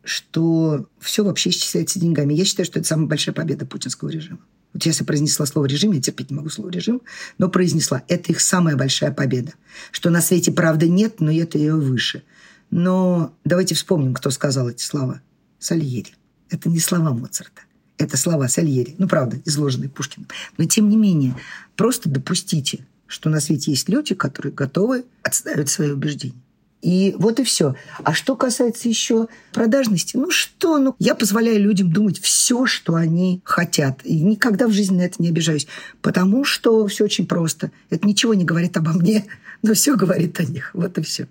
что 0.05 0.89
все 1.01 1.25
вообще 1.25 1.51
исчисляется 1.51 1.99
деньгами. 1.99 2.35
Я 2.35 2.45
считаю, 2.45 2.67
что 2.67 2.79
это 2.79 2.87
самая 2.87 3.07
большая 3.07 3.35
победа 3.35 3.67
путинского 3.67 4.09
режима. 4.09 4.39
Вот 4.73 4.85
я 4.85 4.93
произнесла 5.05 5.47
слово 5.47 5.67
«режим», 5.67 5.93
я 5.93 6.03
терпеть 6.03 6.31
не 6.31 6.37
могу 6.37 6.51
слово 6.51 6.69
«режим», 6.69 7.01
но 7.39 7.49
произнесла. 7.49 8.03
Это 8.09 8.33
их 8.33 8.41
самая 8.41 8.77
большая 8.77 9.11
победа. 9.11 9.55
Что 9.91 10.11
на 10.11 10.21
свете 10.21 10.53
правды 10.53 10.89
нет, 10.89 11.21
но 11.21 11.33
это 11.33 11.57
ее 11.57 11.75
выше. 11.75 12.23
Но 12.71 13.35
давайте 13.45 13.75
вспомним, 13.75 14.13
кто 14.13 14.31
сказал 14.31 14.69
эти 14.69 14.83
слова. 14.83 15.23
Сальери. 15.59 16.13
Это 16.51 16.69
не 16.69 16.79
слова 16.79 17.13
Моцарта. 17.13 17.63
Это 17.97 18.17
слова 18.19 18.49
Сальери. 18.49 18.95
Ну, 18.99 19.09
правда, 19.09 19.41
изложенные 19.47 19.89
Пушкиным. 19.89 20.29
Но, 20.59 20.67
тем 20.67 20.91
не 20.91 20.97
менее, 20.97 21.35
просто 21.75 22.11
допустите, 22.11 22.87
что 23.07 23.31
на 23.31 23.41
свете 23.41 23.71
есть 23.71 23.89
люди, 23.89 24.15
которые 24.15 24.53
готовы 24.53 25.05
отставить 25.23 25.69
свои 25.69 25.91
убеждения. 25.91 26.41
И 26.83 27.17
вот 27.19 27.41
и 27.41 27.45
все. 27.45 27.75
А 28.05 28.15
что 28.15 28.37
касается 28.37 28.89
еще 28.89 29.29
продажности, 29.53 30.17
ну 30.17 30.31
что, 30.31 30.79
ну 30.79 30.95
я 30.99 31.15
позволяю 31.15 31.61
людям 31.61 31.91
думать 31.91 32.21
все, 32.21 32.67
что 32.67 32.95
они 32.95 33.41
хотят. 33.45 34.05
И 34.05 34.21
никогда 34.21 34.69
в 34.69 34.73
жизни 34.73 34.99
на 34.99 35.03
это 35.03 35.21
не 35.21 35.29
обижаюсь. 35.29 35.67
Потому 36.01 36.45
что 36.45 36.87
все 36.87 37.05
очень 37.05 37.27
просто. 37.27 37.73
Это 37.91 38.07
ничего 38.07 38.35
не 38.35 38.45
говорит 38.45 38.77
обо 38.77 38.93
мне, 38.93 39.27
но 39.63 39.75
все 39.75 39.97
говорит 39.97 40.39
о 40.39 40.45
них. 40.45 40.71
Вот 40.75 40.97
и 40.99 41.03
все. 41.03 41.27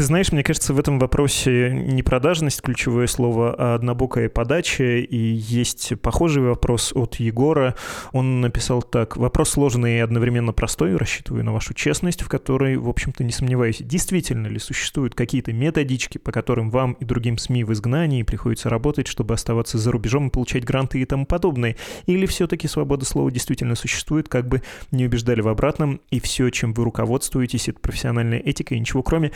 Ты 0.00 0.04
знаешь, 0.04 0.32
мне 0.32 0.42
кажется, 0.42 0.72
в 0.72 0.80
этом 0.80 0.98
вопросе 0.98 1.74
не 1.74 2.02
продажность 2.02 2.62
ключевое 2.62 3.06
слово, 3.06 3.54
а 3.58 3.74
однобокая 3.74 4.30
подача. 4.30 4.96
И 4.96 5.18
есть 5.18 5.92
похожий 6.00 6.42
вопрос 6.42 6.92
от 6.94 7.16
Егора. 7.16 7.74
Он 8.12 8.40
написал 8.40 8.82
так. 8.82 9.18
Вопрос 9.18 9.50
сложный 9.50 9.98
и 9.98 10.00
одновременно 10.00 10.54
простой. 10.54 10.96
Рассчитываю 10.96 11.44
на 11.44 11.52
вашу 11.52 11.74
честность, 11.74 12.22
в 12.22 12.30
которой, 12.30 12.78
в 12.78 12.88
общем-то, 12.88 13.22
не 13.24 13.30
сомневаюсь. 13.30 13.82
Действительно 13.82 14.46
ли 14.46 14.58
существуют 14.58 15.14
какие-то 15.14 15.52
методички, 15.52 16.16
по 16.16 16.32
которым 16.32 16.70
вам 16.70 16.94
и 16.94 17.04
другим 17.04 17.36
СМИ 17.36 17.64
в 17.64 17.72
изгнании 17.74 18.22
приходится 18.22 18.70
работать, 18.70 19.06
чтобы 19.06 19.34
оставаться 19.34 19.76
за 19.76 19.92
рубежом 19.92 20.28
и 20.28 20.30
получать 20.30 20.64
гранты 20.64 20.98
и 21.02 21.04
тому 21.04 21.26
подобное? 21.26 21.76
Или 22.06 22.24
все-таки 22.24 22.68
свобода 22.68 23.04
слова 23.04 23.30
действительно 23.30 23.74
существует, 23.74 24.30
как 24.30 24.48
бы 24.48 24.62
не 24.92 25.04
убеждали 25.04 25.42
в 25.42 25.48
обратном, 25.48 26.00
и 26.10 26.20
все, 26.20 26.48
чем 26.48 26.72
вы 26.72 26.84
руководствуетесь, 26.84 27.68
это 27.68 27.80
профессиональная 27.80 28.38
этика 28.38 28.74
и 28.74 28.80
ничего 28.80 29.02
кроме. 29.02 29.32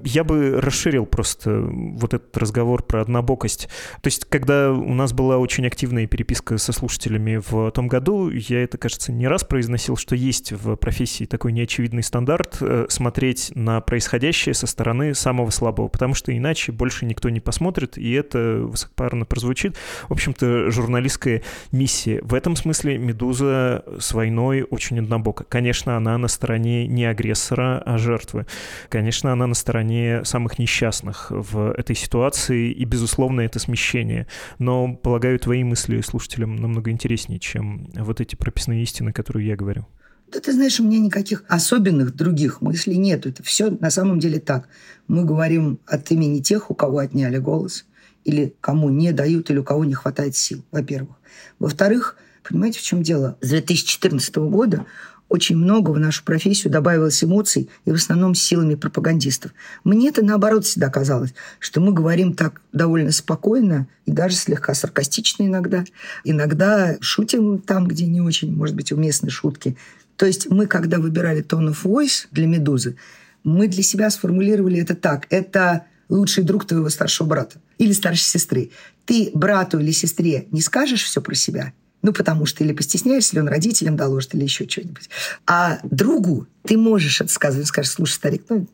Э, 0.00 0.04
я 0.04 0.24
бы 0.24 0.60
расширил 0.60 1.06
просто 1.06 1.62
вот 1.62 2.14
этот 2.14 2.36
разговор 2.36 2.82
про 2.82 3.02
однобокость. 3.02 3.68
То 4.02 4.06
есть, 4.06 4.24
когда 4.24 4.72
у 4.72 4.94
нас 4.94 5.12
была 5.12 5.38
очень 5.38 5.66
активная 5.66 6.06
переписка 6.06 6.58
со 6.58 6.72
слушателями 6.72 7.40
в 7.48 7.70
том 7.72 7.88
году, 7.88 8.30
я 8.30 8.62
это, 8.62 8.78
кажется, 8.78 9.12
не 9.12 9.28
раз 9.28 9.44
произносил, 9.44 9.96
что 9.96 10.14
есть 10.14 10.52
в 10.52 10.76
профессии 10.76 11.24
такой 11.24 11.52
неочевидный 11.52 12.02
стандарт 12.02 12.58
э, 12.60 12.86
смотреть 12.88 13.52
на 13.54 13.80
происходящее 13.80 14.54
со 14.54 14.66
стороны 14.66 15.14
самого 15.14 15.50
слабого, 15.50 15.88
потому 15.88 16.14
что 16.14 16.36
иначе 16.36 16.72
больше 16.72 17.06
никто 17.06 17.28
не 17.30 17.40
посмотрит, 17.40 17.98
и 17.98 18.12
это 18.12 18.60
высокопарно 18.62 19.24
прозвучит. 19.24 19.76
В 20.08 20.12
общем-то, 20.12 20.70
журналистская 20.70 21.42
миссия. 21.72 22.20
В 22.22 22.34
этом 22.34 22.56
смысле 22.56 22.98
«Медуза» 22.98 23.84
с 23.98 24.12
войной 24.12 24.62
очень 24.62 24.98
однобока. 24.98 25.44
Конечно, 25.44 25.96
она 25.96 26.16
на 26.18 26.28
стороне 26.28 26.86
не 26.86 27.04
агрессора, 27.04 27.82
а 27.84 27.98
жертвы. 27.98 28.46
Конечно, 28.88 29.32
она 29.32 29.46
на 29.46 29.54
стороне 29.54 29.89
самых 30.24 30.58
несчастных 30.58 31.26
в 31.30 31.72
этой 31.72 31.96
ситуации, 31.96 32.70
и, 32.72 32.84
безусловно, 32.84 33.42
это 33.42 33.58
смещение. 33.58 34.26
Но, 34.58 34.94
полагаю, 34.94 35.38
твои 35.38 35.64
мысли 35.64 36.00
слушателям 36.00 36.56
намного 36.56 36.90
интереснее, 36.90 37.38
чем 37.38 37.90
вот 37.94 38.20
эти 38.20 38.36
прописные 38.36 38.82
истины, 38.82 39.12
которые 39.12 39.48
я 39.48 39.56
говорю. 39.56 39.86
Да 40.32 40.38
ты 40.38 40.52
знаешь, 40.52 40.78
у 40.78 40.84
меня 40.84 41.00
никаких 41.00 41.44
особенных 41.48 42.14
других 42.14 42.60
мыслей 42.60 42.96
нет. 42.96 43.26
Это 43.26 43.42
все 43.42 43.70
на 43.70 43.90
самом 43.90 44.20
деле 44.20 44.38
так. 44.38 44.68
Мы 45.08 45.24
говорим 45.24 45.80
от 45.86 46.10
имени 46.12 46.40
тех, 46.40 46.70
у 46.70 46.74
кого 46.74 46.98
отняли 46.98 47.38
голос, 47.38 47.84
или 48.24 48.54
кому 48.60 48.90
не 48.90 49.12
дают, 49.12 49.50
или 49.50 49.58
у 49.58 49.64
кого 49.64 49.84
не 49.84 49.94
хватает 49.94 50.36
сил, 50.36 50.64
во-первых. 50.70 51.16
Во-вторых, 51.58 52.16
понимаете, 52.48 52.78
в 52.78 52.82
чем 52.82 53.02
дело? 53.02 53.38
С 53.40 53.48
2014 53.48 54.36
года 54.36 54.86
очень 55.30 55.56
много 55.56 55.92
в 55.92 55.98
нашу 55.98 56.24
профессию 56.24 56.72
добавилось 56.72 57.22
эмоций, 57.22 57.70
и 57.84 57.92
в 57.92 57.94
основном 57.94 58.34
силами 58.34 58.74
пропагандистов. 58.74 59.52
Мне 59.84 60.08
это, 60.08 60.22
наоборот, 60.22 60.66
всегда 60.66 60.90
казалось, 60.90 61.32
что 61.60 61.80
мы 61.80 61.92
говорим 61.92 62.34
так 62.34 62.60
довольно 62.72 63.12
спокойно 63.12 63.86
и 64.06 64.12
даже 64.12 64.34
слегка 64.34 64.74
саркастично 64.74 65.44
иногда. 65.44 65.84
Иногда 66.24 66.96
шутим 67.00 67.60
там, 67.60 67.86
где 67.86 68.06
не 68.06 68.20
очень, 68.20 68.54
может 68.54 68.74
быть, 68.74 68.90
уместны 68.90 69.30
шутки. 69.30 69.76
То 70.16 70.26
есть 70.26 70.50
мы, 70.50 70.66
когда 70.66 70.98
выбирали 70.98 71.44
tone 71.44 71.70
of 71.70 71.78
voice 71.84 72.26
для 72.32 72.46
«Медузы», 72.46 72.96
мы 73.44 73.68
для 73.68 73.84
себя 73.84 74.10
сформулировали 74.10 74.80
это 74.80 74.96
так. 74.96 75.26
Это 75.30 75.84
лучший 76.08 76.42
друг 76.42 76.66
твоего 76.66 76.90
старшего 76.90 77.28
брата 77.28 77.58
или 77.78 77.92
старшей 77.92 78.24
сестры. 78.24 78.70
Ты 79.06 79.30
брату 79.32 79.78
или 79.78 79.92
сестре 79.92 80.48
не 80.50 80.60
скажешь 80.60 81.04
все 81.04 81.22
про 81.22 81.36
себя– 81.36 81.72
ну, 82.02 82.12
потому 82.12 82.46
что 82.46 82.64
или 82.64 82.72
постесняешься, 82.72 83.34
или 83.34 83.40
он 83.40 83.48
родителям 83.48 83.96
доложит, 83.96 84.34
или 84.34 84.44
еще 84.44 84.68
что-нибудь. 84.68 85.10
А 85.46 85.80
другу 85.82 86.46
ты 86.64 86.78
можешь 86.78 87.20
это 87.20 87.30
сказать. 87.30 87.60
Он 87.60 87.66
скажет, 87.66 87.92
слушай, 87.92 88.14
старик, 88.14 88.44
ну, 88.48 88.66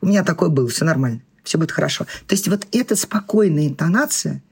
у 0.00 0.06
меня 0.06 0.24
такое 0.24 0.48
было, 0.48 0.68
все 0.68 0.84
нормально, 0.84 1.20
все 1.42 1.58
будет 1.58 1.70
хорошо. 1.70 2.06
То 2.26 2.34
есть 2.34 2.48
вот 2.48 2.66
эта 2.72 2.96
спокойная 2.96 3.68
интонация, 3.68 4.42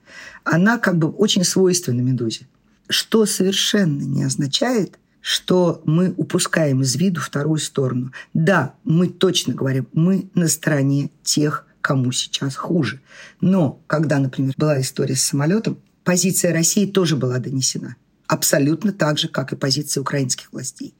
она 0.43 0.77
как 0.77 0.97
бы 0.97 1.09
очень 1.09 1.43
свойственна 1.43 2.01
«Медузе». 2.01 2.47
Что 2.89 3.25
совершенно 3.25 4.01
не 4.01 4.23
означает, 4.23 4.99
что 5.21 5.81
мы 5.85 6.13
упускаем 6.17 6.81
из 6.81 6.95
виду 6.97 7.21
вторую 7.21 7.57
сторону. 7.57 8.11
Да, 8.33 8.75
мы 8.83 9.07
точно 9.07 9.53
говорим, 9.53 9.87
мы 9.93 10.29
на 10.35 10.49
стороне 10.49 11.09
тех, 11.23 11.65
кому 11.79 12.11
сейчас 12.11 12.55
хуже. 12.57 12.99
Но 13.39 13.81
когда, 13.87 14.19
например, 14.19 14.53
была 14.57 14.79
история 14.81 15.15
с 15.15 15.23
самолетом, 15.23 15.77
позиция 16.03 16.51
России 16.53 16.85
тоже 16.85 17.15
была 17.15 17.39
донесена 17.39 17.95
абсолютно 18.33 18.91
так 18.91 19.19
же, 19.19 19.27
как 19.27 19.53
и 19.53 19.55
позиция 19.55 20.01
украинских 20.01 20.51
властей. 20.51 20.95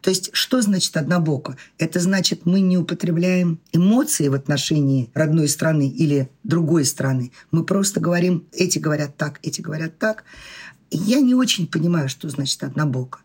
То 0.00 0.10
есть 0.10 0.30
что 0.32 0.60
значит 0.60 0.96
однобоко? 0.96 1.56
Это 1.78 2.00
значит, 2.00 2.44
мы 2.44 2.60
не 2.60 2.76
употребляем 2.76 3.60
эмоции 3.72 4.26
в 4.26 4.34
отношении 4.34 5.08
родной 5.14 5.48
страны 5.48 5.88
или 5.88 6.28
другой 6.42 6.84
страны. 6.84 7.30
Мы 7.52 7.64
просто 7.64 8.00
говорим, 8.00 8.48
эти 8.52 8.80
говорят 8.80 9.16
так, 9.16 9.38
эти 9.44 9.60
говорят 9.60 9.96
так. 9.98 10.24
Я 10.90 11.20
не 11.20 11.36
очень 11.36 11.68
понимаю, 11.68 12.08
что 12.08 12.28
значит 12.28 12.64
однобоко. 12.64 13.20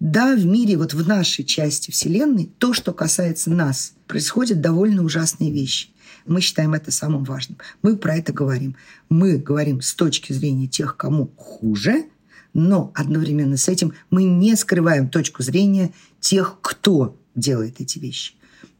Да, 0.00 0.34
в 0.34 0.44
мире, 0.44 0.76
вот 0.76 0.92
в 0.92 1.06
нашей 1.06 1.44
части 1.44 1.92
Вселенной, 1.92 2.50
то, 2.58 2.74
что 2.74 2.92
касается 2.92 3.50
нас, 3.50 3.94
происходят 4.08 4.60
довольно 4.60 5.04
ужасные 5.04 5.52
вещи. 5.52 5.90
Мы 6.26 6.40
считаем 6.40 6.74
это 6.74 6.90
самым 6.90 7.22
важным. 7.22 7.58
Мы 7.82 7.96
про 7.96 8.16
это 8.16 8.32
говорим. 8.32 8.74
Мы 9.08 9.38
говорим 9.38 9.80
с 9.80 9.94
точки 9.94 10.32
зрения 10.32 10.66
тех, 10.66 10.96
кому 10.96 11.30
хуже– 11.36 12.06
но 12.56 12.90
одновременно 12.94 13.58
с 13.58 13.68
этим 13.68 13.92
мы 14.10 14.24
не 14.24 14.56
скрываем 14.56 15.10
точку 15.10 15.42
зрения 15.42 15.92
тех, 16.20 16.56
кто 16.62 17.14
делает 17.34 17.82
эти 17.82 17.98
вещи. 17.98 18.32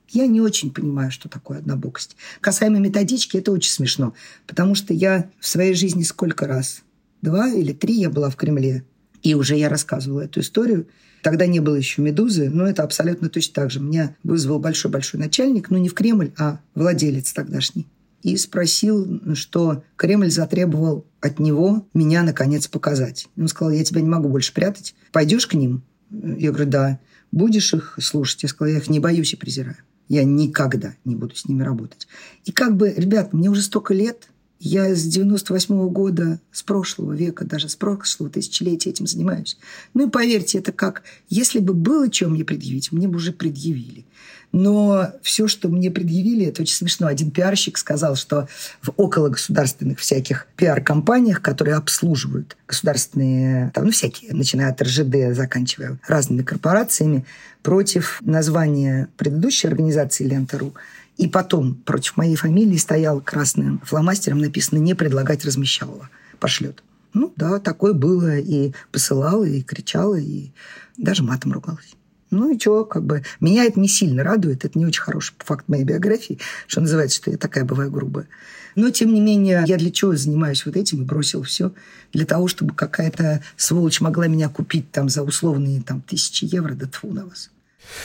Я 0.08 0.26
не 0.26 0.40
очень 0.40 0.72
понимаю, 0.72 1.10
что 1.10 1.28
такое 1.28 1.58
однобокость. 1.58 2.16
Касаемо 2.40 2.78
методички, 2.78 3.36
это 3.36 3.52
очень 3.52 3.70
смешно, 3.70 4.14
потому 4.46 4.74
что 4.74 4.94
я 4.94 5.30
в 5.40 5.46
своей 5.46 5.74
жизни 5.74 6.04
сколько 6.04 6.46
раз, 6.46 6.84
два 7.20 7.52
или 7.52 7.74
три 7.74 8.00
я 8.00 8.08
была 8.08 8.30
в 8.30 8.36
Кремле, 8.36 8.82
и 9.22 9.34
уже 9.34 9.56
я 9.56 9.68
рассказывала 9.68 10.22
эту 10.22 10.40
историю. 10.40 10.88
Тогда 11.22 11.46
не 11.46 11.60
было 11.60 11.74
еще 11.74 12.00
«Медузы», 12.00 12.48
но 12.48 12.66
это 12.66 12.82
абсолютно 12.82 13.28
точно 13.28 13.54
так 13.54 13.70
же. 13.70 13.80
Меня 13.80 14.16
вызвал 14.22 14.58
большой-большой 14.58 15.20
начальник, 15.20 15.68
ну 15.68 15.76
не 15.76 15.90
в 15.90 15.94
Кремль, 15.94 16.32
а 16.38 16.60
владелец 16.74 17.30
тогдашний 17.32 17.86
и 18.26 18.36
спросил, 18.36 19.20
что 19.34 19.84
Кремль 19.94 20.32
затребовал 20.32 21.06
от 21.20 21.38
него 21.38 21.86
меня, 21.94 22.24
наконец, 22.24 22.66
показать. 22.66 23.28
Он 23.36 23.46
сказал, 23.46 23.70
я 23.70 23.84
тебя 23.84 24.00
не 24.00 24.08
могу 24.08 24.28
больше 24.28 24.52
прятать. 24.52 24.96
Пойдешь 25.12 25.46
к 25.46 25.54
ним? 25.54 25.84
Я 26.10 26.50
говорю, 26.50 26.68
да. 26.68 26.98
Будешь 27.30 27.72
их 27.72 27.96
слушать? 28.00 28.42
Я 28.42 28.48
сказала, 28.48 28.72
я 28.72 28.78
их 28.80 28.90
не 28.90 28.98
боюсь 28.98 29.32
и 29.32 29.36
презираю. 29.36 29.76
Я 30.08 30.24
никогда 30.24 30.96
не 31.04 31.14
буду 31.14 31.36
с 31.36 31.46
ними 31.46 31.62
работать. 31.62 32.08
И 32.44 32.50
как 32.50 32.76
бы, 32.76 32.92
ребят, 32.96 33.32
мне 33.32 33.48
уже 33.48 33.62
столько 33.62 33.94
лет, 33.94 34.28
я 34.66 34.94
с 34.94 35.02
98 35.04 35.74
-го 35.74 35.88
года, 35.90 36.40
с 36.52 36.62
прошлого 36.62 37.12
века, 37.12 37.44
даже 37.44 37.68
с 37.68 37.76
прошлого 37.76 38.30
тысячелетия 38.30 38.90
этим 38.90 39.06
занимаюсь. 39.06 39.58
Ну 39.94 40.08
и 40.08 40.10
поверьте, 40.10 40.58
это 40.58 40.72
как, 40.72 41.02
если 41.28 41.60
бы 41.60 41.72
было 41.72 42.10
чем 42.10 42.32
мне 42.32 42.44
предъявить, 42.44 42.92
мне 42.92 43.06
бы 43.06 43.16
уже 43.16 43.32
предъявили. 43.32 44.04
Но 44.52 45.12
все, 45.22 45.48
что 45.48 45.68
мне 45.68 45.90
предъявили, 45.90 46.46
это 46.46 46.62
очень 46.62 46.74
смешно. 46.74 47.06
Один 47.08 47.30
пиарщик 47.30 47.76
сказал, 47.78 48.16
что 48.16 48.48
в 48.80 48.90
окологосударственных 48.96 49.98
всяких 49.98 50.46
пиар-компаниях, 50.56 51.42
которые 51.42 51.76
обслуживают 51.76 52.56
государственные, 52.66 53.70
там, 53.74 53.86
ну, 53.86 53.90
всякие, 53.90 54.32
начиная 54.32 54.70
от 54.70 54.80
РЖД, 54.80 55.34
заканчивая 55.34 55.98
разными 56.06 56.42
корпорациями, 56.42 57.26
против 57.62 58.22
названия 58.24 59.08
предыдущей 59.16 59.68
организации 59.68 60.24
«Лента.ру» 60.24 60.74
и 61.16 61.28
потом 61.28 61.74
против 61.74 62.16
моей 62.16 62.36
фамилии 62.36 62.76
стоял 62.76 63.20
красным 63.20 63.80
фломастером 63.84 64.38
написано 64.38 64.78
«Не 64.78 64.94
предлагать 64.94 65.44
размещалова». 65.44 66.10
Пошлет. 66.38 66.82
Ну 67.14 67.32
да, 67.36 67.58
такое 67.58 67.94
было. 67.94 68.36
И 68.36 68.72
посылала, 68.92 69.44
и 69.44 69.62
кричала, 69.62 70.16
и 70.16 70.50
даже 70.98 71.22
матом 71.22 71.52
ругалась. 71.52 71.96
Ну 72.30 72.52
и 72.52 72.58
что, 72.58 72.84
как 72.84 73.04
бы, 73.04 73.22
меня 73.40 73.64
это 73.64 73.80
не 73.80 73.88
сильно 73.88 74.22
радует, 74.22 74.64
это 74.64 74.78
не 74.78 74.84
очень 74.84 75.02
хороший 75.02 75.34
факт 75.38 75.68
моей 75.68 75.84
биографии, 75.84 76.38
что 76.66 76.80
называется, 76.80 77.16
что 77.16 77.30
я 77.30 77.38
такая 77.38 77.64
бываю 77.64 77.90
грубая. 77.90 78.28
Но, 78.74 78.90
тем 78.90 79.14
не 79.14 79.20
менее, 79.20 79.64
я 79.66 79.78
для 79.78 79.90
чего 79.90 80.14
занимаюсь 80.14 80.66
вот 80.66 80.76
этим 80.76 81.02
и 81.02 81.04
бросил 81.06 81.42
все? 81.44 81.72
Для 82.12 82.26
того, 82.26 82.46
чтобы 82.48 82.74
какая-то 82.74 83.42
сволочь 83.56 84.02
могла 84.02 84.26
меня 84.26 84.50
купить 84.50 84.90
там 84.90 85.08
за 85.08 85.22
условные 85.22 85.80
там 85.80 86.02
тысячи 86.02 86.44
евро, 86.44 86.74
да 86.74 86.86
тьфу 86.86 87.10
на 87.12 87.24
вас. 87.24 87.50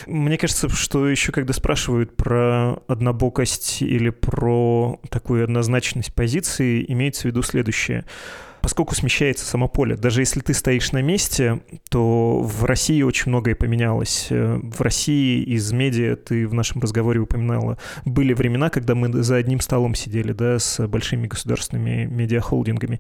Мне 0.06 0.38
кажется, 0.38 0.70
что 0.70 1.08
еще 1.08 1.32
когда 1.32 1.54
спрашивают 1.54 2.16
про 2.16 2.82
однобокость 2.88 3.82
или 3.82 4.10
про 4.10 5.00
такую 5.10 5.44
однозначность 5.44 6.14
позиции, 6.14 6.86
имеется 6.88 7.24
в 7.24 7.26
виду 7.26 7.42
следующее– 7.42 8.06
поскольку 8.62 8.96
смещается 8.96 9.46
само 9.46 9.68
поле. 9.68 9.96
Даже 9.96 10.22
если 10.22 10.40
ты 10.40 10.54
стоишь 10.54 10.92
на 10.92 11.02
месте, 11.02 11.62
то 11.90 12.42
в 12.42 12.66
России 12.66 13.02
очень 13.02 13.30
многое 13.30 13.56
поменялось. 13.56 14.28
Э, 14.30 14.60
в 14.62 14.82
России 14.82 15.44
из 15.44 15.72
медиа, 15.72 16.16
ты 16.16 16.48
в 16.48 16.54
нашем 16.54 16.82
разговоре 16.82 17.20
упоминала, 17.20 17.78
были 18.06 18.34
времена, 18.34 18.70
когда 18.70 18.96
мы 18.96 19.24
за 19.24 19.36
одним 19.36 19.60
столом 19.60 19.96
сидели, 19.96 20.34
да, 20.34 20.60
с 20.60 20.86
большими 20.88 21.28
государственными 21.28 22.06
медиахолдингами. 22.06 23.00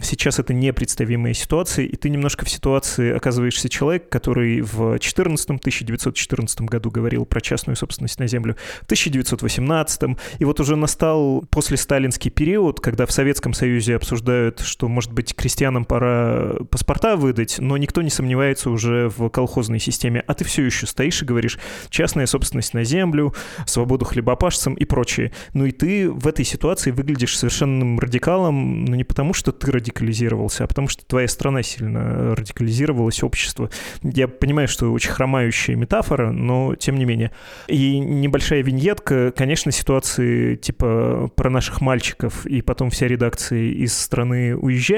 Сейчас 0.00 0.38
это 0.38 0.54
непредставимая 0.54 1.34
ситуация, 1.34 1.84
и 1.84 1.96
ты 1.96 2.08
немножко 2.08 2.44
в 2.44 2.50
ситуации 2.50 3.12
оказываешься 3.12 3.68
человек, 3.68 4.08
который 4.08 4.62
в 4.62 4.98
14 4.98 5.50
1914 5.50 6.62
году 6.62 6.90
говорил 6.90 7.24
про 7.24 7.40
частную 7.40 7.76
собственность 7.76 8.18
на 8.18 8.26
землю, 8.26 8.56
в 8.80 8.84
1918 8.84 10.02
и 10.38 10.44
вот 10.44 10.60
уже 10.60 10.76
настал 10.76 11.42
после 11.50 11.76
сталинский 11.76 12.30
период, 12.30 12.80
когда 12.80 13.06
в 13.06 13.12
Советском 13.12 13.52
Союзе 13.52 13.96
обсуждают, 13.96 14.60
что, 14.60 14.88
может 15.00 15.12
быть, 15.12 15.34
крестьянам 15.34 15.86
пора 15.86 16.56
паспорта 16.70 17.16
выдать, 17.16 17.56
но 17.58 17.78
никто 17.78 18.02
не 18.02 18.10
сомневается 18.10 18.68
уже 18.68 19.08
в 19.08 19.30
колхозной 19.30 19.78
системе, 19.78 20.22
а 20.26 20.34
ты 20.34 20.44
все 20.44 20.62
еще 20.62 20.86
стоишь 20.86 21.22
и 21.22 21.24
говоришь 21.24 21.58
частная 21.88 22.26
собственность 22.26 22.74
на 22.74 22.84
землю, 22.84 23.34
свободу 23.64 24.04
хлебопашцам 24.04 24.74
и 24.74 24.84
прочее. 24.84 25.32
Ну 25.54 25.64
и 25.64 25.70
ты 25.70 26.10
в 26.10 26.26
этой 26.26 26.44
ситуации 26.44 26.90
выглядишь 26.90 27.38
совершенным 27.38 27.98
радикалом, 27.98 28.84
но 28.84 28.94
не 28.94 29.04
потому, 29.04 29.32
что 29.32 29.52
ты 29.52 29.72
радикализировался, 29.72 30.64
а 30.64 30.66
потому 30.66 30.88
что 30.88 31.06
твоя 31.06 31.28
страна 31.28 31.62
сильно 31.62 32.36
радикализировалась, 32.36 33.22
общество. 33.22 33.70
Я 34.02 34.28
понимаю, 34.28 34.68
что 34.68 34.92
очень 34.92 35.12
хромающая 35.12 35.76
метафора, 35.76 36.30
но 36.30 36.74
тем 36.74 36.98
не 36.98 37.06
менее. 37.06 37.30
И 37.68 37.98
небольшая 37.98 38.62
виньетка, 38.62 39.32
конечно, 39.34 39.72
ситуации 39.72 40.56
типа 40.56 41.30
про 41.34 41.48
наших 41.48 41.80
мальчиков, 41.80 42.44
и 42.44 42.60
потом 42.60 42.90
вся 42.90 43.08
редакция 43.08 43.62
из 43.62 43.98
страны 43.98 44.54
уезжает, 44.54 44.89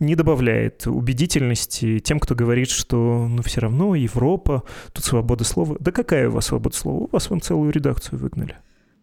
не 0.00 0.14
добавляет 0.14 0.86
убедительности 0.86 1.98
тем, 1.98 2.20
кто 2.20 2.34
говорит, 2.34 2.70
что 2.70 3.26
ну 3.28 3.42
все 3.42 3.60
равно 3.60 3.94
Европа, 3.94 4.62
тут 4.92 5.04
свобода 5.04 5.44
слова. 5.44 5.76
Да 5.80 5.92
какая 5.92 6.28
у 6.28 6.32
вас 6.32 6.46
свобода 6.46 6.76
слова? 6.76 7.04
У 7.04 7.08
вас 7.10 7.30
вон 7.30 7.40
целую 7.40 7.70
редакцию 7.72 8.18
выгнали. 8.18 8.56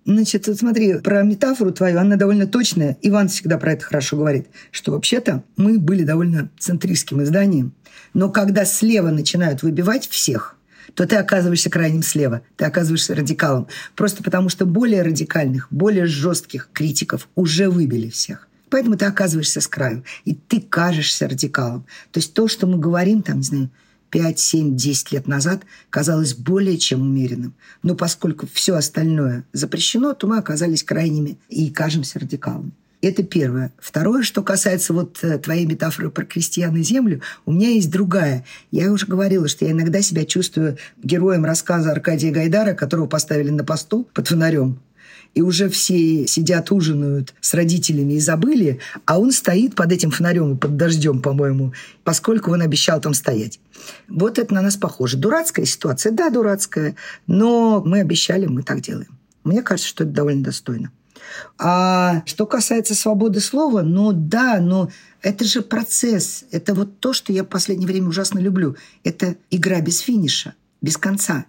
Значит, 0.06 0.46
смотри, 0.58 1.00
про 1.00 1.24
метафору 1.24 1.72
твою, 1.72 1.98
она 1.98 2.18
довольно 2.18 2.46
точная. 2.46 2.98
Иван 3.02 3.30
всегда 3.30 3.58
про 3.58 3.74
это 3.74 3.86
хорошо 3.86 4.18
говорит, 4.18 4.48
что 4.72 4.92
вообще-то 4.92 5.44
мы 5.56 5.80
были 5.80 6.04
довольно 6.04 6.50
центристским 6.60 7.24
изданием. 7.24 7.74
Но 8.14 8.30
когда 8.30 8.66
слева 8.66 9.12
начинают 9.12 9.64
выбивать 9.64 10.08
всех, 10.08 10.58
то 10.94 11.08
ты 11.08 11.16
оказываешься 11.16 11.70
крайним 11.70 12.04
слева, 12.04 12.42
ты 12.58 12.66
оказываешься 12.66 13.16
радикалом. 13.16 13.68
Просто 13.96 14.24
потому 14.24 14.50
что 14.50 14.66
более 14.66 15.02
радикальных, 15.02 15.68
более 15.72 16.06
жестких 16.06 16.70
критиков 16.74 17.30
уже 17.36 17.70
выбили 17.70 18.10
всех. 18.10 18.50
Поэтому 18.74 18.98
ты 18.98 19.06
оказываешься 19.06 19.62
с 19.62 19.68
краю, 19.68 20.04
и 20.26 20.34
ты 20.34 20.60
кажешься 20.60 21.30
радикалом. 21.30 21.86
То 22.12 22.20
есть 22.20 22.34
то, 22.34 22.48
что 22.48 22.66
мы 22.66 22.80
говорим, 22.80 23.22
там, 23.22 23.38
не 23.38 23.44
знаю, 23.44 23.70
5, 24.10 24.40
7, 24.40 24.76
10 24.76 25.12
лет 25.12 25.28
назад 25.28 25.62
казалось 25.92 26.34
более 26.34 26.80
чем 26.80 27.04
умеренным. 27.04 27.54
Но 27.84 27.94
поскольку 27.94 28.48
все 28.52 28.74
остальное 28.74 29.46
запрещено, 29.54 30.16
то 30.16 30.26
мы 30.26 30.40
оказались 30.40 30.82
крайними 30.82 31.38
и 31.50 31.70
кажемся 31.70 32.18
радикалами. 32.18 32.72
Это 33.04 33.22
первое. 33.22 33.72
Второе, 33.78 34.24
что 34.24 34.42
касается 34.42 34.94
вот 34.94 35.20
э, 35.24 35.38
твоей 35.38 35.68
метафоры 35.68 36.10
про 36.10 36.26
крестьян 36.26 36.76
и 36.76 36.82
землю, 36.82 37.22
у 37.46 37.52
меня 37.52 37.70
есть 37.70 37.92
другая. 37.92 38.44
Я 38.72 38.92
уже 38.92 39.06
говорила, 39.06 39.48
что 39.48 39.66
я 39.66 39.72
иногда 39.72 40.02
себя 40.02 40.26
чувствую 40.26 40.78
героем 41.04 41.46
рассказа 41.46 41.92
Аркадия 41.92 42.32
Гайдара, 42.32 42.74
которого 42.74 43.06
поставили 43.06 43.52
на 43.52 43.64
посту 43.64 44.08
под 44.16 44.30
фонарем 44.30 44.80
и 45.34 45.42
уже 45.42 45.70
все 45.70 46.28
сидят, 46.28 46.72
ужинают 46.72 47.34
с 47.42 47.54
родителями 47.54 48.14
и 48.14 48.20
забыли, 48.20 48.80
а 49.06 49.20
он 49.20 49.32
стоит 49.32 49.76
под 49.76 49.92
этим 49.92 50.12
фонарем 50.12 50.54
и 50.54 50.58
под 50.58 50.78
дождем, 50.78 51.22
по-моему, 51.22 51.74
поскольку 52.04 52.52
он 52.52 52.62
обещал 52.62 53.02
там 53.02 53.14
стоять. 53.14 53.60
Вот 54.08 54.40
это 54.40 54.54
на 54.54 54.62
нас 54.62 54.78
похоже. 54.78 55.18
Дурацкая 55.18 55.66
ситуация, 55.66 56.12
да, 56.12 56.30
дурацкая, 56.30 56.96
но 57.28 57.82
мы 57.86 58.02
обещали, 58.02 58.46
мы 58.46 58.64
так 58.64 58.82
делаем. 58.82 59.18
Мне 59.44 59.62
кажется, 59.62 59.90
что 59.90 60.04
это 60.04 60.14
довольно 60.14 60.44
достойно. 60.44 60.92
А 61.58 62.22
что 62.26 62.46
касается 62.46 62.96
свободы 62.96 63.40
слова, 63.40 63.82
ну 63.82 64.12
да, 64.14 64.60
но 64.60 64.90
это 65.22 65.46
же 65.46 65.62
процесс. 65.62 66.46
Это 66.52 66.74
вот 66.74 67.00
то, 67.00 67.14
что 67.14 67.34
я 67.34 67.44
в 67.44 67.48
последнее 67.48 67.88
время 67.88 68.10
ужасно 68.10 68.40
люблю. 68.40 68.76
Это 69.04 69.36
игра 69.50 69.82
без 69.82 70.00
финиша, 70.00 70.54
без 70.82 70.98
конца. 70.98 71.46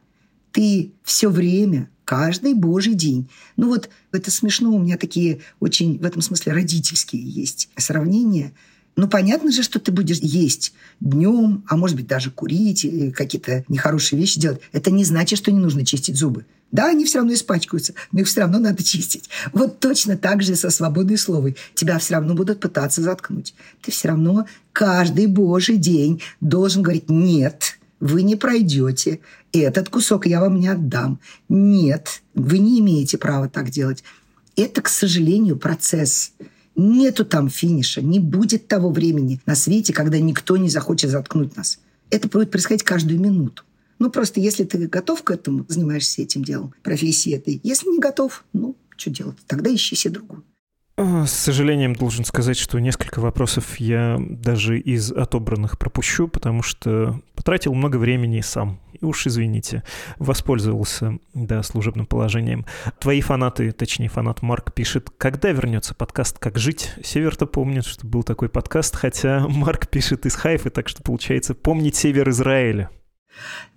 Ты 0.53 0.93
все 1.03 1.29
время 1.29 1.91
каждый 2.05 2.55
божий 2.55 2.95
день. 2.95 3.29
Ну 3.57 3.69
вот 3.69 3.89
это 4.13 4.31
смешно, 4.31 4.75
у 4.75 4.79
меня 4.79 4.97
такие 4.97 5.41
очень 5.61 5.99
в 5.99 6.05
этом 6.05 6.23
смысле 6.23 6.53
родительские 6.53 7.23
есть 7.23 7.69
сравнения. 7.77 8.53
Ну, 8.97 9.09
понятно 9.09 9.51
же, 9.51 9.63
что 9.65 9.81
ты 9.81 9.91
будешь 9.91 10.19
есть 10.19 10.73
днем, 11.01 11.65
а 11.67 11.77
может 11.77 11.97
быть 11.97 12.07
даже 12.07 12.31
курить 12.31 12.85
или 12.85 13.11
какие-то 13.11 13.65
нехорошие 13.69 14.21
вещи 14.21 14.39
делать. 14.39 14.61
Это 14.73 14.93
не 14.93 15.05
значит, 15.05 15.39
что 15.39 15.51
не 15.51 15.59
нужно 15.59 15.85
чистить 15.85 16.17
зубы. 16.17 16.47
Да, 16.71 16.91
они 16.91 17.05
все 17.05 17.19
равно 17.19 17.35
испачкаются, 17.35 17.95
но 18.13 18.21
их 18.21 18.27
все 18.27 18.41
равно 18.41 18.59
надо 18.59 18.83
чистить. 18.83 19.29
Вот 19.53 19.81
точно 19.81 20.17
так 20.17 20.43
же 20.43 20.55
со 20.55 20.71
свободой 20.71 21.19
слова. 21.19 21.51
Тебя 21.75 21.99
все 21.99 22.15
равно 22.15 22.35
будут 22.35 22.61
пытаться 22.61 23.03
заткнуть. 23.03 23.55
Ты 23.83 23.91
все 23.91 24.09
равно 24.09 24.47
каждый 24.73 25.27
божий 25.27 25.77
день 25.77 26.23
должен 26.41 26.83
говорить 26.83 27.09
«нет», 27.11 27.79
вы 28.05 28.23
не 28.23 28.37
пройдете, 28.37 29.21
этот 29.51 29.89
кусок 29.89 30.27
я 30.27 30.43
вам 30.43 30.61
не 30.61 30.69
отдам. 30.69 31.21
Нет, 31.49 32.23
вы 32.35 32.59
не 32.59 32.81
имеете 32.81 33.17
права 33.17 33.49
так 33.49 33.71
делать. 33.71 34.05
Это, 34.57 34.83
к 34.83 34.91
сожалению, 34.91 35.57
процесс. 35.57 36.33
Нету 36.77 37.25
там 37.25 37.49
финиша, 37.49 38.03
не 38.03 38.21
будет 38.21 38.69
того 38.69 38.91
времени 38.91 39.41
на 39.47 39.55
свете, 39.55 39.95
когда 39.95 40.19
никто 40.19 40.59
не 40.59 40.69
захочет 40.69 41.11
заткнуть 41.13 41.57
нас. 41.57 41.81
Это 42.11 42.29
будет 42.29 42.51
происходить 42.51 42.83
каждую 42.83 43.19
минуту. 43.21 43.63
Ну, 43.99 44.11
просто 44.11 44.39
если 44.39 44.65
ты 44.65 44.87
готов 44.87 45.23
к 45.23 45.31
этому, 45.31 45.65
занимаешься 45.67 46.21
этим 46.21 46.45
делом, 46.45 46.75
профессией 46.83 47.37
этой. 47.37 47.59
Если 47.63 47.89
не 47.89 48.01
готов, 48.01 48.45
ну, 48.53 48.77
что 48.99 49.09
делать? 49.09 49.39
Тогда 49.47 49.75
ищи 49.75 49.97
себе 49.97 50.13
другую. 50.13 50.45
С 50.97 51.31
сожалением 51.31 51.97
должен 51.97 52.25
сказать, 52.25 52.57
что 52.57 52.79
несколько 52.79 53.19
вопросов 53.19 53.79
я 53.79 54.17
даже 54.21 54.79
из 54.79 55.11
отобранных 55.11 55.77
пропущу, 55.77 56.29
потому 56.29 56.63
что 56.63 57.21
потратил 57.35 57.75
много 57.75 57.97
времени 57.97 58.41
сам. 58.43 58.79
И 58.93 59.05
уж 59.05 59.27
извините, 59.27 59.83
воспользовался, 60.19 61.19
да, 61.35 61.65
служебным 61.65 62.07
положением. 62.07 62.65
Твои 63.01 63.23
фанаты, 63.23 63.73
точнее 63.73 64.09
фанат 64.09 64.43
Марк 64.43 64.73
пишет, 64.73 65.11
когда 65.19 65.51
вернется 65.51 65.97
подкаст 65.97 66.39
«Как 66.39 66.59
жить?». 66.59 66.93
Север-то 67.03 67.47
помнит, 67.47 67.85
что 67.85 68.07
был 68.07 68.23
такой 68.23 68.49
подкаст, 68.49 68.95
хотя 68.95 69.41
Марк 69.49 69.89
пишет 69.89 70.27
из 70.27 70.37
Хайфы, 70.37 70.71
так 70.71 70.89
что 70.89 71.03
получается 71.03 71.55
помнить 71.55 71.97
север 71.97 72.29
Израиля. 72.29 72.89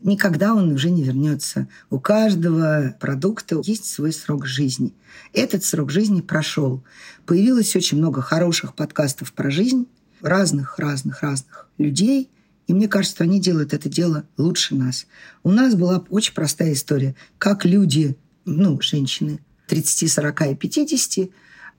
Никогда 0.02 0.54
он 0.54 0.72
уже 0.72 0.90
не 0.90 1.04
вернется. 1.04 1.68
У 1.90 2.00
каждого 2.00 2.96
продукта 3.00 3.60
есть 3.64 3.86
свой 3.86 4.14
срок 4.14 4.46
жизни. 4.46 4.94
Этот 5.34 5.64
срок 5.64 5.92
жизни 5.92 6.22
прошел. 6.22 6.84
Появилось 7.26 7.76
очень 7.76 7.98
много 7.98 8.22
хороших 8.22 8.76
подкастов 8.76 9.34
про 9.34 9.50
жизнь 9.50 9.88
разных, 10.22 10.78
разных, 10.80 11.22
разных 11.22 11.68
людей. 11.78 12.30
И 12.68 12.74
мне 12.74 12.88
кажется, 12.88 13.24
они 13.24 13.40
делают 13.40 13.74
это 13.74 13.90
дело 13.90 14.26
лучше 14.38 14.76
нас. 14.76 15.08
У 15.44 15.52
нас 15.52 15.76
была 15.76 16.04
очень 16.10 16.34
простая 16.34 16.74
история. 16.74 17.16
Как 17.38 17.66
люди, 17.66 18.18
ну, 18.46 18.80
женщины 18.82 19.40
30, 19.68 20.12
40 20.12 20.42
и 20.52 20.56
50 20.56 21.30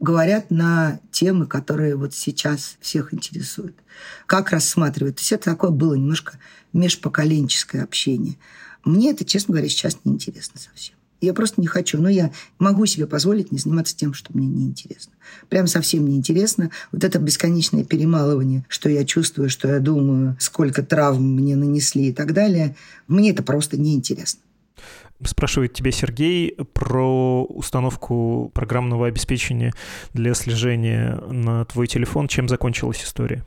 говорят 0.00 0.50
на 0.50 1.00
темы, 1.10 1.46
которые 1.46 1.96
вот 1.96 2.14
сейчас 2.14 2.76
всех 2.80 3.12
интересуют. 3.12 3.76
Как 4.26 4.50
рассматривают. 4.50 5.16
То 5.16 5.20
есть 5.20 5.32
это 5.32 5.44
такое 5.44 5.70
было 5.70 5.94
немножко 5.94 6.38
межпоколенческое 6.72 7.82
общение. 7.82 8.36
Мне 8.84 9.10
это, 9.10 9.24
честно 9.24 9.52
говоря, 9.52 9.68
сейчас 9.68 9.98
не 10.04 10.12
интересно 10.12 10.60
совсем. 10.60 10.94
Я 11.20 11.34
просто 11.34 11.60
не 11.60 11.66
хочу. 11.66 12.00
Но 12.00 12.08
я 12.08 12.30
могу 12.58 12.86
себе 12.86 13.06
позволить 13.06 13.50
не 13.50 13.58
заниматься 13.58 13.96
тем, 13.96 14.14
что 14.14 14.30
мне 14.34 14.46
неинтересно. 14.46 15.12
Прям 15.48 15.66
совсем 15.66 16.06
неинтересно. 16.06 16.70
Вот 16.92 17.02
это 17.02 17.18
бесконечное 17.18 17.84
перемалывание, 17.84 18.64
что 18.68 18.88
я 18.88 19.04
чувствую, 19.04 19.50
что 19.50 19.68
я 19.68 19.80
думаю, 19.80 20.36
сколько 20.38 20.82
травм 20.82 21.34
мне 21.34 21.56
нанесли 21.56 22.10
и 22.10 22.12
так 22.12 22.32
далее. 22.32 22.76
Мне 23.08 23.30
это 23.30 23.42
просто 23.42 23.76
неинтересно. 23.76 24.40
Спрашивает 25.24 25.72
тебя 25.72 25.90
Сергей 25.90 26.56
про 26.72 27.44
установку 27.44 28.50
программного 28.54 29.08
обеспечения 29.08 29.72
для 30.14 30.34
слежения 30.34 31.20
на 31.28 31.64
твой 31.64 31.88
телефон. 31.88 32.28
Чем 32.28 32.48
закончилась 32.48 33.02
история? 33.02 33.44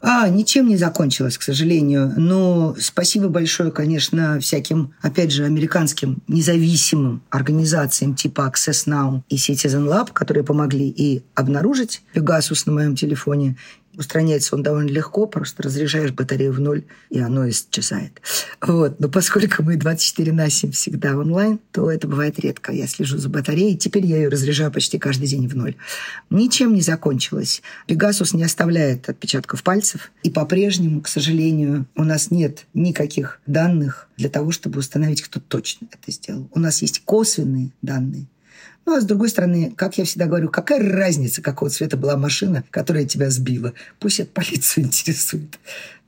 А, 0.00 0.28
ничем 0.28 0.68
не 0.68 0.76
закончилось, 0.76 1.38
к 1.38 1.42
сожалению. 1.42 2.12
Но 2.16 2.76
спасибо 2.78 3.28
большое, 3.28 3.70
конечно, 3.70 4.38
всяким, 4.40 4.92
опять 5.00 5.32
же, 5.32 5.44
американским 5.44 6.22
независимым 6.28 7.22
организациям 7.30 8.14
типа 8.14 8.52
Access 8.52 8.86
Now 8.86 9.22
и 9.28 9.36
Citizen 9.36 9.86
Lab, 9.88 10.12
которые 10.12 10.44
помогли 10.44 10.88
и 10.88 11.22
обнаружить 11.34 12.02
Pegasus 12.14 12.62
на 12.66 12.72
моем 12.72 12.94
телефоне, 12.94 13.56
Устраняется 13.96 14.54
он 14.54 14.62
довольно 14.62 14.90
легко, 14.90 15.26
просто 15.26 15.62
разряжаешь 15.62 16.12
батарею 16.12 16.52
в 16.52 16.60
ноль, 16.60 16.84
и 17.10 17.18
оно 17.18 17.48
исчезает. 17.48 18.20
Вот. 18.60 19.00
Но 19.00 19.08
поскольку 19.08 19.62
мы 19.62 19.76
24 19.76 20.32
на 20.32 20.50
7 20.50 20.72
всегда 20.72 21.16
онлайн, 21.16 21.58
то 21.72 21.90
это 21.90 22.06
бывает 22.06 22.38
редко. 22.38 22.72
Я 22.72 22.86
слежу 22.86 23.18
за 23.18 23.28
батареей, 23.28 23.76
теперь 23.76 24.04
я 24.04 24.16
ее 24.16 24.28
разряжаю 24.28 24.70
почти 24.70 24.98
каждый 24.98 25.28
день 25.28 25.48
в 25.48 25.56
ноль. 25.56 25.76
Ничем 26.30 26.74
не 26.74 26.82
закончилось. 26.82 27.62
Пегасус 27.86 28.34
не 28.34 28.44
оставляет 28.44 29.08
отпечатков 29.08 29.62
пальцев, 29.62 30.10
и 30.22 30.30
по-прежнему, 30.30 31.00
к 31.00 31.08
сожалению, 31.08 31.86
у 31.94 32.04
нас 32.04 32.30
нет 32.30 32.66
никаких 32.74 33.40
данных 33.46 34.08
для 34.16 34.28
того, 34.28 34.50
чтобы 34.50 34.80
установить, 34.80 35.22
кто 35.22 35.40
точно 35.40 35.88
это 35.90 36.10
сделал. 36.10 36.48
У 36.52 36.58
нас 36.58 36.82
есть 36.82 37.02
косвенные 37.04 37.70
данные, 37.82 38.26
ну, 38.86 38.94
а 38.94 39.00
с 39.00 39.04
другой 39.04 39.28
стороны, 39.28 39.72
как 39.76 39.98
я 39.98 40.04
всегда 40.04 40.26
говорю, 40.26 40.48
какая 40.48 40.80
разница, 40.80 41.42
какого 41.42 41.70
цвета 41.70 41.96
была 41.96 42.16
машина, 42.16 42.62
которая 42.70 43.04
тебя 43.04 43.30
сбила? 43.30 43.74
Пусть 43.98 44.20
это 44.20 44.30
полицию 44.30 44.84
интересует. 44.86 45.58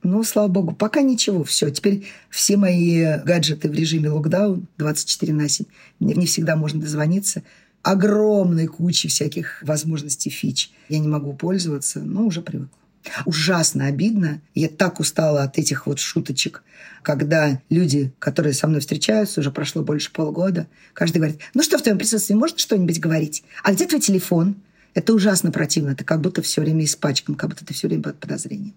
Ну, 0.01 0.23
слава 0.23 0.47
богу, 0.47 0.73
пока 0.73 1.01
ничего. 1.01 1.43
Все, 1.43 1.69
теперь 1.71 2.05
все 2.29 2.55
мои 2.55 3.19
гаджеты 3.25 3.69
в 3.69 3.73
режиме 3.73 4.09
локдаун 4.09 4.65
24 4.77 5.33
на 5.33 5.49
7. 5.49 5.65
Мне 5.99 6.13
не 6.15 6.25
всегда 6.25 6.55
можно 6.55 6.79
дозвониться. 6.79 7.43
Огромной 7.83 8.67
кучи 8.67 9.09
всяких 9.09 9.61
возможностей 9.61 10.29
фич. 10.29 10.71
Я 10.87 10.99
не 10.99 11.07
могу 11.09 11.33
пользоваться, 11.33 11.99
но 11.99 12.25
уже 12.25 12.41
привыкла. 12.41 12.79
Ужасно 13.25 13.85
обидно. 13.85 14.41
Я 14.55 14.69
так 14.69 14.99
устала 14.99 15.43
от 15.43 15.57
этих 15.57 15.87
вот 15.87 15.99
шуточек, 15.99 16.63
когда 17.01 17.61
люди, 17.69 18.13
которые 18.19 18.53
со 18.53 18.67
мной 18.67 18.81
встречаются, 18.81 19.39
уже 19.39 19.51
прошло 19.51 19.83
больше 19.83 20.11
полгода, 20.11 20.67
каждый 20.93 21.17
говорит, 21.17 21.39
ну 21.53 21.63
что 21.63 21.77
в 21.77 21.81
твоем 21.81 21.97
присутствии, 21.97 22.33
можно 22.33 22.57
что-нибудь 22.57 22.99
говорить? 22.99 23.43
А 23.63 23.73
где 23.73 23.87
твой 23.87 24.01
телефон? 24.01 24.55
Это 24.93 25.13
ужасно 25.13 25.51
противно. 25.51 25.95
Ты 25.95 26.03
как 26.03 26.19
будто 26.19 26.41
все 26.41 26.61
время 26.61 26.83
испачкан, 26.83 27.35
как 27.35 27.51
будто 27.51 27.65
ты 27.65 27.73
все 27.73 27.87
время 27.87 28.03
под 28.03 28.19
подозрением. 28.19 28.73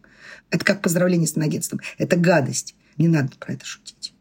Это 0.51 0.64
как 0.64 0.83
поздравление 0.83 1.26
с 1.26 1.37
агентством. 1.37 1.80
Это 1.99 2.16
гадость. 2.16 2.74
Не 2.99 3.09
надо 3.09 3.30
про 3.39 3.55
это 3.55 3.64
шутить. 3.64 4.12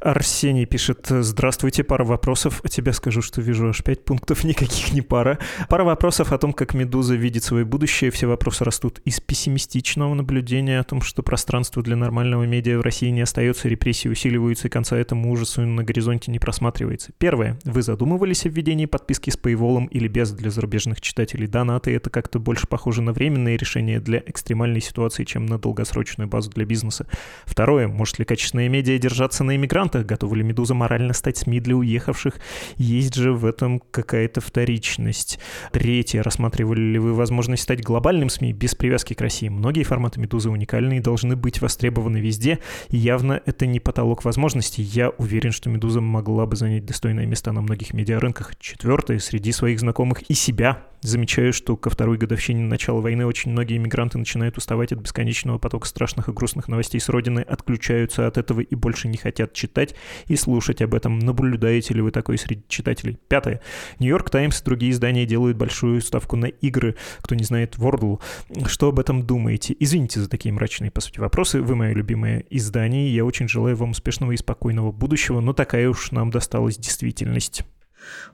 Арсений 0.00 0.66
пишет, 0.66 1.06
здравствуйте, 1.08 1.84
пара 1.84 2.04
вопросов. 2.04 2.60
О 2.64 2.68
тебе 2.68 2.92
скажу, 2.92 3.22
что 3.22 3.40
вижу 3.40 3.68
аж 3.68 3.82
пять 3.82 4.04
пунктов, 4.04 4.44
никаких 4.44 4.92
не 4.92 5.02
пара. 5.02 5.38
Пара 5.68 5.84
вопросов 5.84 6.32
о 6.32 6.38
том, 6.38 6.52
как 6.52 6.74
Медуза 6.74 7.14
видит 7.14 7.44
свое 7.44 7.64
будущее. 7.64 8.10
Все 8.10 8.26
вопросы 8.26 8.64
растут 8.64 9.00
из 9.04 9.20
пессимистичного 9.20 10.14
наблюдения 10.14 10.78
о 10.78 10.84
том, 10.84 11.02
что 11.02 11.22
пространство 11.22 11.82
для 11.82 11.96
нормального 11.96 12.44
медиа 12.44 12.78
в 12.78 12.82
России 12.82 13.08
не 13.08 13.22
остается, 13.22 13.68
репрессии 13.68 14.08
усиливаются, 14.08 14.68
и 14.68 14.70
конца 14.70 14.96
этому 14.96 15.30
ужасу 15.30 15.62
на 15.62 15.84
горизонте 15.84 16.30
не 16.30 16.38
просматривается. 16.38 17.12
Первое. 17.18 17.58
Вы 17.64 17.82
задумывались 17.82 18.46
о 18.46 18.48
введении 18.48 18.86
подписки 18.86 19.30
с 19.30 19.38
paywall 19.38 19.88
или 19.88 20.08
без 20.08 20.32
для 20.32 20.50
зарубежных 20.50 21.00
читателей? 21.00 21.46
Донаты— 21.46 21.94
это 21.94 22.10
как-то 22.10 22.38
больше 22.38 22.66
похоже 22.66 23.02
на 23.02 23.12
временные 23.12 23.56
решения 23.56 24.00
для 24.00 24.22
экстремальной 24.26 24.80
ситуации, 24.80 25.24
чем 25.24 25.46
на 25.46 25.58
долгосрочную 25.58 26.28
базу 26.28 26.50
для 26.50 26.64
бизнеса. 26.64 27.06
Второе. 27.44 27.88
Может 27.88 28.18
ли 28.18 28.24
качественные 28.24 28.68
медиа 28.68 28.98
держаться 28.98 29.44
на 29.44 29.56
иммигрантах, 29.62 30.04
готова 30.06 30.34
ли 30.34 30.42
«Медуза» 30.42 30.74
морально 30.74 31.12
стать 31.12 31.38
СМИ 31.38 31.60
для 31.60 31.76
уехавших, 31.76 32.34
есть 32.76 33.14
же 33.14 33.32
в 33.32 33.46
этом 33.46 33.80
какая-то 33.90 34.40
вторичность. 34.40 35.38
Третье, 35.70 36.22
рассматривали 36.22 36.80
ли 36.80 36.98
вы 36.98 37.14
возможность 37.14 37.62
стать 37.62 37.82
глобальным 37.82 38.28
СМИ 38.28 38.52
без 38.52 38.74
привязки 38.74 39.14
к 39.14 39.20
России? 39.20 39.48
Многие 39.48 39.84
форматы 39.84 40.20
«Медузы» 40.20 40.50
уникальны 40.50 40.98
и 40.98 41.00
должны 41.00 41.36
быть 41.36 41.60
востребованы 41.60 42.18
везде, 42.18 42.58
и 42.88 42.96
явно 42.96 43.40
это 43.46 43.66
не 43.66 43.78
потолок 43.78 44.24
возможностей. 44.24 44.82
Я 44.82 45.10
уверен, 45.10 45.52
что 45.52 45.70
«Медуза» 45.70 46.00
могла 46.00 46.46
бы 46.46 46.56
занять 46.56 46.84
достойное 46.84 47.26
место 47.26 47.52
на 47.52 47.60
многих 47.60 47.94
медиарынках. 47.94 48.58
Четвертое, 48.58 49.18
среди 49.20 49.52
своих 49.52 49.78
знакомых 49.80 50.22
и 50.22 50.34
себя 50.34 50.82
Замечаю, 51.02 51.52
что 51.52 51.76
ко 51.76 51.90
второй 51.90 52.16
годовщине 52.16 52.62
начала 52.62 53.00
войны 53.00 53.26
очень 53.26 53.50
многие 53.50 53.76
иммигранты 53.76 54.18
начинают 54.18 54.56
уставать 54.56 54.92
от 54.92 55.00
бесконечного 55.00 55.58
потока 55.58 55.88
страшных 55.88 56.28
и 56.28 56.32
грустных 56.32 56.68
новостей 56.68 57.00
с 57.00 57.08
родины, 57.08 57.40
отключаются 57.40 58.28
от 58.28 58.38
этого 58.38 58.60
и 58.60 58.74
больше 58.76 59.08
не 59.08 59.16
хотят 59.16 59.51
читать 59.52 59.94
и 60.26 60.36
слушать 60.36 60.82
об 60.82 60.94
этом. 60.94 61.18
Наблюдаете 61.18 61.94
ли 61.94 62.00
вы 62.00 62.10
такое 62.10 62.36
среди 62.36 62.62
читателей? 62.68 63.18
Пятое. 63.28 63.60
Нью-Йорк 63.98 64.30
Таймс 64.30 64.60
и 64.60 64.64
другие 64.64 64.92
издания 64.92 65.26
делают 65.26 65.56
большую 65.56 66.00
ставку 66.00 66.36
на 66.36 66.46
игры. 66.46 66.96
Кто 67.20 67.34
не 67.34 67.44
знает 67.44 67.76
Wordle. 67.76 68.20
Что 68.66 68.88
об 68.88 68.98
этом 68.98 69.26
думаете? 69.26 69.74
Извините 69.78 70.20
за 70.20 70.28
такие 70.28 70.52
мрачные, 70.52 70.90
по 70.90 71.00
сути, 71.00 71.20
вопросы. 71.20 71.60
Вы 71.60 71.76
мое 71.76 71.92
любимое 71.92 72.44
издание, 72.50 73.14
я 73.14 73.24
очень 73.24 73.48
желаю 73.48 73.76
вам 73.76 73.90
успешного 73.90 74.32
и 74.32 74.36
спокойного 74.36 74.92
будущего, 74.92 75.40
но 75.40 75.52
такая 75.52 75.88
уж 75.88 76.10
нам 76.12 76.30
досталась 76.30 76.76
действительность. 76.76 77.62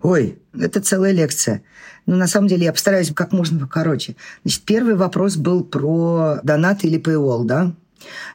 Ой, 0.02 0.38
это 0.58 0.80
целая 0.80 1.12
лекция. 1.12 1.62
Но 2.06 2.16
на 2.16 2.26
самом 2.26 2.48
деле 2.48 2.64
я 2.64 2.72
постараюсь 2.72 3.12
как 3.12 3.32
можно 3.32 3.58
покороче. 3.58 4.16
Значит, 4.42 4.62
первый 4.62 4.94
вопрос 4.94 5.36
был 5.36 5.64
про 5.64 6.38
донат 6.42 6.84
или 6.84 7.00
paywall, 7.00 7.44
да? 7.44 7.74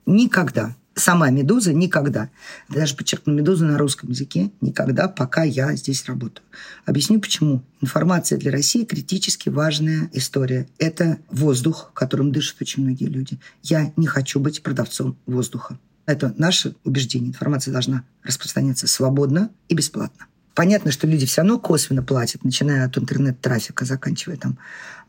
Никогда. 0.06 0.76
Сама 0.96 1.32
«Медуза» 1.32 1.74
никогда. 1.74 2.30
Даже 2.70 2.96
подчеркну 2.96 3.34
«Медузу» 3.34 3.66
на 3.66 3.80
русском 3.80 4.12
языке 4.12 4.52
никогда, 4.62 5.08
пока 5.08 5.44
я 5.44 5.76
здесь 5.76 6.06
работаю. 6.06 6.46
Объясню, 6.86 7.20
почему. 7.20 7.64
Информация 7.82 8.38
для 8.38 8.52
России 8.52 8.86
критически 8.86 9.50
важная 9.50 10.10
история. 10.14 10.68
Это 10.78 11.18
воздух, 11.32 11.92
которым 11.96 12.32
дышат 12.32 12.62
очень 12.62 12.84
многие 12.84 13.06
люди. 13.06 13.40
Я 13.64 13.92
не 13.98 14.06
хочу 14.06 14.40
быть 14.40 14.62
продавцом 14.62 15.18
воздуха. 15.26 15.80
Это 16.06 16.34
наше 16.38 16.76
убеждение. 16.84 17.30
Информация 17.30 17.72
должна 17.72 18.04
распространяться 18.24 18.88
свободно 18.88 19.50
и 19.70 19.74
бесплатно. 19.74 20.28
Понятно, 20.54 20.92
что 20.92 21.08
люди 21.08 21.26
все 21.26 21.42
равно 21.42 21.58
косвенно 21.58 22.04
платят, 22.04 22.44
начиная 22.44 22.86
от 22.86 22.96
интернет-трафика, 23.00 23.86
заканчивая 23.86 24.38
там. 24.38 24.60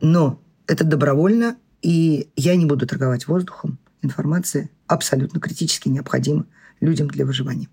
Но 0.01 0.41
это 0.67 0.85
добровольно, 0.85 1.57
и 1.83 2.29
я 2.37 2.57
не 2.57 2.65
буду 2.65 2.87
торговать 2.87 3.27
воздухом. 3.29 3.79
Информация 4.01 4.71
абсолютно 4.87 5.41
критически 5.41 5.89
необходима 5.89 6.47
людям 6.81 7.09
для 7.09 7.25
выживания. 7.25 7.69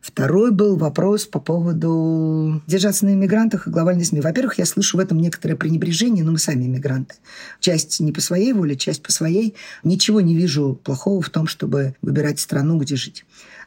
Второй 0.00 0.50
был 0.50 0.76
вопрос 0.76 1.26
по 1.26 1.40
поводу 1.40 2.62
держаться 2.66 3.04
на 3.04 3.10
иммигрантах 3.10 3.66
и 3.66 3.70
глобальной 3.70 4.04
СМИ. 4.04 4.20
Во-первых, 4.20 4.58
я 4.58 4.66
слышу 4.66 4.96
в 4.96 5.00
этом 5.00 5.18
некоторое 5.18 5.56
пренебрежение, 5.56 6.24
но 6.24 6.32
мы 6.32 6.38
сами 6.38 6.64
иммигранты. 6.64 7.16
Часть 7.60 8.00
не 8.00 8.12
по 8.12 8.20
своей 8.20 8.52
воле, 8.52 8.76
часть 8.76 9.02
по 9.02 9.12
своей. 9.12 9.54
Ничего 9.82 10.20
не 10.20 10.34
вижу 10.34 10.78
плохого 10.82 11.22
в 11.22 11.30
том, 11.30 11.46
чтобы 11.46 11.94
выбирать 12.02 12.40
страну, 12.40 12.78
где 12.78 12.96
жить. 12.96 13.24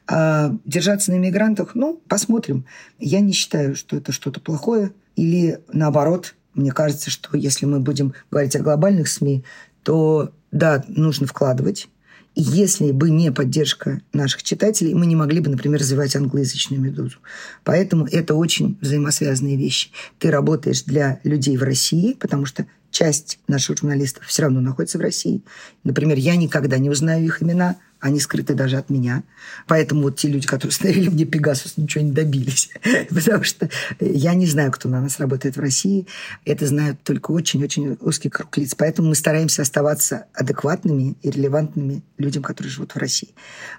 А 0.08 0.56
держаться 0.66 1.12
на 1.12 1.18
иммигрантах, 1.18 1.72
ну, 1.74 2.02
посмотрим. 2.08 2.66
Я 3.00 3.22
не 3.22 3.34
считаю, 3.34 3.76
что 3.76 3.98
это 3.98 4.12
что-то 4.12 4.40
плохое. 4.40 4.92
Или 5.16 5.60
наоборот, 5.72 6.36
мне 6.54 6.72
кажется, 6.72 7.10
что 7.10 7.36
если 7.36 7.66
мы 7.66 7.80
будем 7.80 8.14
говорить 8.30 8.56
о 8.56 8.62
глобальных 8.62 9.08
СМИ, 9.08 9.44
то 9.84 10.32
да, 10.52 10.84
нужно 10.88 11.28
вкладывать. 11.28 11.90
Если 12.38 12.92
бы 12.92 13.10
не 13.10 13.32
поддержка 13.32 14.02
наших 14.12 14.44
читателей, 14.44 14.94
мы 14.94 15.06
не 15.06 15.16
могли 15.16 15.40
бы, 15.40 15.50
например, 15.50 15.80
развивать 15.80 16.18
англоязычную 16.18 16.82
«Медузу». 16.82 17.20
Поэтому 17.64 18.08
это 18.12 18.36
очень 18.36 18.78
взаимосвязанные 18.82 19.56
вещи. 19.56 19.90
Ты 20.20 20.32
работаешь 20.32 20.84
для 20.84 21.22
людей 21.24 21.56
в 21.56 21.64
России, 21.64 22.14
потому 22.14 22.46
что 22.46 22.66
часть 22.92 23.40
наших 23.48 23.78
журналистов 23.78 24.26
все 24.26 24.44
равно 24.44 24.60
находится 24.60 24.98
в 24.98 25.02
России. 25.02 25.44
Например, 25.86 26.18
я 26.18 26.36
никогда 26.36 26.78
не 26.78 26.90
узнаю 26.90 27.26
их 27.26 27.42
имена, 27.42 27.78
они 28.06 28.20
скрыты 28.20 28.54
даже 28.54 28.78
от 28.78 28.92
меня. 28.92 29.24
Поэтому 29.66 30.04
вот 30.04 30.18
те 30.18 30.28
люди, 30.28 30.46
которые 30.46 30.70
установили 30.76 31.10
мне 31.10 31.26
Пегасус, 31.26 31.76
ничего 31.76 32.04
не 32.04 32.12
добились. 32.12 32.70
Потому 33.10 33.44
что 33.44 33.68
я 34.00 34.36
не 34.36 34.46
знаю, 34.46 34.72
кто 34.72 34.88
на 34.88 35.02
нас 35.02 35.20
работает 35.20 35.58
в 35.58 35.60
России. 35.60 36.06
Это 36.46 36.68
знают 36.68 37.02
только 37.02 37.32
очень-очень 37.32 37.98
узкий 38.00 38.30
круг 38.30 38.56
лиц. 38.58 38.76
Поэтому 38.76 39.10
мы 39.10 39.16
стараемся 39.16 39.64
оставаться 39.64 40.28
адекватными 40.36 41.16
и 41.24 41.32
релевантными 41.32 42.04
людям, 42.20 42.44
которые 42.44 42.72
живут 42.72 42.94
в 42.94 42.98
России. 42.98 43.30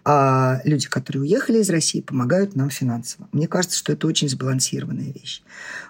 А 0.05 0.61
люди, 0.65 0.89
которые 0.89 1.23
уехали 1.23 1.61
из 1.61 1.71
России, 1.71 2.01
помогают 2.01 2.57
нам 2.57 2.69
финансово. 2.69 3.29
Мне 3.31 3.47
кажется, 3.47 3.79
что 3.79 3.93
это 3.93 4.09
очень 4.09 4.29
сбалансированная 4.29 5.13
вещь. 5.13 5.43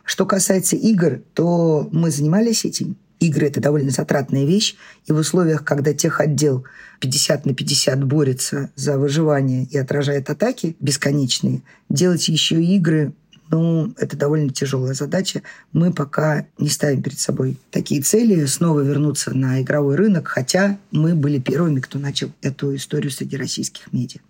Что 0.05 0.27
касается 0.27 0.77
игр, 0.77 1.23
то 1.33 1.89
мы 1.91 2.11
занимались 2.11 2.67
этим 2.67 2.99
игры– 3.21 3.47
это 3.49 3.61
довольно 3.61 3.91
затратная 3.91 4.45
вещь, 4.45 4.77
и 5.07 5.13
в 5.13 5.17
условиях, 5.17 5.65
когда 5.65 5.93
тех 5.93 6.21
отдел 6.21 6.65
50 7.01 7.47
на 7.47 7.55
50 7.55 8.05
борется 8.05 8.71
за 8.75 8.99
выживание 8.99 9.65
и 9.65 9.79
отражает 9.79 10.31
атаки 10.31 10.77
бесконечные, 10.81 11.63
делать 11.89 12.29
еще 12.29 12.63
игры 12.63 13.13
ну, 13.51 13.93
это 13.97 14.17
довольно 14.17 14.51
тяжелая 14.51 14.95
задача. 14.95 15.43
Мы 15.73 15.93
пока 15.93 16.47
не 16.59 16.69
ставим 16.69 17.03
перед 17.03 17.19
собой 17.19 17.57
такие 17.71 18.03
цели, 18.03 18.45
снова 18.47 18.81
вернуться 18.81 19.37
на 19.37 19.63
игровой 19.63 19.97
рынок, 19.97 20.29
хотя 20.29 20.79
мы 20.91 21.15
были 21.15 21.39
первыми, 21.39 21.81
кто 21.81 21.99
начал 21.99 22.33
эту 22.43 22.75
историю 22.75 23.11
среди 23.11 23.37
российских 23.37 23.93
медиа. 23.93 24.21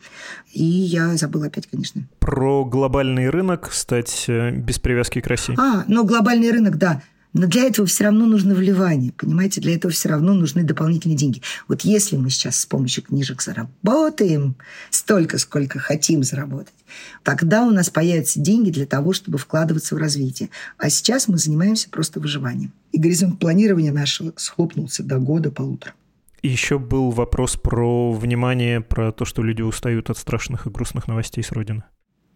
И 0.53 0.64
я 0.64 1.17
забыла 1.17 1.47
опять, 1.47 1.67
конечно. 1.67 2.03
Про 2.19 2.64
глобальный 2.64 3.31
рынок 3.31 3.73
стать 3.73 4.27
без 4.29 4.79
привязки 4.79 5.21
к 5.21 5.27
России. 5.27 5.57
А, 5.59 5.85
ну, 5.89 6.05
глобальный 6.05 6.51
рынок, 6.51 6.77
да. 6.77 7.03
Но 7.37 7.47
для 7.47 7.64
этого 7.64 7.87
все 7.87 8.05
равно 8.05 8.24
нужно 8.24 8.55
вливание, 8.55 9.12
понимаете? 9.12 9.61
Для 9.61 9.74
этого 9.74 9.93
все 9.93 10.09
равно 10.09 10.32
нужны 10.32 10.64
дополнительные 10.64 11.18
деньги. 11.18 11.43
Вот 11.68 11.82
если 11.82 12.16
мы 12.16 12.30
сейчас 12.30 12.59
с 12.61 12.64
помощью 12.64 13.03
книжек 13.03 13.43
заработаем 13.43 14.57
столько, 14.89 15.37
сколько 15.37 15.78
хотим 15.78 16.22
заработать, 16.22 16.72
тогда 17.22 17.66
у 17.66 17.70
нас 17.70 17.91
появятся 17.91 18.41
деньги 18.41 18.70
для 18.70 18.87
того, 18.87 19.12
чтобы 19.12 19.37
вкладываться 19.37 19.95
в 19.95 19.99
развитие. 19.99 20.49
А 20.78 20.89
сейчас 20.89 21.28
мы 21.28 21.37
занимаемся 21.37 21.91
просто 21.91 22.20
выживанием. 22.20 22.72
И 22.93 22.99
горизонт 22.99 23.39
планирования 23.39 23.93
нашего 23.93 24.32
схлопнулся 24.37 25.03
до 25.03 25.18
года-полутора. 25.18 25.93
Еще 26.41 26.78
был 26.78 27.11
вопрос 27.11 27.57
про 27.57 28.12
внимание, 28.12 28.80
про 28.80 29.12
то, 29.12 29.26
что 29.26 29.43
люди 29.43 29.61
устают 29.61 30.09
от 30.09 30.16
страшных 30.16 30.66
и 30.66 30.70
грустных 30.70 31.07
новостей 31.07 31.45
с 31.45 31.53
родины. 31.53 31.84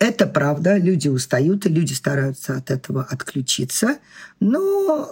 Это 0.00 0.26
правда, 0.26 0.78
люди 0.78 1.08
устают, 1.08 1.66
и 1.66 1.68
люди 1.68 1.92
стараются 1.92 2.56
от 2.56 2.70
этого 2.70 3.02
отключиться, 3.04 3.98
но 4.40 5.06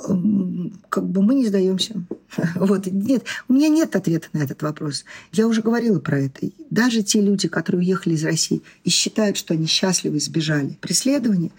как 0.89 1.07
бы 1.07 1.23
мы 1.23 1.35
не 1.35 1.47
сдаемся. 1.47 2.03
Вот, 2.55 2.87
нет, 2.87 3.25
у 3.49 3.53
меня 3.53 3.69
нет 3.69 3.97
ответа 3.97 4.29
на 4.33 4.39
этот 4.39 4.63
вопрос. 4.63 5.05
Я 5.31 5.47
уже 5.47 5.61
говорила 5.61 6.01
про 6.01 6.21
это. 6.21 6.51
Даже 6.71 7.03
те 7.03 7.21
люди, 7.21 7.49
которые 7.49 7.81
уехали 7.81 8.15
из 8.15 8.25
России 8.25 8.63
и 8.85 8.89
считают, 8.89 9.37
что 9.37 9.53
они 9.53 9.67
счастливы 9.67 10.17
избежали 10.17 10.79
преследования, 10.81 11.51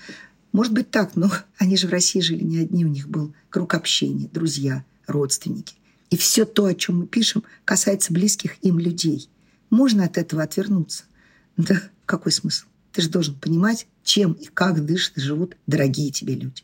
может 0.52 0.74
быть 0.74 0.90
так, 0.90 1.16
но 1.16 1.32
они 1.60 1.78
же 1.78 1.88
в 1.88 1.92
России 1.92 2.22
жили 2.22 2.44
не 2.44 2.58
одни, 2.58 2.84
у 2.84 2.90
них 2.90 3.08
был 3.08 3.32
круг 3.52 3.76
общения, 3.76 4.28
друзья, 4.34 4.84
родственники. 5.06 5.76
И 6.10 6.18
все 6.18 6.46
то, 6.46 6.66
о 6.66 6.74
чем 6.74 7.02
мы 7.02 7.06
пишем, 7.06 7.44
касается 7.64 8.12
близких 8.12 8.56
им 8.64 8.80
людей. 8.80 9.30
Можно 9.70 10.06
от 10.06 10.18
этого 10.18 10.42
отвернуться. 10.42 11.04
Да 11.58 11.80
какой 12.08 12.32
смысл? 12.32 12.66
Ты 12.92 13.02
же 13.02 13.10
должен 13.10 13.36
понимать, 13.36 13.88
чем 14.04 14.34
и 14.34 14.46
как 14.46 14.86
дышат 14.86 15.18
и 15.18 15.22
живут 15.22 15.56
дорогие 15.68 16.12
тебе 16.12 16.36
люди. 16.36 16.64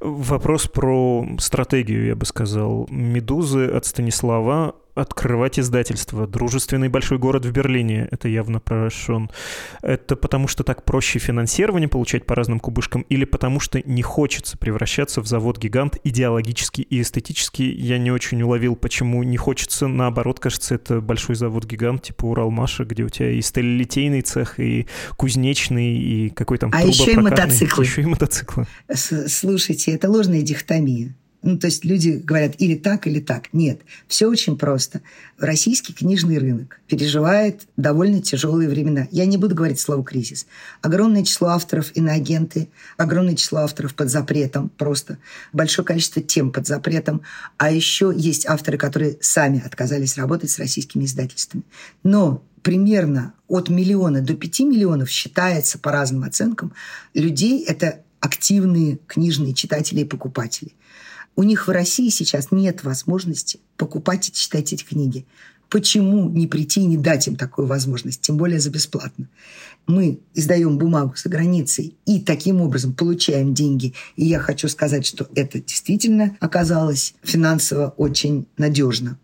Вопрос 0.00 0.66
про 0.66 1.26
стратегию, 1.38 2.06
я 2.06 2.16
бы 2.16 2.26
сказал. 2.26 2.88
«Медузы» 2.90 3.66
от 3.66 3.86
Станислава 3.86 4.74
открывать 4.94 5.58
издательство. 5.58 6.26
Дружественный 6.26 6.88
большой 6.88 7.18
город 7.18 7.44
в 7.44 7.50
Берлине, 7.50 8.08
это 8.10 8.28
явно 8.28 8.60
про 8.60 8.90
Шон. 8.90 9.30
Это 9.82 10.16
потому, 10.16 10.48
что 10.48 10.64
так 10.64 10.84
проще 10.84 11.18
финансирование 11.18 11.88
получать 11.88 12.26
по 12.26 12.34
разным 12.34 12.60
кубышкам 12.60 13.02
или 13.02 13.24
потому, 13.24 13.60
что 13.60 13.80
не 13.84 14.02
хочется 14.02 14.58
превращаться 14.58 15.20
в 15.20 15.26
завод-гигант 15.26 15.96
идеологически 16.04 16.82
и 16.82 17.00
эстетически? 17.00 17.62
Я 17.62 17.98
не 17.98 18.10
очень 18.10 18.42
уловил, 18.42 18.76
почему 18.76 19.22
не 19.22 19.36
хочется. 19.36 19.86
Наоборот, 19.86 20.40
кажется, 20.40 20.74
это 20.74 21.00
большой 21.00 21.36
завод-гигант 21.36 22.02
типа 22.02 22.26
Уралмаша, 22.26 22.84
где 22.84 23.04
у 23.04 23.08
тебя 23.08 23.30
и 23.30 23.42
сталелитейный 23.42 24.22
цех, 24.22 24.58
и 24.58 24.86
кузнечный, 25.16 25.96
и 25.96 26.30
какой 26.30 26.58
там 26.58 26.70
А 26.72 26.82
еще 26.82 27.12
и 27.12 27.16
мотоциклы. 27.16 27.84
Еще 27.84 28.02
и 28.02 28.06
мотоциклы. 28.06 28.66
Слушайте, 28.92 29.92
это 29.92 30.10
ложная 30.10 30.42
дихотомия. 30.42 31.14
Ну, 31.42 31.58
то 31.58 31.68
есть 31.68 31.86
люди 31.86 32.20
говорят 32.22 32.54
или 32.58 32.74
так, 32.74 33.06
или 33.06 33.18
так. 33.18 33.52
Нет, 33.54 33.80
все 34.08 34.26
очень 34.26 34.58
просто. 34.58 35.00
Российский 35.38 35.94
книжный 35.94 36.38
рынок 36.38 36.80
переживает 36.86 37.62
довольно 37.78 38.20
тяжелые 38.20 38.68
времена. 38.68 39.08
Я 39.10 39.24
не 39.24 39.38
буду 39.38 39.54
говорить 39.54 39.80
слово 39.80 40.04
«кризис». 40.04 40.46
Огромное 40.82 41.24
число 41.24 41.48
авторов 41.48 41.96
иноагенты, 41.96 42.68
огромное 42.98 43.36
число 43.36 43.60
авторов 43.60 43.94
под 43.94 44.10
запретом 44.10 44.68
просто, 44.68 45.16
большое 45.54 45.86
количество 45.86 46.20
тем 46.20 46.52
под 46.52 46.66
запретом. 46.66 47.22
А 47.56 47.70
еще 47.70 48.12
есть 48.14 48.46
авторы, 48.46 48.76
которые 48.76 49.16
сами 49.22 49.62
отказались 49.64 50.18
работать 50.18 50.50
с 50.50 50.58
российскими 50.58 51.04
издательствами. 51.04 51.64
Но 52.02 52.44
примерно 52.62 53.32
от 53.48 53.70
миллиона 53.70 54.20
до 54.20 54.34
пяти 54.34 54.66
миллионов 54.66 55.08
считается 55.08 55.78
по 55.78 55.90
разным 55.90 56.24
оценкам 56.24 56.74
людей 57.14 57.64
это 57.64 58.02
активные 58.20 58.98
книжные 59.06 59.54
читатели 59.54 60.00
и 60.00 60.04
покупатели. 60.04 60.72
У 61.40 61.42
них 61.42 61.68
в 61.68 61.70
России 61.70 62.10
сейчас 62.10 62.48
нет 62.50 62.84
возможности 62.84 63.60
покупать 63.78 64.28
и 64.28 64.32
читать 64.32 64.74
эти 64.74 64.84
книги. 64.84 65.24
Почему 65.70 66.28
не 66.28 66.46
прийти 66.46 66.82
и 66.82 66.84
не 66.84 66.98
дать 66.98 67.28
им 67.28 67.36
такую 67.36 67.66
возможность, 67.66 68.20
тем 68.20 68.36
более 68.36 68.60
за 68.60 68.68
бесплатно? 68.68 69.26
Мы 69.86 70.20
издаем 70.34 70.76
бумагу 70.76 71.14
за 71.16 71.30
границей 71.30 71.96
и 72.04 72.20
таким 72.20 72.60
образом 72.60 72.92
получаем 72.92 73.54
деньги. 73.54 73.94
И 74.16 74.26
я 74.26 74.38
хочу 74.38 74.68
сказать, 74.68 75.06
что 75.06 75.30
это 75.34 75.62
действительно 75.62 76.36
оказалось 76.40 77.14
финансово 77.22 77.94
очень 77.96 78.46
надежно. 78.58 79.18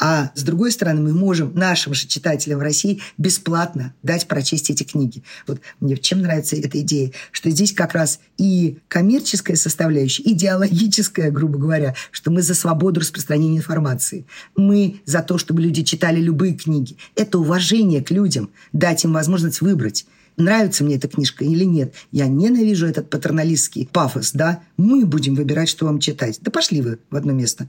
А 0.00 0.32
с 0.34 0.42
другой 0.42 0.72
стороны, 0.72 1.02
мы 1.02 1.12
можем 1.12 1.54
нашим 1.54 1.92
же 1.92 2.06
читателям 2.06 2.58
в 2.58 2.62
России 2.62 3.02
бесплатно 3.18 3.94
дать 4.02 4.26
прочесть 4.26 4.70
эти 4.70 4.82
книги. 4.82 5.22
Вот 5.46 5.60
мне 5.78 5.98
чем 5.98 6.22
нравится 6.22 6.56
эта 6.56 6.80
идея, 6.80 7.12
что 7.32 7.50
здесь 7.50 7.72
как 7.72 7.92
раз 7.92 8.20
и 8.38 8.78
коммерческая 8.88 9.56
составляющая, 9.56 10.22
идеологическая, 10.22 11.30
грубо 11.30 11.58
говоря, 11.58 11.94
что 12.12 12.30
мы 12.30 12.40
за 12.40 12.54
свободу 12.54 13.00
распространения 13.00 13.58
информации. 13.58 14.24
Мы 14.56 15.02
за 15.04 15.20
то, 15.20 15.36
чтобы 15.36 15.60
люди 15.60 15.82
читали 15.82 16.18
любые 16.18 16.54
книги. 16.54 16.96
Это 17.14 17.38
уважение 17.38 18.02
к 18.02 18.10
людям, 18.10 18.50
дать 18.72 19.04
им 19.04 19.12
возможность 19.12 19.60
выбрать 19.60 20.06
нравится 20.36 20.84
мне 20.84 20.96
эта 20.96 21.06
книжка 21.06 21.44
или 21.44 21.64
нет. 21.64 21.92
Я 22.12 22.26
ненавижу 22.26 22.86
этот 22.86 23.10
патерналистский 23.10 23.86
пафос, 23.86 24.32
да. 24.32 24.62
Мы 24.78 25.04
будем 25.04 25.34
выбирать, 25.34 25.68
что 25.68 25.84
вам 25.84 26.00
читать. 26.00 26.38
Да 26.40 26.50
пошли 26.50 26.80
вы 26.80 26.98
в 27.10 27.16
одно 27.16 27.32
место. 27.32 27.68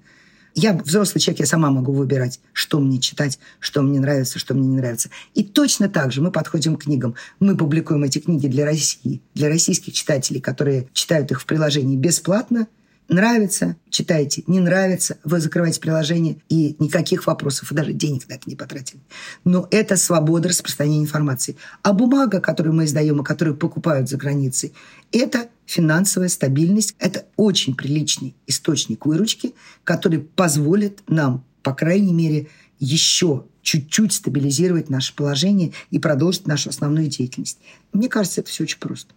Я 0.56 0.74
взрослый 0.74 1.22
человек, 1.22 1.42
я 1.42 1.46
сама 1.46 1.70
могу 1.70 1.92
выбирать, 1.94 2.40
что 2.54 2.80
мне 2.80 3.00
читать, 3.00 3.40
что 3.60 3.82
мне 3.82 4.00
нравится, 4.00 4.40
что 4.40 4.54
мне 4.54 4.68
не 4.68 4.78
нравится. 4.78 5.10
И 5.34 5.44
точно 5.44 5.90
так 5.90 6.12
же 6.12 6.22
мы 6.22 6.32
подходим 6.32 6.76
к 6.76 6.84
книгам. 6.84 7.16
Мы 7.40 7.56
публикуем 7.56 8.04
эти 8.04 8.20
книги 8.20 8.48
для 8.48 8.66
России, 8.66 9.22
для 9.34 9.50
российских 9.50 9.94
читателей, 9.94 10.42
которые 10.42 10.88
читают 10.94 11.32
их 11.32 11.42
в 11.42 11.46
приложении 11.46 11.96
бесплатно– 11.96 12.68
Нравится– 13.12 13.76
читайте. 13.90 14.42
Не 14.48 14.62
нравится– 14.62 15.18
вы 15.26 15.42
закрываете 15.42 15.82
приложение, 15.82 16.38
и 16.48 16.78
никаких 16.80 17.28
вопросов, 17.28 17.70
и 17.70 17.76
даже 17.76 17.92
денег 17.92 18.30
на 18.30 18.36
это 18.36 18.44
не 18.46 18.56
потратили. 18.56 19.02
Но 19.44 19.68
это 19.70 19.98
свобода 19.98 20.48
распространения 20.48 21.02
информации. 21.02 21.58
А 21.84 21.92
бумага, 21.92 22.40
которую 22.40 22.74
мы 22.74 22.86
издаем, 22.86 23.20
и 23.20 23.26
которую 23.26 23.58
покупают 23.58 24.08
за 24.08 24.16
границей, 24.16 24.74
это 25.12 25.50
финансовая 25.72 26.28
стабильность. 26.28 26.96
Это 27.00 27.26
очень 27.38 27.76
приличный 27.76 28.36
источник 28.46 29.06
выручки, 29.06 29.54
который 29.86 30.20
позволит 30.20 31.02
нам, 31.08 31.46
по 31.64 31.74
крайней 31.74 32.14
мере, 32.14 32.50
еще 32.80 33.46
чуть-чуть 33.62 34.12
стабилизировать 34.12 34.90
наше 34.90 35.16
положение 35.16 35.72
и 35.90 35.98
продолжить 35.98 36.46
нашу 36.46 36.70
основную 36.72 37.08
деятельность. 37.08 37.60
Мне 37.94 38.10
кажется, 38.10 38.42
это 38.42 38.50
все 38.50 38.64
очень 38.64 38.80
просто. 38.80 39.14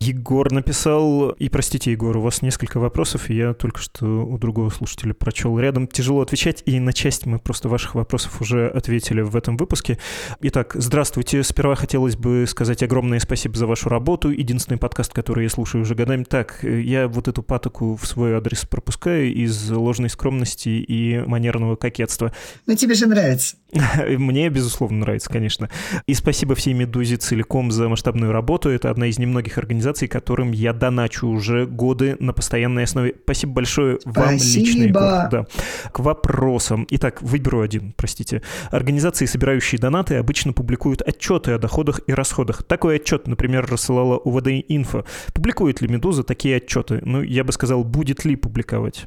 Егор 0.00 0.50
написал, 0.50 1.30
и 1.30 1.48
простите, 1.48 1.92
Егор, 1.92 2.16
у 2.16 2.20
вас 2.20 2.42
несколько 2.42 2.78
вопросов, 2.78 3.30
и 3.30 3.34
я 3.34 3.54
только 3.54 3.80
что 3.80 4.06
у 4.06 4.38
другого 4.38 4.70
слушателя 4.70 5.14
прочел 5.14 5.58
рядом. 5.58 5.86
Тяжело 5.86 6.20
отвечать, 6.20 6.62
и 6.66 6.80
на 6.80 6.92
часть 6.92 7.26
мы 7.26 7.38
просто 7.38 7.68
ваших 7.68 7.94
вопросов 7.94 8.40
уже 8.40 8.68
ответили 8.68 9.20
в 9.20 9.36
этом 9.36 9.56
выпуске. 9.56 9.98
Итак, 10.40 10.72
здравствуйте. 10.74 11.42
Сперва 11.42 11.74
хотелось 11.74 12.16
бы 12.16 12.46
сказать 12.48 12.82
огромное 12.82 13.20
спасибо 13.20 13.56
за 13.56 13.66
вашу 13.66 13.88
работу. 13.88 14.30
Единственный 14.30 14.78
подкаст, 14.78 15.12
который 15.12 15.44
я 15.44 15.50
слушаю 15.50 15.82
уже 15.82 15.94
годами. 15.94 16.24
Так, 16.24 16.64
я 16.64 17.06
вот 17.08 17.28
эту 17.28 17.42
патоку 17.42 17.96
в 17.96 18.06
свой 18.06 18.34
адрес 18.34 18.64
пропускаю 18.64 19.32
из 19.32 19.70
ложной 19.70 20.10
скромности 20.10 20.68
и 20.68 21.22
манерного 21.26 21.76
кокетства. 21.76 22.32
Но 22.66 22.74
тебе 22.74 22.94
же 22.94 23.06
нравится. 23.06 23.56
Мне, 24.18 24.50
безусловно, 24.50 25.00
нравится, 25.00 25.30
конечно. 25.30 25.70
И 26.06 26.12
спасибо 26.14 26.54
всей 26.54 26.74
«Медузе» 26.74 27.16
целиком 27.16 27.70
за 27.70 27.88
масштабную 27.88 28.30
работу. 28.30 28.68
Это 28.68 28.90
одна 28.90 29.06
из 29.06 29.18
немногих 29.18 29.56
организаций, 29.56 30.08
которым 30.08 30.52
я 30.52 30.74
доначу 30.74 31.26
уже 31.26 31.66
годы 31.66 32.16
на 32.20 32.34
постоянной 32.34 32.84
основе. 32.84 33.14
Спасибо 33.24 33.54
большое 33.54 33.98
вам 34.04 34.38
спасибо. 34.38 34.66
лично, 34.66 34.82
Егор. 34.82 35.28
Да. 35.30 35.46
К 35.90 36.00
вопросам. 36.00 36.86
Итак, 36.90 37.22
выберу 37.22 37.62
один, 37.62 37.94
простите. 37.96 38.42
Организации, 38.70 39.24
собирающие 39.24 39.78
донаты, 39.78 40.16
обычно 40.16 40.52
публикуют 40.52 41.00
отчеты 41.00 41.52
о 41.52 41.58
доходах 41.58 42.00
и 42.06 42.12
расходах. 42.12 42.64
Такой 42.64 42.96
отчет, 42.96 43.26
например, 43.26 43.66
рассылала 43.66 44.18
УВД 44.18 44.48
Инфо. 44.68 45.06
Публикует 45.32 45.80
ли 45.80 45.88
«Медуза» 45.88 46.24
такие 46.24 46.56
отчеты? 46.56 47.00
Ну, 47.02 47.22
я 47.22 47.42
бы 47.42 47.52
сказал, 47.52 47.84
будет 47.84 48.26
ли 48.26 48.36
публиковать? 48.36 49.06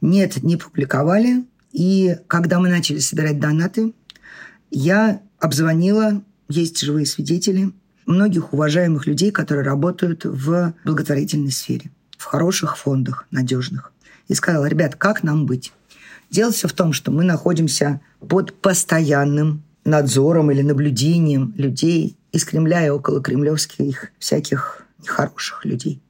Нет, 0.00 0.42
не 0.42 0.56
публиковали. 0.56 1.44
И 1.72 2.16
когда 2.26 2.58
мы 2.58 2.68
начали 2.68 2.98
собирать 2.98 3.38
донаты, 3.38 3.92
я 4.70 5.20
обзвонила, 5.38 6.22
есть 6.48 6.80
живые 6.80 7.06
свидетели, 7.06 7.72
многих 8.06 8.52
уважаемых 8.52 9.06
людей, 9.06 9.30
которые 9.30 9.64
работают 9.64 10.24
в 10.24 10.74
благотворительной 10.84 11.52
сфере, 11.52 11.90
в 12.16 12.24
хороших 12.24 12.76
фондах, 12.76 13.26
надежных. 13.30 13.92
И 14.28 14.34
сказала, 14.34 14.66
ребят, 14.66 14.96
как 14.96 15.22
нам 15.22 15.46
быть? 15.46 15.72
Дело 16.30 16.52
все 16.52 16.68
в 16.68 16.72
том, 16.72 16.92
что 16.92 17.10
мы 17.10 17.24
находимся 17.24 18.00
под 18.20 18.54
постоянным 18.60 19.62
надзором 19.84 20.50
или 20.50 20.62
наблюдением 20.62 21.52
людей 21.56 22.16
из 22.30 22.44
Кремля 22.44 22.86
и 22.86 22.90
около 22.90 23.20
кремлевских 23.20 24.12
всяких 24.18 24.86
нехороших 25.02 25.64
людей. 25.64 26.00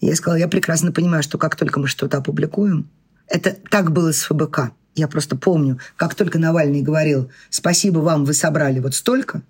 И 0.00 0.06
я 0.06 0.16
сказала, 0.16 0.38
я 0.38 0.48
прекрасно 0.48 0.92
понимаю, 0.92 1.22
что 1.22 1.36
как 1.36 1.56
только 1.56 1.80
мы 1.80 1.88
что-то 1.88 2.18
опубликуем, 2.18 2.88
это 3.26 3.56
так 3.70 3.92
было 3.92 4.12
с 4.12 4.22
ФБК– 4.22 4.72
я 4.94 5.08
просто 5.08 5.36
помню, 5.36 5.78
как 5.96 6.14
только 6.14 6.38
Навальный 6.38 6.82
говорил 6.82 7.30
«спасибо 7.50 7.98
вам, 7.98 8.24
вы 8.24 8.34
собрали 8.34 8.80
вот 8.80 8.94
столько», 8.94 9.42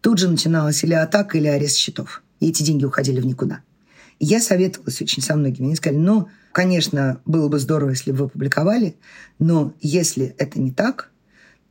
тут 0.00 0.18
же 0.18 0.28
начиналась 0.28 0.82
или 0.84 0.94
атака, 0.94 1.38
или 1.38 1.46
арест 1.46 1.76
счетов. 1.76 2.22
И 2.40 2.50
эти 2.50 2.62
деньги 2.62 2.84
уходили 2.84 3.20
в 3.20 3.26
никуда. 3.26 3.60
я 4.20 4.40
советовалась 4.40 5.00
очень 5.00 5.22
со 5.22 5.36
многими. 5.36 5.66
Они 5.66 5.76
сказали, 5.76 5.98
ну, 6.00 6.28
конечно, 6.52 7.20
было 7.24 7.48
бы 7.48 7.58
здорово, 7.58 7.90
если 7.90 8.10
бы 8.10 8.24
вы 8.24 8.28
публиковали, 8.28 8.96
но 9.38 9.72
если 9.80 10.34
это 10.38 10.60
не 10.60 10.72
так, 10.72 11.10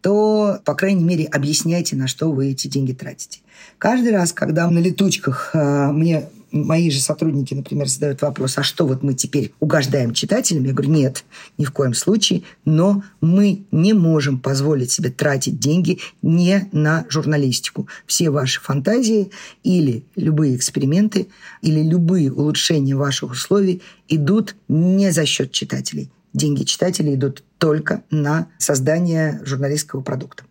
то, 0.02 0.62
по 0.64 0.76
крайней 0.76 1.04
мере, 1.04 1.26
объясняйте, 1.26 1.96
на 1.96 2.08
что 2.08 2.32
вы 2.32 2.52
эти 2.52 2.68
деньги 2.68 2.94
тратите. 2.94 3.42
Каждый 3.78 4.12
раз, 4.12 4.32
когда 4.32 4.70
на 4.70 4.80
летучках 4.80 5.52
э, 5.54 5.92
мне 5.92 6.30
мои 6.52 6.90
же 6.90 7.00
сотрудники, 7.00 7.54
например, 7.54 7.88
задают 7.88 8.22
вопрос, 8.22 8.58
а 8.58 8.64
что 8.64 8.88
вот 8.88 9.04
мы 9.04 9.14
теперь 9.14 9.54
угождаем 9.60 10.14
читателям? 10.14 10.64
Я 10.66 10.74
говорю, 10.74 10.92
нет, 10.92 11.24
ни 11.58 11.66
в 11.66 11.72
коем 11.72 11.94
случае, 11.94 12.44
но 12.66 13.04
мы 13.22 13.66
не 13.72 13.94
можем 13.94 14.40
позволить 14.40 14.92
себе 14.92 15.10
тратить 15.10 15.60
деньги 15.60 16.00
не 16.22 16.68
на 16.72 17.06
журналистику. 17.10 17.88
Все 18.06 18.30
ваши 18.30 18.62
фантазии 18.62 19.32
или 19.64 20.06
любые 20.16 20.56
эксперименты, 20.56 21.28
или 21.62 21.82
любые 21.82 22.32
улучшения 22.32 22.96
ваших 22.96 23.32
условий 23.32 23.82
идут 24.08 24.56
не 24.68 25.12
за 25.12 25.26
счет 25.26 25.52
читателей. 25.52 26.12
Деньги 26.34 26.64
читателей 26.64 27.16
идут 27.16 27.44
только 27.58 28.04
на 28.12 28.48
создание 28.58 29.42
журналистского 29.44 30.02
продукта. 30.02 30.44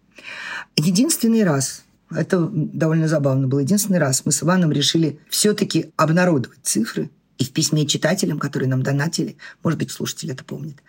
Единственный 0.77 1.45
раз 1.45 1.85
это 2.11 2.49
довольно 2.53 3.09
забавно 3.09 3.49
было. 3.49 3.61
Единственный 3.61 3.99
раз 3.99 4.25
мы 4.25 4.33
с 4.33 4.43
Иваном 4.43 4.73
решили 4.73 5.19
все-таки 5.29 5.93
обнародовать 5.97 6.61
цифры. 6.63 7.11
И 7.39 7.45
в 7.45 7.53
письме 7.53 7.87
читателям, 7.87 8.39
которые 8.39 8.69
нам 8.69 8.83
донатили, 8.83 9.37
может 9.63 9.79
быть, 9.79 9.91
слушатель 9.91 10.31
это 10.31 10.43
помнит, 10.43 10.83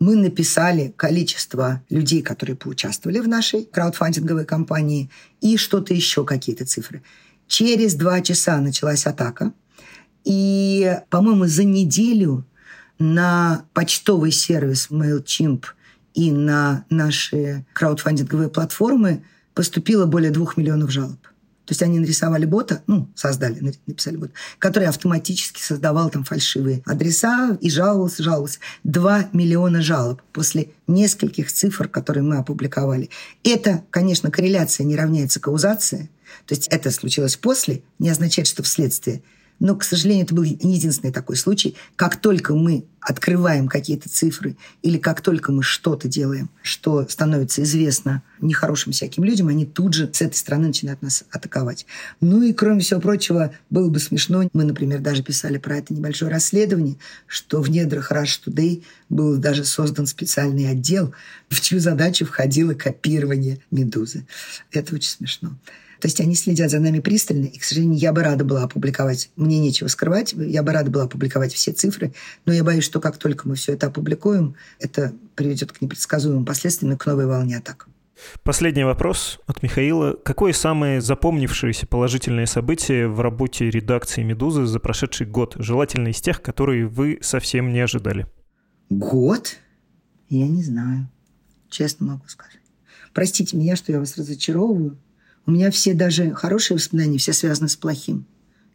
мы 0.00 0.16
написали 0.16 0.92
количество 0.96 1.80
людей, 1.90 2.22
которые 2.22 2.56
поучаствовали 2.56 3.20
в 3.20 3.28
нашей 3.28 3.64
краудфандинговой 3.64 4.44
кампании, 4.44 5.10
и 5.40 5.56
что-то 5.56 5.94
еще, 5.94 6.24
какие-то 6.24 6.64
цифры. 6.64 7.02
Через 7.46 7.94
два 7.94 8.20
часа 8.20 8.60
началась 8.60 9.06
атака. 9.06 9.52
И, 10.24 10.98
по-моему, 11.08 11.46
за 11.46 11.62
неделю 11.62 12.44
на 12.98 13.64
почтовый 13.72 14.32
сервис 14.32 14.88
MailChimp 14.90 15.64
и 16.14 16.32
на 16.32 16.84
наши 16.90 17.64
краудфандинговые 17.72 18.48
платформы 18.48 19.24
поступило 19.54 20.06
более 20.06 20.30
двух 20.30 20.56
миллионов 20.56 20.90
жалоб. 20.90 21.20
То 21.64 21.72
есть 21.72 21.82
они 21.82 22.00
нарисовали 22.00 22.44
бота, 22.44 22.82
ну, 22.88 23.08
создали, 23.14 23.74
написали 23.86 24.16
бот, 24.16 24.32
который 24.58 24.88
автоматически 24.88 25.60
создавал 25.62 26.10
там 26.10 26.24
фальшивые 26.24 26.82
адреса 26.84 27.56
и 27.60 27.70
жаловался, 27.70 28.22
жаловался. 28.24 28.58
Два 28.82 29.28
миллиона 29.32 29.80
жалоб 29.80 30.22
после 30.32 30.70
нескольких 30.88 31.52
цифр, 31.52 31.88
которые 31.88 32.24
мы 32.24 32.38
опубликовали. 32.38 33.10
Это, 33.44 33.84
конечно, 33.90 34.30
корреляция 34.30 34.84
не 34.84 34.96
равняется 34.96 35.38
каузации. 35.38 36.10
То 36.46 36.54
есть 36.54 36.66
это 36.66 36.90
случилось 36.90 37.36
после, 37.36 37.82
не 38.00 38.10
означает, 38.10 38.48
что 38.48 38.64
вследствие. 38.64 39.22
Но, 39.60 39.76
к 39.76 39.84
сожалению, 39.84 40.24
это 40.24 40.34
был 40.34 40.42
единственный 40.42 41.12
такой 41.12 41.36
случай. 41.36 41.76
Как 41.94 42.16
только 42.16 42.54
мы 42.54 42.86
открываем 43.02 43.66
какие-то 43.68 44.08
цифры 44.08 44.56
или 44.82 44.96
как 44.96 45.20
только 45.20 45.50
мы 45.50 45.62
что-то 45.62 46.06
делаем, 46.06 46.48
что 46.62 47.06
становится 47.08 47.62
известно 47.62 48.22
нехорошим 48.40 48.92
всяким 48.92 49.24
людям, 49.24 49.48
они 49.48 49.66
тут 49.66 49.94
же 49.94 50.08
с 50.12 50.22
этой 50.22 50.36
стороны 50.36 50.68
начинают 50.68 51.02
нас 51.02 51.24
атаковать. 51.30 51.84
Ну 52.20 52.42
и, 52.42 52.52
кроме 52.52 52.80
всего 52.80 53.00
прочего, 53.00 53.52
было 53.70 53.88
бы 53.88 53.98
смешно. 53.98 54.48
Мы, 54.52 54.64
например, 54.64 55.00
даже 55.00 55.22
писали 55.22 55.58
про 55.58 55.78
это 55.78 55.92
небольшое 55.92 56.30
расследование, 56.30 56.96
что 57.26 57.60
в 57.60 57.70
недрах 57.70 58.12
Rush 58.12 58.40
Today 58.46 58.84
был 59.08 59.36
даже 59.36 59.64
создан 59.64 60.06
специальный 60.06 60.70
отдел, 60.70 61.12
в 61.48 61.60
чью 61.60 61.80
задачу 61.80 62.24
входило 62.24 62.74
копирование 62.74 63.58
«Медузы». 63.70 64.26
Это 64.70 64.94
очень 64.94 65.10
смешно. 65.10 65.56
То 66.02 66.08
есть 66.08 66.20
они 66.20 66.34
следят 66.34 66.68
за 66.68 66.80
нами 66.80 66.98
пристально, 66.98 67.44
и, 67.44 67.56
к 67.56 67.62
сожалению, 67.62 67.96
я 67.96 68.12
бы 68.12 68.24
рада 68.24 68.44
была 68.44 68.64
опубликовать, 68.64 69.30
мне 69.36 69.60
нечего 69.60 69.86
скрывать, 69.86 70.32
я 70.32 70.64
бы 70.64 70.72
рада 70.72 70.90
была 70.90 71.04
опубликовать 71.04 71.54
все 71.54 71.70
цифры, 71.70 72.12
но 72.44 72.52
я 72.52 72.64
боюсь, 72.64 72.82
что 72.82 72.98
как 72.98 73.18
только 73.18 73.46
мы 73.46 73.54
все 73.54 73.74
это 73.74 73.86
опубликуем, 73.86 74.56
это 74.80 75.12
приведет 75.36 75.70
к 75.70 75.80
непредсказуемым 75.80 76.44
последствиям 76.44 76.92
и 76.94 76.96
к 76.96 77.06
новой 77.06 77.26
волне 77.26 77.58
атак. 77.58 77.86
Последний 78.42 78.82
вопрос 78.82 79.38
от 79.46 79.62
Михаила. 79.62 80.14
Какое 80.14 80.52
самое 80.52 81.00
запомнившееся 81.00 81.86
положительное 81.86 82.46
событие 82.46 83.06
в 83.06 83.20
работе 83.20 83.70
редакции 83.70 84.24
«Медузы» 84.24 84.66
за 84.66 84.80
прошедший 84.80 85.28
год? 85.28 85.54
Желательно 85.60 86.08
из 86.08 86.20
тех, 86.20 86.42
которые 86.42 86.88
вы 86.88 87.20
совсем 87.20 87.72
не 87.72 87.78
ожидали. 87.78 88.26
Год? 88.90 89.56
Я 90.28 90.48
не 90.48 90.64
знаю. 90.64 91.08
Честно 91.70 92.06
могу 92.06 92.26
сказать. 92.26 92.58
Простите 93.14 93.56
меня, 93.56 93.76
что 93.76 93.92
я 93.92 94.00
вас 94.00 94.16
разочаровываю. 94.16 94.98
У 95.44 95.50
меня 95.50 95.70
все 95.70 95.94
даже 95.94 96.32
хорошие 96.32 96.76
воспоминания, 96.76 97.18
все 97.18 97.32
связаны 97.32 97.68
с 97.68 97.76
плохим. 97.76 98.26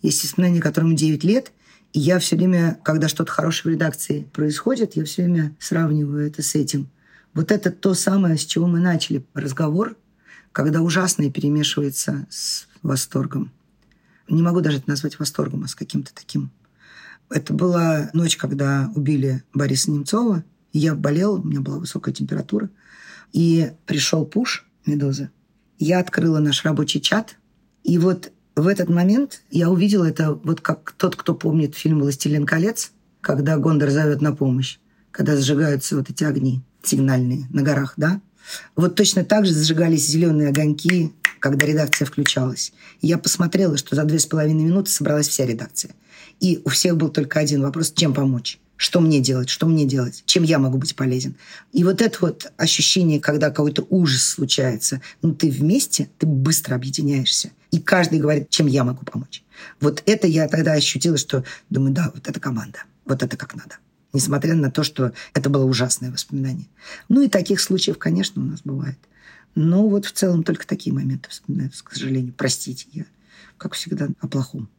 Есть 0.02 0.24
воспоминания, 0.24 0.62
которым 0.62 0.96
9 0.96 1.24
лет, 1.24 1.52
и 1.94 2.00
я 2.00 2.20
все 2.20 2.36
время, 2.36 2.80
когда 2.84 3.08
что-то 3.08 3.32
хорошее 3.32 3.72
в 3.72 3.76
редакции 3.76 4.28
происходит, 4.34 4.96
я 4.96 5.06
все 5.06 5.24
время 5.24 5.56
сравниваю 5.60 6.28
это 6.28 6.42
с 6.42 6.56
этим. 6.56 6.90
Вот 7.34 7.52
это 7.52 7.72
то 7.72 7.94
самое, 7.94 8.38
с 8.38 8.46
чего 8.46 8.68
мы 8.68 8.80
начали 8.80 9.26
разговор, 9.34 9.96
когда 10.52 10.82
ужасное 10.82 11.32
перемешивается 11.32 12.28
с 12.30 12.68
восторгом. 12.82 13.52
Не 14.28 14.42
могу 14.42 14.60
даже 14.60 14.78
это 14.78 14.90
назвать 14.90 15.20
восторгом, 15.20 15.64
а 15.64 15.68
с 15.68 15.76
каким-то 15.76 16.14
таким. 16.14 16.52
Это 17.30 17.54
была 17.54 18.10
ночь, 18.14 18.38
когда 18.38 18.92
убили 18.96 19.44
Бориса 19.54 19.92
Немцова. 19.92 20.44
Я 20.74 20.96
болел, 20.96 21.36
у 21.36 21.44
меня 21.44 21.62
была 21.62 21.78
высокая 21.78 22.14
температура. 22.14 22.70
И 23.32 23.72
пришел 23.86 24.26
пуш 24.26 24.66
«Медузы», 24.86 25.30
я 25.80 26.00
открыла 26.00 26.40
наш 26.40 26.64
рабочий 26.66 27.02
чат, 27.02 27.36
и 27.84 27.98
вот 27.98 28.32
в 28.56 28.68
этот 28.68 28.90
момент 28.90 29.42
я 29.52 29.70
увидела 29.70 30.06
это, 30.06 30.34
вот 30.34 30.62
как 30.62 30.94
тот, 30.98 31.16
кто 31.16 31.36
помнит 31.36 31.76
фильм 31.76 32.00
«Властелин 32.00 32.46
колец», 32.46 32.92
когда 33.22 33.58
Гондор 33.58 33.90
зовет 33.90 34.22
на 34.22 34.36
помощь, 34.36 34.80
когда 35.12 35.36
зажигаются 35.36 35.96
вот 35.96 36.10
эти 36.10 36.24
огни 36.24 36.62
сигнальные 36.84 37.48
на 37.52 37.62
горах, 37.62 37.94
да? 37.98 38.22
Вот 38.76 38.96
точно 38.96 39.26
так 39.26 39.46
же 39.46 39.54
зажигались 39.54 40.08
зеленые 40.08 40.50
огоньки, 40.50 41.14
когда 41.40 41.66
редакция 41.66 42.06
включалась. 42.06 42.74
Я 43.02 43.18
посмотрела, 43.18 43.78
что 43.78 43.96
за 43.96 44.06
две 44.06 44.20
с 44.20 44.26
половиной 44.26 44.64
минуты 44.64 44.90
собралась 44.90 45.28
вся 45.28 45.46
редакция. 45.46 45.92
И 46.40 46.62
у 46.66 46.70
всех 46.70 46.98
был 46.98 47.10
только 47.10 47.40
один 47.40 47.62
вопрос, 47.62 47.92
чем 47.92 48.14
помочь. 48.14 48.60
Что 48.78 49.02
мне 49.02 49.20
делать? 49.20 49.50
Что 49.50 49.66
мне 49.66 49.86
делать? 49.86 50.24
Чем 50.26 50.44
я 50.44 50.60
могу 50.60 50.78
быть 50.78 50.96
полезен? 50.96 51.36
И 51.74 51.84
вот 51.84 52.02
это 52.02 52.18
вот 52.22 52.52
ощущение, 52.58 53.20
когда 53.20 53.50
какой-то 53.50 53.86
ужас 53.90 54.24
случается, 54.24 55.02
ну 55.24 55.34
ты 55.34 55.50
вместе, 55.50 56.10
ты 56.20 56.28
быстро 56.28 56.76
объединяешься. 56.76 57.52
И 57.72 57.80
каждый 57.80 58.20
говорит, 58.20 58.50
чем 58.50 58.68
я 58.68 58.84
могу 58.84 59.04
помочь. 59.04 59.44
Вот 59.82 60.04
это 60.06 60.28
я 60.28 60.48
тогда 60.48 60.74
ощутила, 60.74 61.18
что 61.18 61.44
думаю, 61.72 61.94
да, 61.94 62.12
вот 62.14 62.28
это 62.28 62.40
команда. 62.40 62.80
Вот 63.06 63.24
это 63.24 63.36
как 63.36 63.56
надо. 63.56 63.78
Несмотря 64.14 64.54
на 64.54 64.72
то, 64.72 64.84
что 64.84 65.12
это 65.34 65.50
было 65.50 65.66
ужасное 65.66 66.12
воспоминание. 66.12 66.68
Ну 67.10 67.22
и 67.22 67.30
таких 67.30 67.60
случаев, 67.60 67.98
конечно, 67.98 68.42
у 68.42 68.46
нас 68.46 68.62
бывает. 68.64 68.98
Но 69.56 69.88
вот 69.88 70.06
в 70.06 70.12
целом 70.12 70.44
только 70.44 70.68
такие 70.68 70.94
моменты 70.94 71.30
вспоминаются, 71.30 71.84
к 71.84 71.92
сожалению. 71.92 72.34
Простите, 72.38 72.86
я, 72.92 73.06
как 73.58 73.74
всегда, 73.74 74.08
о 74.22 74.28
плохом. 74.28 74.70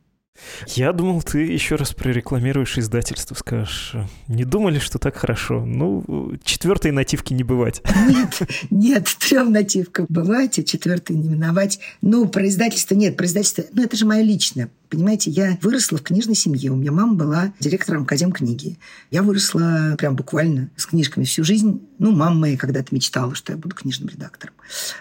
Я 0.67 0.93
думал, 0.93 1.23
ты 1.23 1.41
еще 1.41 1.77
раз 1.77 1.93
прорекламируешь 1.93 2.79
издательство, 2.79 3.35
скажешь. 3.35 3.95
Не 4.29 4.45
думали, 4.45 4.79
что 4.79 4.99
так 4.99 5.17
хорошо? 5.17 5.65
Ну, 5.65 6.35
четвертой 6.45 6.91
нативки 6.91 7.33
не 7.35 7.45
бывать. 7.45 7.83
Нет, 8.09 8.43
нет, 8.71 9.17
трем 9.19 9.53
нативкам 9.53 10.07
бывать, 10.09 10.59
а 10.59 10.63
четвертой 10.63 11.17
не 11.17 11.29
миновать. 11.29 11.81
Ну, 12.03 12.29
про 12.29 12.47
издательство 12.49 12.95
нет, 12.95 13.17
про 13.17 13.27
издательство... 13.27 13.65
Ну, 13.73 13.83
это 13.83 13.97
же 13.97 14.07
мое 14.07 14.23
личное. 14.23 14.71
Понимаете, 14.91 15.31
я 15.31 15.59
выросла 15.63 15.99
в 15.99 16.03
книжной 16.03 16.35
семье. 16.35 16.71
У 16.71 16.77
меня 16.77 16.93
мама 16.93 17.15
была 17.15 17.53
директором 17.61 18.05
Академ 18.05 18.33
книги. 18.33 18.79
Я 19.11 19.23
выросла 19.23 19.97
прям 19.99 20.17
буквально 20.17 20.71
с 20.77 20.87
книжками 20.87 21.25
всю 21.25 21.45
жизнь. 21.45 21.81
Ну, 21.99 22.13
мама 22.13 22.37
моя 22.37 22.57
когда-то 22.57 22.95
мечтала, 22.95 23.35
что 23.35 23.53
я 23.53 23.59
буду 23.59 23.75
книжным 23.77 24.09
редактором. 24.09 24.55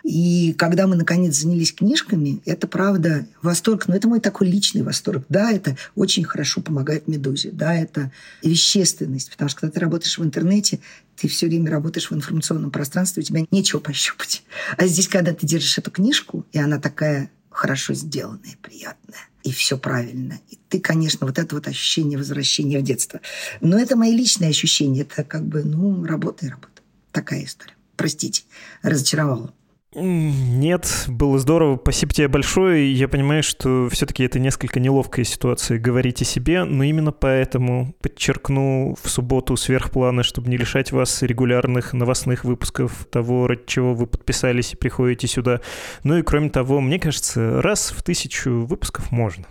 И 0.04 0.54
когда 0.58 0.88
мы, 0.88 0.96
наконец, 0.96 1.36
занялись 1.36 1.74
книжками, 1.74 2.42
это, 2.46 2.68
правда, 2.68 3.28
восторг. 3.42 3.88
Но 3.88 3.96
это 3.96 4.08
мой 4.08 4.20
такой 4.20 4.48
личный 4.48 4.82
восторг. 4.82 5.26
Да, 5.30 5.52
это 5.52 5.78
очень 5.96 6.24
хорошо 6.24 6.62
помогает 6.62 7.08
«Медузе». 7.08 7.52
Да, 7.52 7.74
это 7.74 8.12
вещественность. 8.44 9.32
Потому 9.32 9.50
что, 9.50 9.62
когда 9.62 9.74
ты 9.74 9.80
работаешь 9.80 10.18
в 10.18 10.24
интернете, 10.24 10.80
ты 11.16 11.28
все 11.28 11.48
время 11.48 11.72
работаешь 11.72 12.12
в 12.12 12.16
информационном 12.16 12.72
пространстве, 12.72 13.22
у 13.22 13.26
тебя 13.26 13.46
нечего 13.52 13.80
пощупать. 13.80 14.44
А 14.78 14.86
здесь, 14.86 15.08
когда 15.08 15.34
ты 15.34 15.48
держишь 15.48 15.78
эту 15.78 15.92
книжку, 15.92 16.46
и 16.52 16.60
она 16.60 16.80
такая 16.80 17.32
хорошо 17.50 17.94
сделанная, 17.94 18.56
приятная, 18.62 19.28
и 19.48 19.52
все 19.52 19.78
правильно. 19.78 20.40
И 20.50 20.58
ты, 20.68 20.82
конечно, 20.82 21.26
вот 21.26 21.40
это 21.40 21.56
вот 21.56 21.68
ощущение 21.68 22.18
возвращения 22.18 22.80
в 22.80 22.84
детство. 22.84 23.22
Но 23.62 23.80
это 23.80 23.96
мои 23.96 24.12
личные 24.12 24.50
ощущения. 24.50 25.02
Это 25.02 25.24
как 25.24 25.46
бы, 25.46 25.64
ну, 25.64 26.04
работа 26.04 26.46
и 26.46 26.50
работа. 26.50 26.82
Такая 27.14 27.46
история. 27.46 27.76
Простите, 27.96 28.44
разочаровала. 28.82 29.54
Нет, 29.96 31.06
было 31.08 31.40
здорово. 31.40 31.80
Спасибо 31.82 32.14
тебе 32.14 32.28
большое. 32.28 32.94
Я 32.94 33.08
понимаю, 33.08 33.42
что 33.42 33.88
все-таки 33.90 34.24
это 34.24 34.38
несколько 34.38 34.80
неловкая 34.80 35.24
ситуация 35.24 35.80
говорить 35.80 36.22
о 36.22 36.26
себе, 36.26 36.66
но 36.66 36.84
именно 36.84 37.14
поэтому 37.14 37.96
подчеркну 38.02 38.98
в 39.02 39.10
субботу 39.10 39.56
сверхпланы, 39.56 40.24
чтобы 40.24 40.50
не 40.50 40.58
лишать 40.58 40.92
вас 40.92 41.22
регулярных 41.22 41.94
новостных 41.94 42.44
выпусков 42.44 43.08
того, 43.10 43.48
ради 43.48 43.62
чего 43.66 43.94
вы 43.94 44.08
подписались 44.08 44.74
и 44.74 44.78
приходите 44.78 45.28
сюда. 45.28 45.62
Ну 46.04 46.18
и 46.18 46.22
кроме 46.22 46.50
того, 46.50 46.82
мне 46.82 47.00
кажется, 47.00 47.62
раз 47.62 47.92
в 47.92 48.04
тысячу 48.04 48.66
выпусков 48.66 49.12
можно. 49.12 49.46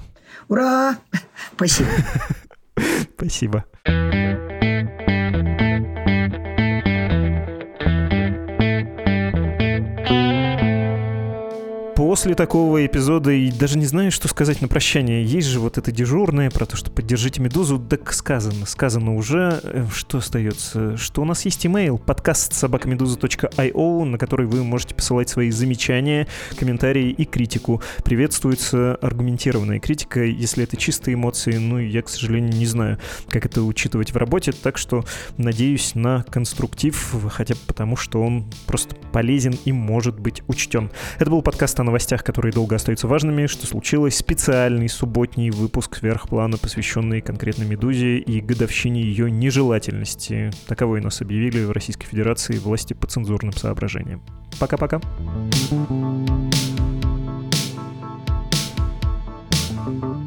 Ура! 0.48 0.98
Спасибо. 1.54 1.88
Спасибо. 3.16 3.64
После 12.16 12.34
такого 12.34 12.86
эпизода 12.86 13.30
и 13.30 13.50
даже 13.50 13.76
не 13.76 13.84
знаю, 13.84 14.10
что 14.10 14.26
сказать 14.26 14.62
на 14.62 14.68
прощание. 14.68 15.22
Есть 15.22 15.48
же 15.48 15.60
вот 15.60 15.76
это 15.76 15.92
дежурное 15.92 16.50
про 16.50 16.64
то, 16.64 16.74
что 16.74 16.90
поддержите 16.90 17.42
Медузу. 17.42 17.78
Так 17.78 18.10
сказано, 18.14 18.64
сказано 18.64 19.16
уже. 19.16 19.60
Э, 19.62 19.84
что 19.92 20.16
остается? 20.16 20.96
Что 20.96 21.20
у 21.20 21.26
нас 21.26 21.44
есть 21.44 21.66
имейл, 21.66 21.98
подкаст 21.98 22.54
собакамедуза.io, 22.54 24.04
на 24.04 24.16
который 24.16 24.46
вы 24.46 24.64
можете 24.64 24.94
посылать 24.94 25.28
свои 25.28 25.50
замечания, 25.50 26.26
комментарии 26.58 27.10
и 27.10 27.26
критику. 27.26 27.82
Приветствуется 28.02 28.94
аргументированная 28.94 29.78
критика, 29.78 30.24
если 30.24 30.64
это 30.64 30.78
чистые 30.78 31.16
эмоции. 31.16 31.58
Ну, 31.58 31.78
я, 31.78 32.00
к 32.00 32.08
сожалению, 32.08 32.54
не 32.54 32.64
знаю, 32.64 32.98
как 33.28 33.44
это 33.44 33.60
учитывать 33.60 34.14
в 34.14 34.16
работе, 34.16 34.52
так 34.52 34.78
что 34.78 35.04
надеюсь 35.36 35.94
на 35.94 36.24
конструктив, 36.30 37.14
хотя 37.30 37.52
бы 37.52 37.60
потому, 37.66 37.94
что 37.94 38.22
он 38.22 38.46
просто 38.66 38.96
полезен 39.12 39.54
и 39.66 39.72
может 39.72 40.18
быть 40.18 40.42
учтен. 40.46 40.90
Это 41.18 41.30
был 41.30 41.42
подкаст 41.42 41.78
о 41.78 41.82
новостях, 41.82 42.05
которые 42.22 42.52
долго 42.52 42.76
остаются 42.76 43.08
важными. 43.08 43.46
Что 43.46 43.66
случилось? 43.66 44.16
Специальный 44.16 44.88
субботний 44.88 45.50
выпуск 45.50 45.96
сверхплана, 45.96 46.56
посвященный 46.56 47.20
конкретно 47.20 47.64
«Медузе» 47.64 48.18
и 48.18 48.40
годовщине 48.40 49.02
ее 49.02 49.30
нежелательности. 49.30 50.50
Таковой 50.66 51.00
нас 51.00 51.20
объявили 51.20 51.64
в 51.64 51.72
Российской 51.72 52.06
Федерации 52.06 52.58
власти 52.58 52.94
по 52.94 53.06
цензурным 53.06 53.52
соображениям. 53.52 54.22
Пока-пока. 54.60 55.00
thank 59.86 60.02
you 60.02 60.25